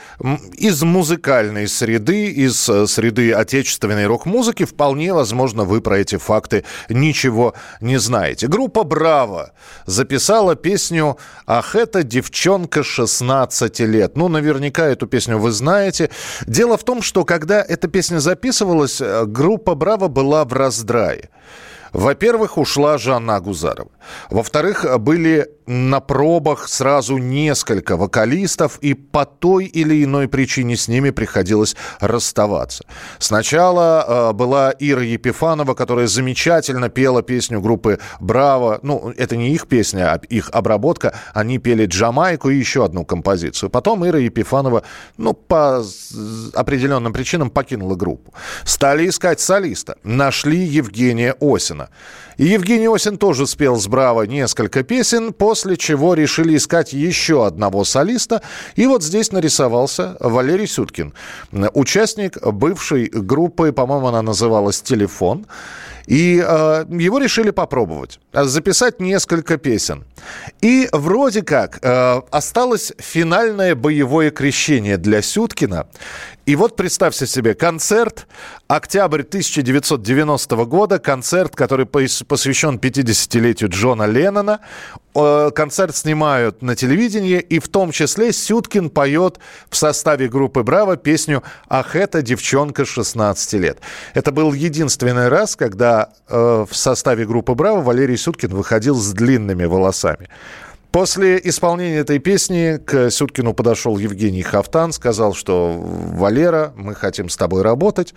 из 0.53 0.81
музыкальной 0.81 1.67
среды, 1.67 2.31
из 2.31 2.67
э, 2.67 2.87
среды 2.87 3.31
отечественной 3.31 4.07
рок-музыки. 4.07 4.65
Вполне 4.65 5.13
возможно, 5.13 5.65
вы 5.65 5.81
про 5.81 5.99
эти 5.99 6.17
факты 6.17 6.65
ничего 6.89 7.53
не 7.79 7.97
знаете. 7.97 8.47
Группа 8.47 8.83
«Браво» 8.83 9.51
записала 9.85 10.55
песню 10.55 11.17
«Ах, 11.45 11.75
это 11.75 12.01
девчонка 12.01 12.83
16 12.83 13.79
лет». 13.81 14.17
Ну, 14.17 14.29
наверняка 14.29 14.87
эту 14.87 15.05
песню 15.05 15.37
вы 15.37 15.51
знаете. 15.51 16.09
Дело 16.47 16.77
в 16.77 16.83
том, 16.83 17.03
что 17.03 17.23
когда 17.23 17.61
эта 17.61 17.87
песня 17.87 18.17
записывалась, 18.17 18.99
э, 18.99 19.25
группа 19.27 19.75
«Браво» 19.75 20.07
была 20.07 20.43
в 20.43 20.53
раздрае. 20.53 21.29
Во-первых, 21.93 22.57
ушла 22.57 22.97
Жанна 22.97 23.35
Агузарова. 23.35 23.89
Во-вторых, 24.29 24.85
были 24.99 25.49
на 25.69 25.99
пробах 25.99 26.67
сразу 26.67 27.17
несколько 27.17 27.95
вокалистов, 27.95 28.79
и 28.81 28.95
по 28.95 29.25
той 29.25 29.65
или 29.65 30.03
иной 30.03 30.27
причине 30.27 30.75
с 30.75 30.87
ними 30.87 31.11
приходилось 31.11 31.75
расставаться. 31.99 32.85
Сначала 33.19 34.31
э, 34.31 34.33
была 34.33 34.73
Ира 34.79 35.03
Епифанова, 35.03 35.75
которая 35.75 36.07
замечательно 36.07 36.89
пела 36.89 37.21
песню 37.21 37.61
группы 37.61 37.99
«Браво». 38.19 38.79
Ну, 38.81 39.13
это 39.15 39.37
не 39.37 39.53
их 39.53 39.67
песня, 39.67 40.11
а 40.11 40.19
их 40.29 40.49
обработка. 40.51 41.13
Они 41.33 41.59
пели 41.59 41.85
«Джамайку» 41.85 42.49
и 42.49 42.57
еще 42.57 42.83
одну 42.83 43.05
композицию. 43.05 43.69
Потом 43.69 44.07
Ира 44.07 44.19
Епифанова, 44.19 44.83
ну, 45.17 45.33
по 45.33 45.83
определенным 46.55 47.13
причинам 47.13 47.51
покинула 47.51 47.95
группу. 47.95 48.33
Стали 48.63 49.07
искать 49.07 49.39
солиста. 49.39 49.97
Нашли 50.03 50.57
Евгения 50.57 51.35
Осина. 51.39 51.78
И 52.37 52.45
Евгений 52.45 52.87
Осин 52.87 53.17
тоже 53.17 53.45
спел 53.47 53.75
с 53.75 53.87
«Браво» 53.87 54.23
несколько 54.23 54.83
песен, 54.83 55.33
после 55.33 55.75
чего 55.77 56.13
решили 56.13 56.55
искать 56.55 56.93
еще 56.93 57.45
одного 57.45 57.83
солиста. 57.83 58.41
И 58.75 58.87
вот 58.87 59.03
здесь 59.03 59.31
нарисовался 59.31 60.15
Валерий 60.19 60.67
Сюткин, 60.67 61.13
участник 61.73 62.41
бывшей 62.41 63.09
группы, 63.09 63.71
по-моему, 63.71 64.07
она 64.07 64.21
называлась 64.21 64.81
«Телефон». 64.81 65.45
И 66.09 66.43
э, 66.43 66.85
его 66.89 67.19
решили 67.19 67.51
попробовать, 67.51 68.19
э, 68.33 68.43
записать 68.45 68.99
несколько 68.99 69.57
песен. 69.57 70.05
И 70.59 70.89
вроде 70.91 71.43
как 71.43 71.77
э, 71.83 72.21
осталось 72.31 72.93
финальное 72.97 73.75
боевое 73.75 74.31
крещение 74.31 74.97
для 74.97 75.21
Сюткина. 75.21 75.85
И 76.49 76.55
вот 76.55 76.75
представьте 76.75 77.27
себе, 77.27 77.53
концерт, 77.53 78.25
октябрь 78.67 79.21
1990 79.21 80.55
года, 80.65 80.97
концерт, 80.97 81.55
который 81.55 81.85
пос- 81.85 82.25
посвящен 82.25 82.77
50-летию 82.77 83.69
Джона 83.69 84.07
Леннона. 84.07 84.59
Э, 85.13 85.51
Концерт 85.53 85.95
снимают 85.95 86.63
на 86.63 86.75
телевидении, 86.75 87.39
и 87.39 87.59
в 87.59 87.67
том 87.67 87.91
числе 87.91 88.33
Сюткин 88.33 88.89
поет 88.89 89.37
в 89.69 89.75
составе 89.75 90.27
группы 90.27 90.63
«Браво» 90.63 90.97
песню 90.97 91.43
«Ах, 91.67 91.95
это 91.95 92.23
девчонка 92.23 92.83
16 92.83 93.53
лет». 93.53 93.77
Это 94.15 94.31
был 94.31 94.51
единственный 94.53 95.27
раз, 95.27 95.55
когда 95.55 96.09
э, 96.27 96.65
в 96.67 96.75
составе 96.75 97.27
группы 97.27 97.53
«Браво» 97.53 97.81
Валерий 97.81 98.17
Сюткин 98.17 98.55
выходил 98.55 98.95
с 98.95 99.13
длинными 99.13 99.65
волосами. 99.65 100.29
После 100.91 101.39
исполнения 101.43 101.97
этой 101.97 102.17
песни 102.17 102.77
к 102.83 103.11
Сюткину 103.11 103.53
подошел 103.53 103.97
Евгений 103.99 104.41
Хафтан, 104.41 104.91
сказал, 104.91 105.35
что 105.35 105.75
«Валера, 105.77 106.73
мы 106.75 106.95
хотим 106.95 107.29
с 107.29 107.37
тобой 107.37 107.61
работать. 107.61 108.15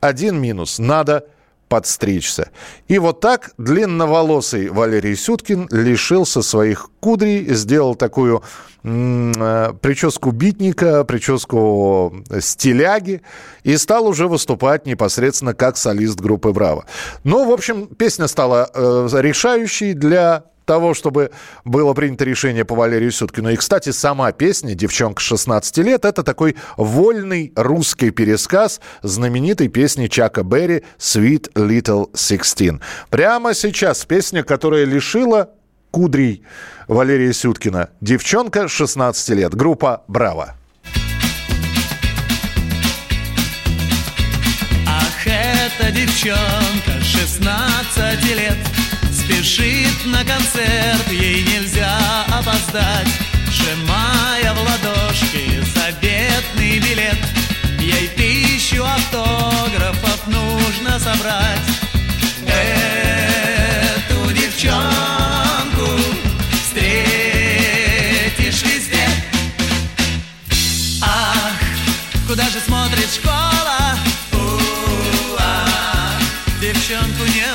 Один 0.00 0.40
минус– 0.40 0.78
надо 0.78 1.26
подстричься». 1.68 2.48
И 2.86 2.98
вот 2.98 3.20
так 3.20 3.50
длинноволосый 3.58 4.70
Валерий 4.70 5.16
Сюткин 5.16 5.68
лишился 5.70 6.40
своих 6.40 6.88
кудрей, 7.00 7.52
сделал 7.52 7.94
такую 7.94 8.42
э, 8.84 9.72
прическу 9.82 10.30
битника, 10.30 11.04
прическу 11.04 12.24
стиляги 12.40 13.20
и 13.64 13.76
стал 13.76 14.06
уже 14.06 14.28
выступать 14.28 14.86
непосредственно 14.86 15.52
как 15.52 15.76
солист 15.76 16.18
группы 16.18 16.52
«Браво». 16.52 16.86
Ну, 17.22 17.46
в 17.46 17.52
общем, 17.52 17.86
песня 17.86 18.28
стала 18.28 18.70
э, 18.72 19.08
решающей 19.12 19.92
для 19.92 20.44
того, 20.68 20.92
чтобы 20.92 21.30
было 21.64 21.94
принято 21.94 22.24
решение 22.24 22.64
по 22.64 22.74
Валерию 22.76 23.10
Сюткину. 23.10 23.48
И, 23.48 23.56
кстати, 23.56 23.90
сама 23.90 24.30
песня 24.32 24.74
«Девчонка 24.74 25.20
16 25.20 25.78
лет»— 25.78 26.04
это 26.04 26.22
такой 26.22 26.56
вольный 26.76 27.52
русский 27.56 28.10
пересказ 28.10 28.80
знаменитой 29.02 29.68
песни 29.68 30.08
Чака 30.08 30.42
Берри 30.42 30.84
«Sweet 30.98 31.52
Little 31.54 32.12
Sixteen». 32.12 32.80
Прямо 33.08 33.54
сейчас 33.54 34.04
песня, 34.04 34.42
которая 34.42 34.84
лишила 34.84 35.48
кудрей 35.90 36.44
Валерия 36.86 37.32
Сюткина. 37.32 37.88
«Девчонка 38.02 38.68
16 38.68 39.30
лет». 39.30 39.54
Группа 39.54 40.04
«Браво». 40.06 40.54
Ах, 44.86 45.26
эта 45.26 45.90
девчонка 45.92 47.00
16 47.02 48.36
лет 48.36 48.77
Спешит 49.28 50.06
на 50.06 50.24
концерт, 50.24 51.12
ей 51.12 51.42
нельзя 51.42 51.98
опоздать. 52.32 53.08
Сжимая 53.50 54.54
в 54.54 54.62
ладошки 54.62 55.62
заветный 55.74 56.78
билет 56.78 57.18
Ей 57.78 58.08
тысячу 58.08 58.82
автографов 58.82 60.26
нужно 60.28 60.98
собрать. 60.98 61.60
Эту 62.46 64.32
девчонку 64.32 66.00
встретишь 66.64 67.02
везде. 68.62 69.08
Ах, 71.02 71.52
куда 72.26 72.44
же 72.44 72.60
смотрит 72.60 73.10
школа? 73.12 73.94
У-а, 74.32 75.66
девчонку 76.62 77.24
не 77.34 77.47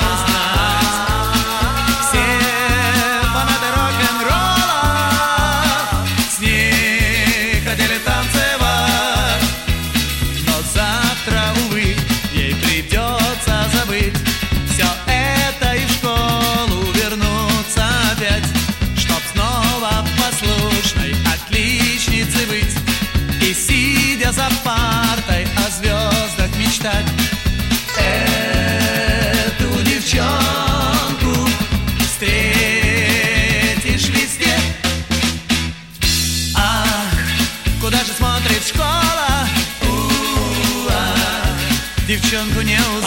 так 26.84 27.04
Эту 27.96 29.82
девчонку 29.84 31.48
встретишь 32.00 32.44
везде. 34.08 34.54
Ах, 36.54 36.86
куда 37.80 37.96
же 38.04 38.12
смотрит 38.12 38.62
школа? 38.66 39.48
У 39.80 39.84
-у 39.86 40.88
-а, 40.90 41.16
девчонку 42.06 42.60
не 42.60 42.78
узнать. 42.98 43.03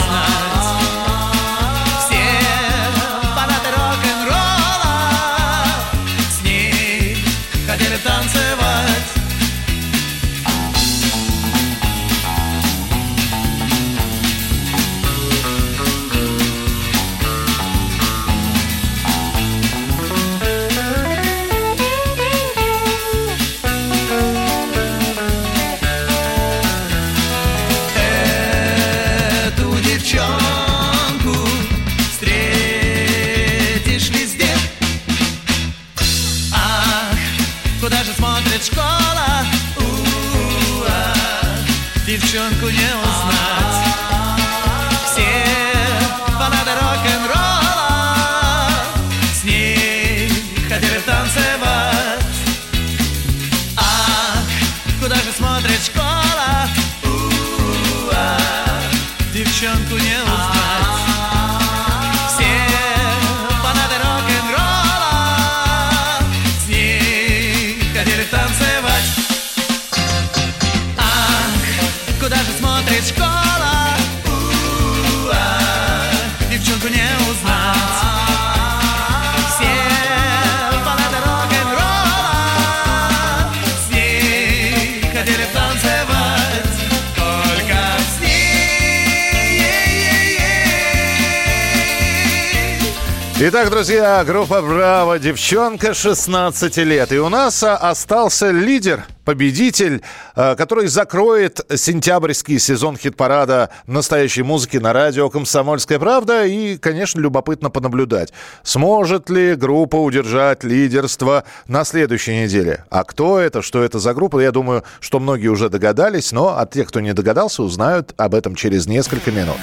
Друзья, 93.88 94.22
группа 94.22 94.60
«Браво», 94.60 95.18
девчонка 95.18 95.94
16 95.94 96.76
лет. 96.78 97.10
И 97.10 97.18
у 97.18 97.30
нас 97.30 97.62
а, 97.62 97.74
остался 97.74 98.50
лидер, 98.50 99.06
победитель, 99.24 100.02
а, 100.34 100.56
который 100.56 100.88
закроет 100.88 101.60
сентябрьский 101.74 102.58
сезон 102.58 102.98
хит-парада 102.98 103.70
настоящей 103.86 104.42
музыки 104.42 104.76
на 104.76 104.92
радио 104.92 105.30
«Комсомольская 105.30 105.98
правда». 105.98 106.44
И, 106.44 106.76
конечно, 106.76 107.18
любопытно 107.18 107.70
понаблюдать, 107.70 108.30
сможет 108.62 109.30
ли 109.30 109.54
группа 109.54 109.96
удержать 109.96 110.64
лидерство 110.64 111.44
на 111.66 111.84
следующей 111.84 112.42
неделе. 112.42 112.84
А 112.90 113.04
кто 113.04 113.38
это, 113.38 113.62
что 113.62 113.82
это 113.82 113.98
за 113.98 114.12
группа, 114.12 114.38
я 114.40 114.52
думаю, 114.52 114.84
что 115.00 115.18
многие 115.18 115.48
уже 115.48 115.70
догадались, 115.70 116.30
но 116.32 116.58
от 116.58 116.72
тех, 116.72 116.88
кто 116.88 117.00
не 117.00 117.14
догадался, 117.14 117.62
узнают 117.62 118.12
об 118.18 118.34
этом 118.34 118.54
через 118.54 118.86
несколько 118.86 119.30
минут. 119.30 119.56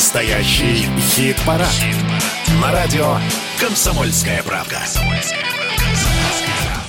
Настоящий 0.00 0.88
хит-парад. 0.98 1.68
На 2.62 2.72
радио 2.72 3.18
«Комсомольская 3.60 4.42
правда». 4.42 4.78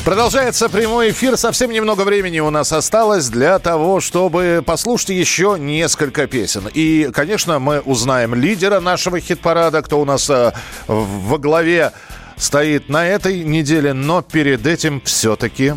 Продолжается 0.05 0.69
прямой 0.69 1.11
эфир. 1.11 1.35
Совсем 1.35 1.71
немного 1.71 2.03
времени 2.03 2.39
у 2.39 2.49
нас 2.49 2.71
осталось 2.71 3.27
для 3.27 3.59
того, 3.59 3.99
чтобы 3.99 4.63
послушать 4.65 5.09
еще 5.09 5.57
несколько 5.59 6.25
песен. 6.25 6.69
И, 6.73 7.09
конечно, 7.13 7.59
мы 7.59 7.81
узнаем 7.81 8.33
лидера 8.33 8.79
нашего 8.79 9.19
хит-парада, 9.19 9.81
кто 9.81 9.99
у 9.99 10.05
нас 10.05 10.29
э, 10.29 10.53
во 10.87 11.37
главе 11.37 11.91
стоит 12.37 12.87
на 12.87 13.05
этой 13.05 13.43
неделе. 13.43 13.91
Но 13.91 14.21
перед 14.21 14.65
этим 14.65 15.01
все-таки... 15.01 15.73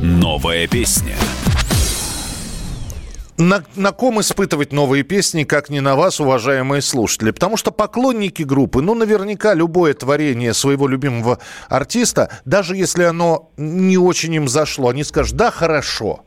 Новая 0.00 0.66
песня. 0.66 1.14
На, 3.42 3.64
на 3.74 3.90
ком 3.90 4.20
испытывать 4.20 4.72
новые 4.72 5.02
песни, 5.02 5.42
как 5.42 5.68
не 5.68 5.80
на 5.80 5.96
вас, 5.96 6.20
уважаемые 6.20 6.80
слушатели? 6.80 7.32
Потому 7.32 7.56
что 7.56 7.72
поклонники 7.72 8.44
группы, 8.44 8.82
ну, 8.82 8.94
наверняка 8.94 9.52
любое 9.54 9.94
творение 9.94 10.54
своего 10.54 10.86
любимого 10.86 11.40
артиста, 11.68 12.30
даже 12.44 12.76
если 12.76 13.02
оно 13.02 13.50
не 13.56 13.98
очень 13.98 14.32
им 14.34 14.46
зашло, 14.46 14.90
они 14.90 15.02
скажут, 15.02 15.36
да, 15.36 15.50
хорошо. 15.50 16.24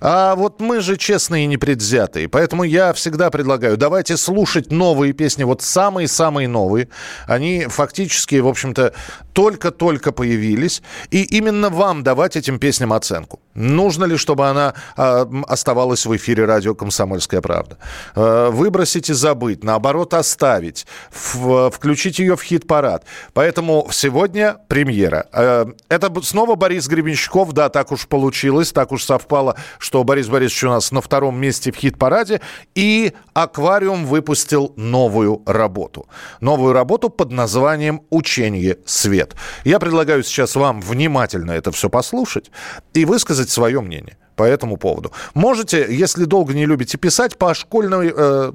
А 0.00 0.34
вот 0.34 0.60
мы 0.60 0.80
же 0.80 0.98
честные 0.98 1.44
и 1.44 1.46
непредвзятые. 1.46 2.28
Поэтому 2.28 2.64
я 2.64 2.92
всегда 2.92 3.30
предлагаю, 3.30 3.78
давайте 3.78 4.18
слушать 4.18 4.70
новые 4.70 5.14
песни, 5.14 5.44
вот 5.44 5.62
самые-самые 5.62 6.48
новые. 6.48 6.88
Они 7.26 7.66
фактически, 7.66 8.36
в 8.36 8.46
общем-то, 8.46 8.92
только-только 9.32 10.12
появились. 10.12 10.82
И 11.10 11.22
именно 11.22 11.70
вам 11.70 12.02
давать 12.02 12.36
этим 12.36 12.58
песням 12.58 12.92
оценку. 12.92 13.40
Нужно 13.58 14.04
ли, 14.04 14.16
чтобы 14.16 14.48
она 14.48 14.74
э, 14.96 15.26
оставалась 15.48 16.06
в 16.06 16.16
эфире 16.16 16.44
радио 16.44 16.76
«Комсомольская 16.76 17.40
правда»? 17.40 17.76
Э, 18.14 18.50
выбросить 18.50 19.10
и 19.10 19.12
забыть, 19.12 19.64
наоборот, 19.64 20.14
оставить, 20.14 20.86
включить 21.10 22.20
ее 22.20 22.36
в 22.36 22.42
хит-парад. 22.42 23.04
Поэтому 23.32 23.88
сегодня 23.90 24.58
премьера. 24.68 25.26
Э, 25.32 25.66
это 25.88 26.22
снова 26.22 26.54
Борис 26.54 26.86
Гребенщиков, 26.86 27.52
да, 27.52 27.68
так 27.68 27.90
уж 27.90 28.06
получилось, 28.06 28.70
так 28.70 28.92
уж 28.92 29.02
совпало, 29.02 29.56
что 29.78 30.04
Борис 30.04 30.28
Борисович 30.28 30.64
у 30.64 30.68
нас 30.68 30.92
на 30.92 31.00
втором 31.00 31.36
месте 31.40 31.72
в 31.72 31.76
хит-параде. 31.76 32.40
И 32.76 33.12
«Аквариум» 33.34 34.06
выпустил 34.06 34.72
новую 34.76 35.42
работу. 35.46 36.06
Новую 36.40 36.74
работу 36.74 37.10
под 37.10 37.32
названием 37.32 38.02
«Учение 38.10 38.78
свет». 38.86 39.34
Я 39.64 39.80
предлагаю 39.80 40.22
сейчас 40.22 40.54
вам 40.54 40.80
внимательно 40.80 41.50
это 41.50 41.72
все 41.72 41.90
послушать 41.90 42.52
и 42.94 43.04
высказать 43.04 43.47
свое 43.50 43.80
мнение 43.80 44.16
по 44.36 44.44
этому 44.44 44.76
поводу. 44.76 45.12
Можете, 45.34 45.86
если 45.90 46.24
долго 46.24 46.54
не 46.54 46.64
любите 46.64 46.96
писать, 46.96 47.36
по, 47.36 47.54
школьной, 47.54 48.12
э, 48.16 48.52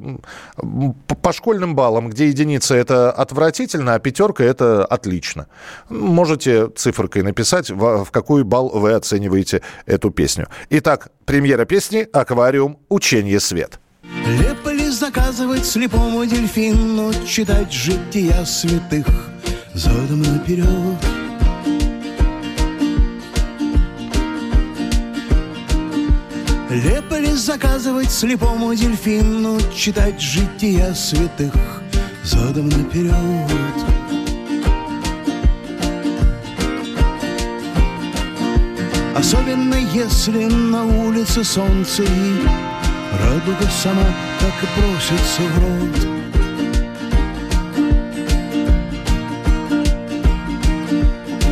по 1.22 1.34
школьным 1.34 1.76
баллам, 1.76 2.10
где 2.10 2.30
единица 2.30 2.74
это 2.76 3.12
отвратительно, 3.12 3.96
а 3.96 4.00
пятерка 4.00 4.46
это 4.46 4.86
отлично. 4.86 5.48
Можете 5.90 6.70
цифркой 6.70 7.24
написать, 7.24 7.70
в, 7.70 8.06
в 8.06 8.12
какой 8.12 8.44
балл 8.46 8.70
вы 8.70 8.94
оцениваете 8.94 9.62
эту 9.86 10.10
песню. 10.10 10.48
Итак, 10.70 11.10
премьера 11.26 11.66
песни 11.66 12.08
«Аквариум. 12.14 12.78
Учение 12.88 13.42
свет». 13.42 13.80
Лепо 14.40 14.74
заказывать 14.94 15.66
слепому 15.66 16.24
дельфину 16.26 17.12
Читать 17.26 17.72
жития 17.72 18.46
святых 18.46 19.08
задом 19.74 20.22
наперед 20.22 21.23
Лепо 26.74 27.20
ли 27.20 27.32
заказывать 27.34 28.12
слепому 28.12 28.74
дельфину 28.74 29.60
Читать 29.76 30.20
жития 30.20 30.94
святых 30.96 31.54
задом 32.24 32.68
наперед 32.70 33.14
Особенно 39.16 39.76
если 39.94 40.46
на 40.46 40.84
улице 40.86 41.44
солнце 41.44 42.02
и 42.02 42.34
Радуга 43.22 43.70
сама 43.70 44.06
так 44.40 44.54
и 44.64 44.68
просится 44.76 45.42
в 45.44 45.60
рот. 45.60 45.96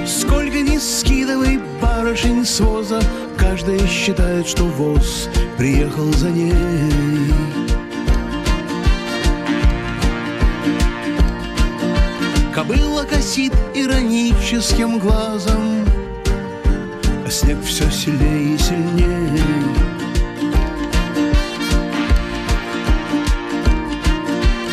Сколько 0.07 0.61
ни 0.61 0.79
скидывай 0.79 1.59
барышень 2.01 2.45
с 2.45 2.59
воза 2.59 2.99
Каждая 3.37 3.85
считает, 3.87 4.47
что 4.47 4.63
воз 4.63 5.29
приехал 5.57 6.11
за 6.13 6.29
ней. 6.29 6.53
Кобыла 12.53 13.03
косит 13.03 13.53
ироническим 13.73 14.99
глазом 14.99 15.85
А 17.25 17.29
снег 17.29 17.57
все 17.63 17.89
сильнее 17.91 18.55
и 18.55 18.57
сильнее. 18.57 19.39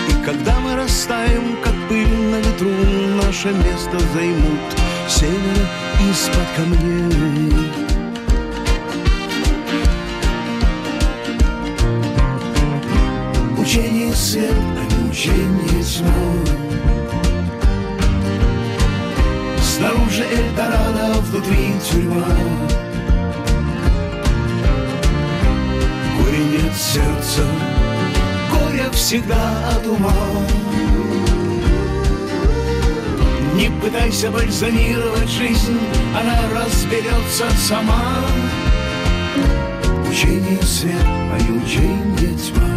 И 0.08 0.24
когда 0.24 0.58
мы 0.60 0.76
растаем, 0.76 1.56
как 1.62 1.74
пыль 1.88 2.08
на 2.30 2.36
ветру 2.36 2.70
Наше 3.22 3.48
место 3.48 3.98
займут 4.14 4.87
севера 5.08 5.66
из-под 6.10 6.46
камней. 6.54 7.72
Учение 13.56 14.14
свет, 14.14 14.52
а 14.52 15.08
учение 15.10 15.82
тьма. 15.82 16.10
Снаружи 19.62 20.24
Эльдорадо, 20.24 21.20
внутри 21.22 21.74
тюрьма. 21.90 22.26
Горе 26.18 26.44
нет 26.44 26.74
сердца, 26.76 27.42
горе 28.50 28.90
всегда 28.92 29.70
от 29.70 29.86
ума. 29.86 30.12
Не 33.58 33.70
пытайся 33.80 34.30
бальзамировать 34.30 35.28
жизнь, 35.28 35.80
она 36.14 36.38
разберется 36.54 37.44
сама. 37.56 38.14
Учение 40.08 40.62
свет, 40.62 40.94
а 41.04 41.38
не 41.40 41.58
учение 41.58 42.38
тьма. 42.38 42.67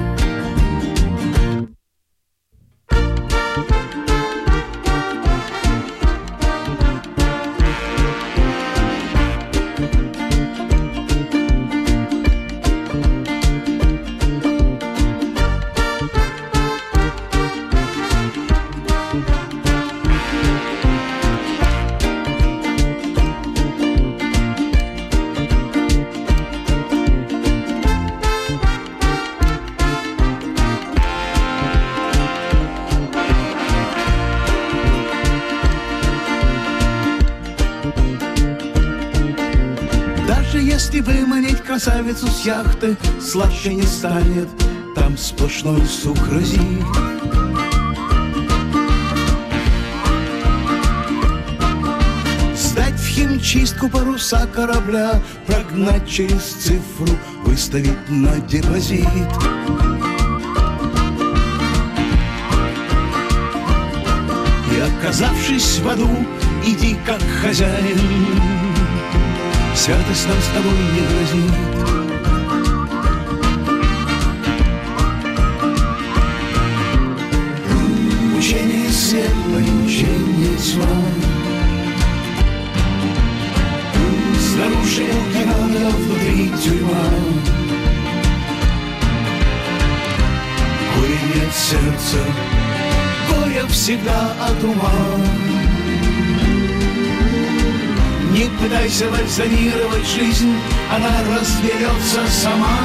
Красавицу 42.12 42.28
с 42.28 42.46
яхты, 42.46 42.98
Сладче 43.20 43.74
не 43.74 43.84
станет, 43.84 44.50
там 44.96 45.18
сплошной 45.18 45.82
сукразит. 45.86 46.60
Сдать 52.56 53.00
в 53.00 53.08
химчистку 53.08 53.90
паруса 53.90 54.48
корабля, 54.48 55.22
Прогнать 55.46 56.08
через 56.08 56.42
цифру, 56.42 57.18
выставить 57.46 58.10
на 58.10 58.40
депозит. 58.40 59.08
И 64.72 64.80
оказавшись 64.80 65.80
в 65.80 65.88
аду, 65.88 66.10
иди 66.66 66.98
как 67.06 67.22
хозяин, 67.42 68.00
Святость 69.76 70.28
нам 70.28 70.38
с 70.38 70.48
тобой 70.54 70.78
не 70.94 71.02
грозит. 71.08 71.81
Всегда 93.82 94.32
от 94.40 94.64
ума. 94.64 94.94
Не 98.32 98.48
пытайся 98.62 99.10
бальзамировать 99.10 100.06
жизнь, 100.06 100.54
она 100.92 101.10
разберется 101.36 102.28
сама. 102.30 102.78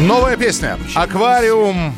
Новая 0.00 0.36
песня. 0.36 0.78
Аквариум. 0.94 1.94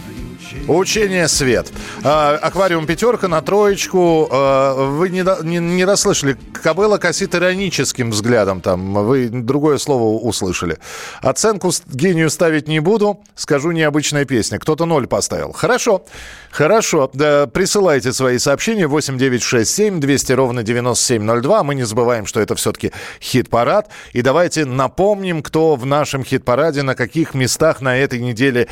Учение 0.68 1.26
свет. 1.26 1.72
А, 2.04 2.36
аквариум 2.42 2.86
пятерка 2.86 3.28
на 3.28 3.40
троечку. 3.42 4.28
А, 4.30 4.74
вы 4.74 5.08
не, 5.08 5.24
не, 5.44 5.58
не 5.58 5.84
расслышали. 5.84 6.36
Кобыла 6.52 6.98
косит 6.98 7.34
ироническим 7.34 8.10
взглядом 8.10 8.60
там. 8.60 8.92
Вы 9.06 9.28
другое 9.28 9.78
слово 9.78 10.18
услышали. 10.18 10.78
Оценку 11.20 11.70
гению 11.86 12.28
ставить 12.30 12.66
не 12.66 12.80
буду. 12.80 13.20
Скажу 13.36 13.70
необычная 13.70 14.24
песня. 14.24 14.58
Кто-то 14.58 14.84
ноль 14.84 15.06
поставил. 15.06 15.52
Хорошо. 15.52 16.04
Хорошо. 16.50 17.08
Да, 17.14 17.46
присылайте 17.46 18.12
свои 18.12 18.38
сообщения 18.38 18.88
8967 18.88 20.00
200 20.00 20.32
ровно 20.32 20.62
9702. 20.64 21.62
Мы 21.62 21.76
не 21.76 21.84
забываем, 21.84 22.26
что 22.26 22.40
это 22.40 22.56
все-таки 22.56 22.90
хит-парад. 23.20 23.88
И 24.12 24.22
давайте 24.22 24.64
напомним, 24.64 25.40
кто 25.40 25.76
в 25.76 25.86
нашем 25.86 26.24
хит-параде, 26.24 26.82
на 26.82 26.96
каких 26.96 27.34
местах 27.34 27.80
на 27.80 27.96
этой 27.96 28.18
неделе 28.18 28.68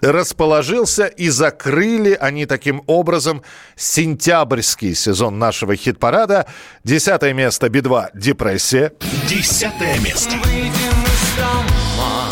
расположился 0.00 1.06
и 1.06 1.28
закрыли 1.28 2.16
они 2.20 2.46
таким 2.46 2.82
образом 2.86 3.42
сентябрьский 3.76 4.94
сезон 4.94 5.38
нашего 5.38 5.76
хит-парада. 5.76 6.46
Десятое 6.84 7.32
место 7.32 7.68
Би-2 7.68 8.10
«Депрессия». 8.14 8.92
Десятое 9.28 9.98
место. 10.00 10.34
Выйдем 10.44 10.70
из 11.04 11.36
дома, 11.36 12.28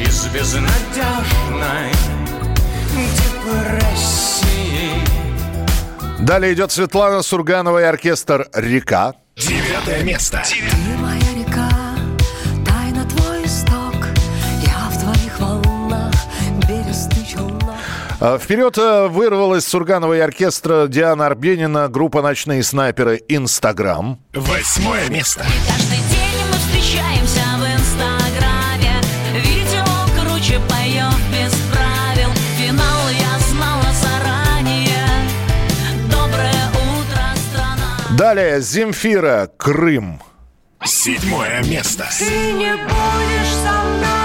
из 0.00 0.26
безнадежной 0.26 1.92
депрессии. 2.94 4.62
Далее 6.20 6.52
идет 6.54 6.70
Светлана 6.70 7.22
Сурганова 7.22 7.80
и 7.80 7.84
оркестр 7.84 8.48
«Река». 8.54 9.14
Девятое 9.36 10.02
место. 10.04 10.42
Ты 10.44 10.56
Вперед 18.22 18.78
э, 18.78 19.08
вырвалась 19.08 19.66
Сурганова 19.66 20.14
и 20.14 20.20
оркестра 20.20 20.86
Диана 20.86 21.26
Арбенина, 21.26 21.88
группа 21.88 22.22
«Ночные 22.22 22.62
снайперы» 22.62 23.20
«Инстаграм». 23.26 24.20
Восьмое 24.32 25.08
место. 25.08 25.44
Каждый 25.66 25.96
день 25.96 26.46
мы 26.48 26.56
встречаемся 26.56 27.40
в 27.58 27.64
инстаграме 27.64 29.00
Видео 29.34 29.84
круче 30.20 30.60
поем 30.68 31.12
без 31.32 31.52
правил 31.72 32.30
Финал 32.56 33.08
я 33.10 33.38
знала 33.50 33.92
заранее 33.92 35.04
Доброе 36.08 36.70
утро, 36.70 37.24
страна 37.50 38.16
Далее 38.16 38.60
Земфира 38.60 39.50
«Крым». 39.56 40.20
Седьмое 40.84 41.60
место. 41.64 42.06
Ты 42.16 42.52
не 42.52 42.72
будешь 42.72 43.52
со 43.64 43.82
мною 43.82 44.21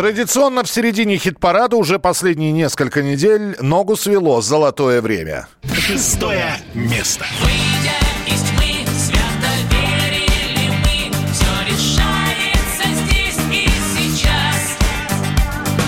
Традиционно 0.00 0.62
в 0.62 0.70
середине 0.70 1.18
хит-парада 1.18 1.76
уже 1.76 1.98
последние 1.98 2.52
несколько 2.52 3.02
недель 3.02 3.54
ногу 3.60 3.96
свело 3.96 4.40
«Золотое 4.40 5.02
время». 5.02 5.46
Шестое 5.74 6.56
место. 6.72 7.26
Выйдя 7.42 7.98
из 8.26 8.40
тьмы, 8.40 8.86
свято 8.98 9.52
верили 9.70 10.70
мы, 10.80 11.12
все 11.34 11.52
решается 11.66 12.88
здесь 12.94 13.36
и 13.52 13.68
сейчас. 13.98 14.78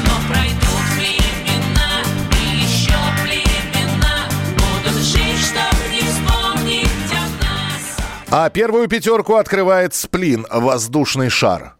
Но 0.04 0.28
пройдут 0.28 0.84
времена 0.98 2.04
и 2.32 2.58
еще 2.58 2.92
племена 3.24 4.28
будут 4.58 5.02
жить, 5.02 5.40
чтоб 5.40 5.90
не 5.90 6.00
вспомнить 6.02 7.12
о 7.12 7.24
нас. 7.42 8.28
А 8.30 8.50
первую 8.50 8.88
пятерку 8.88 9.36
открывает 9.36 9.94
«Сплин» 9.94 10.46
«Воздушный 10.50 11.30
шар». 11.30 11.76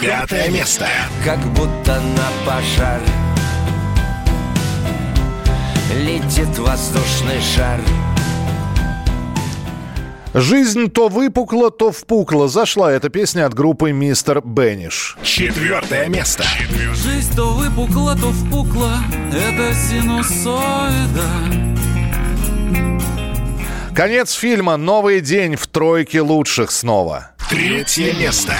Пятое 0.00 0.48
место. 0.48 0.88
Как 1.22 1.38
будто 1.52 2.00
на 2.00 2.46
пожар 2.46 3.00
Летит 5.94 6.58
воздушный 6.58 7.40
шар 7.40 7.78
Жизнь 10.32 10.88
то 10.90 11.08
выпукла, 11.08 11.70
то 11.70 11.92
впукла. 11.92 12.48
Зашла 12.48 12.90
эта 12.90 13.10
песня 13.10 13.44
от 13.44 13.52
группы 13.52 13.92
«Мистер 13.92 14.40
Бенниш». 14.40 15.18
Четвертое 15.22 16.08
место. 16.08 16.44
Жизнь 16.94 17.36
то 17.36 17.52
выпукла, 17.52 18.16
то 18.16 18.30
впукла 18.30 18.96
Это 19.28 19.74
синусоида 19.74 21.28
Конец 23.94 24.32
фильма 24.32 24.78
«Новый 24.78 25.20
день» 25.20 25.56
в 25.56 25.66
тройке 25.66 26.22
лучших 26.22 26.70
снова. 26.70 27.32
Третье 27.50 28.14
место. 28.14 28.54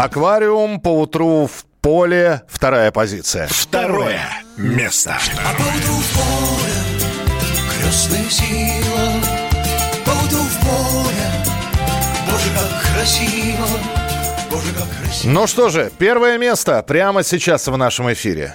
Аквариум 0.00 0.78
по 0.78 1.00
утру 1.00 1.48
в 1.48 1.64
поле. 1.80 2.42
Вторая 2.48 2.92
позиция. 2.92 3.48
Второе 3.50 4.20
место. 4.56 5.16
А 5.44 5.52
поутру 5.54 5.94
в 5.94 6.12
поле 6.14 6.78
крестная 7.80 8.30
сила, 8.30 9.12
поутру 10.04 10.38
в 10.38 10.60
поле, 10.60 11.26
Боже, 12.30 12.48
как 12.54 12.94
красиво, 12.94 13.66
Боже, 14.48 14.72
как 14.72 14.86
красиво. 15.02 15.32
Ну 15.32 15.46
что 15.48 15.68
же, 15.68 15.90
первое 15.98 16.38
место 16.38 16.80
прямо 16.84 17.24
сейчас 17.24 17.66
в 17.66 17.76
нашем 17.76 18.12
эфире. 18.12 18.54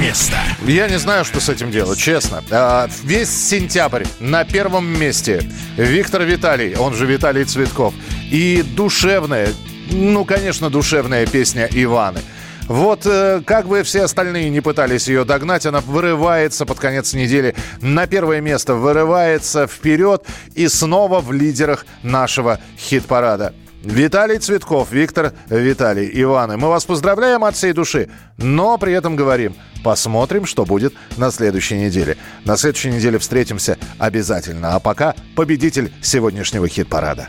Место. 0.00 0.36
Я 0.66 0.88
не 0.88 0.98
знаю, 0.98 1.24
что 1.24 1.40
с 1.40 1.48
этим 1.48 1.70
делать, 1.70 1.98
честно. 1.98 2.42
А, 2.50 2.88
Весь 3.02 3.30
сентябрь 3.30 4.04
на 4.20 4.44
первом 4.44 4.86
месте 4.98 5.42
Виктор 5.76 6.22
Виталий, 6.22 6.74
он 6.76 6.94
же 6.94 7.06
Виталий 7.06 7.44
Цветков. 7.44 7.94
И 8.30 8.62
душевная, 8.62 9.48
ну, 9.90 10.24
конечно, 10.24 10.70
душевная 10.70 11.26
песня 11.26 11.68
Иваны. 11.70 12.20
Вот 12.68 13.06
э, 13.06 13.42
как 13.44 13.66
бы 13.66 13.82
все 13.82 14.04
остальные 14.04 14.48
не 14.50 14.60
пытались 14.60 15.08
ее 15.08 15.24
догнать, 15.24 15.66
она 15.66 15.80
вырывается 15.80 16.64
под 16.64 16.78
конец 16.78 17.12
недели 17.12 17.54
на 17.80 18.06
первое 18.06 18.40
место, 18.40 18.74
вырывается 18.74 19.66
вперед 19.66 20.24
и 20.54 20.68
снова 20.68 21.20
в 21.20 21.32
лидерах 21.32 21.84
нашего 22.02 22.60
хит-парада. 22.78 23.52
Виталий 23.82 24.38
Цветков, 24.38 24.92
Виктор 24.92 25.32
Виталий, 25.48 26.08
Иваны. 26.22 26.56
Мы 26.56 26.68
вас 26.68 26.84
поздравляем 26.84 27.44
от 27.44 27.56
всей 27.56 27.72
души, 27.72 28.08
но 28.36 28.78
при 28.78 28.92
этом 28.92 29.16
говорим, 29.16 29.56
посмотрим, 29.82 30.46
что 30.46 30.64
будет 30.64 30.94
на 31.16 31.32
следующей 31.32 31.78
неделе. 31.78 32.16
На 32.44 32.56
следующей 32.56 32.90
неделе 32.90 33.18
встретимся 33.18 33.76
обязательно. 33.98 34.76
А 34.76 34.80
пока 34.80 35.16
победитель 35.34 35.92
сегодняшнего 36.00 36.68
хит-парада. 36.68 37.28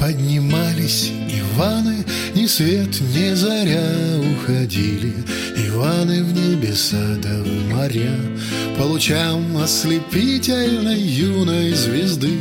Поднимались 0.00 1.12
Иваны, 1.28 2.04
ни 2.34 2.46
свет, 2.46 3.00
ни 3.00 3.32
заря 3.34 3.84
уходили 4.32 5.14
Иваны 5.72 6.24
в 6.24 6.32
небеса 6.32 7.16
да 7.22 7.28
в 7.28 7.68
моря 7.68 8.16
По 8.76 8.82
лучам 8.82 9.56
ослепительной 9.56 11.00
юной 11.00 11.72
звезды. 11.74 12.40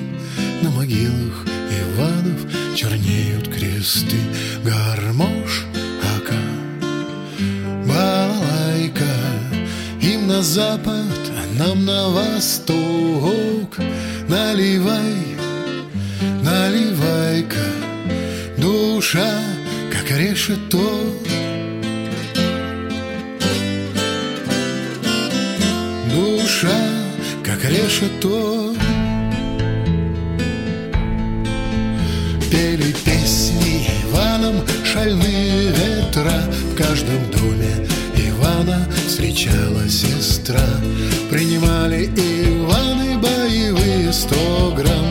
На 0.64 0.72
могилах 0.72 1.46
Иванов 1.80 2.76
чернеют 2.76 3.48
кресты 3.48 4.18
Гармош, 4.64 5.66
ака, 6.16 6.42
балалайка. 7.86 9.14
Им 10.02 10.28
на 10.28 10.42
запад, 10.42 11.20
а 11.38 11.60
нам 11.60 11.86
на 11.86 12.10
восток. 12.10 13.78
Наливай, 14.28 15.38
наливай-ка 16.44 17.68
Душа, 18.58 19.40
как 19.92 20.18
решето 20.18 21.20
Душа, 26.61 26.76
как 27.41 27.64
решето 27.64 28.76
Пели 32.52 32.94
песни 33.06 33.88
Иваном 34.03 34.65
шальные 34.84 35.72
ветра. 35.72 36.34
В 36.73 36.76
каждом 36.76 37.31
доме 37.31 37.88
Ивана 38.15 38.86
встречала 39.07 39.88
сестра. 39.88 40.68
Принимали 41.31 42.07
Иваны 42.07 43.18
боевые 43.19 44.11
сто 44.11 44.73
грамм 44.76 45.09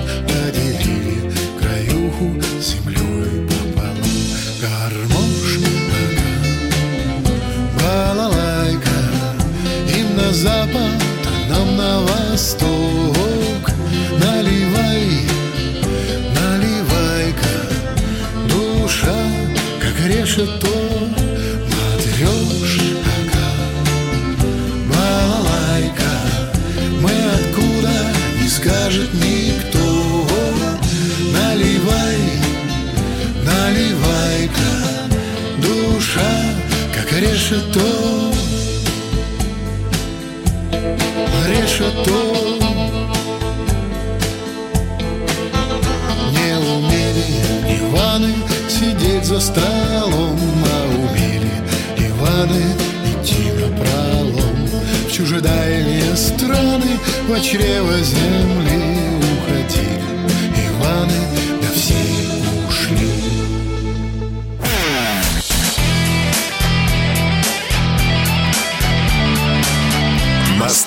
решето. 37.48 37.80
Решето. 41.48 42.58
Не 46.32 46.58
умели 46.58 47.24
Иваны 47.80 48.34
сидеть 48.68 49.24
за 49.24 49.40
столом 49.40 50.38
А 50.64 50.86
умели 50.96 51.52
Иваны 51.96 52.64
идти 53.06 53.52
на 53.52 53.76
пролом. 53.76 54.68
В 55.08 55.12
чужедальние 55.12 56.16
страны 56.16 56.98
В 57.28 57.40
чрево 57.40 57.94
земли 58.02 58.87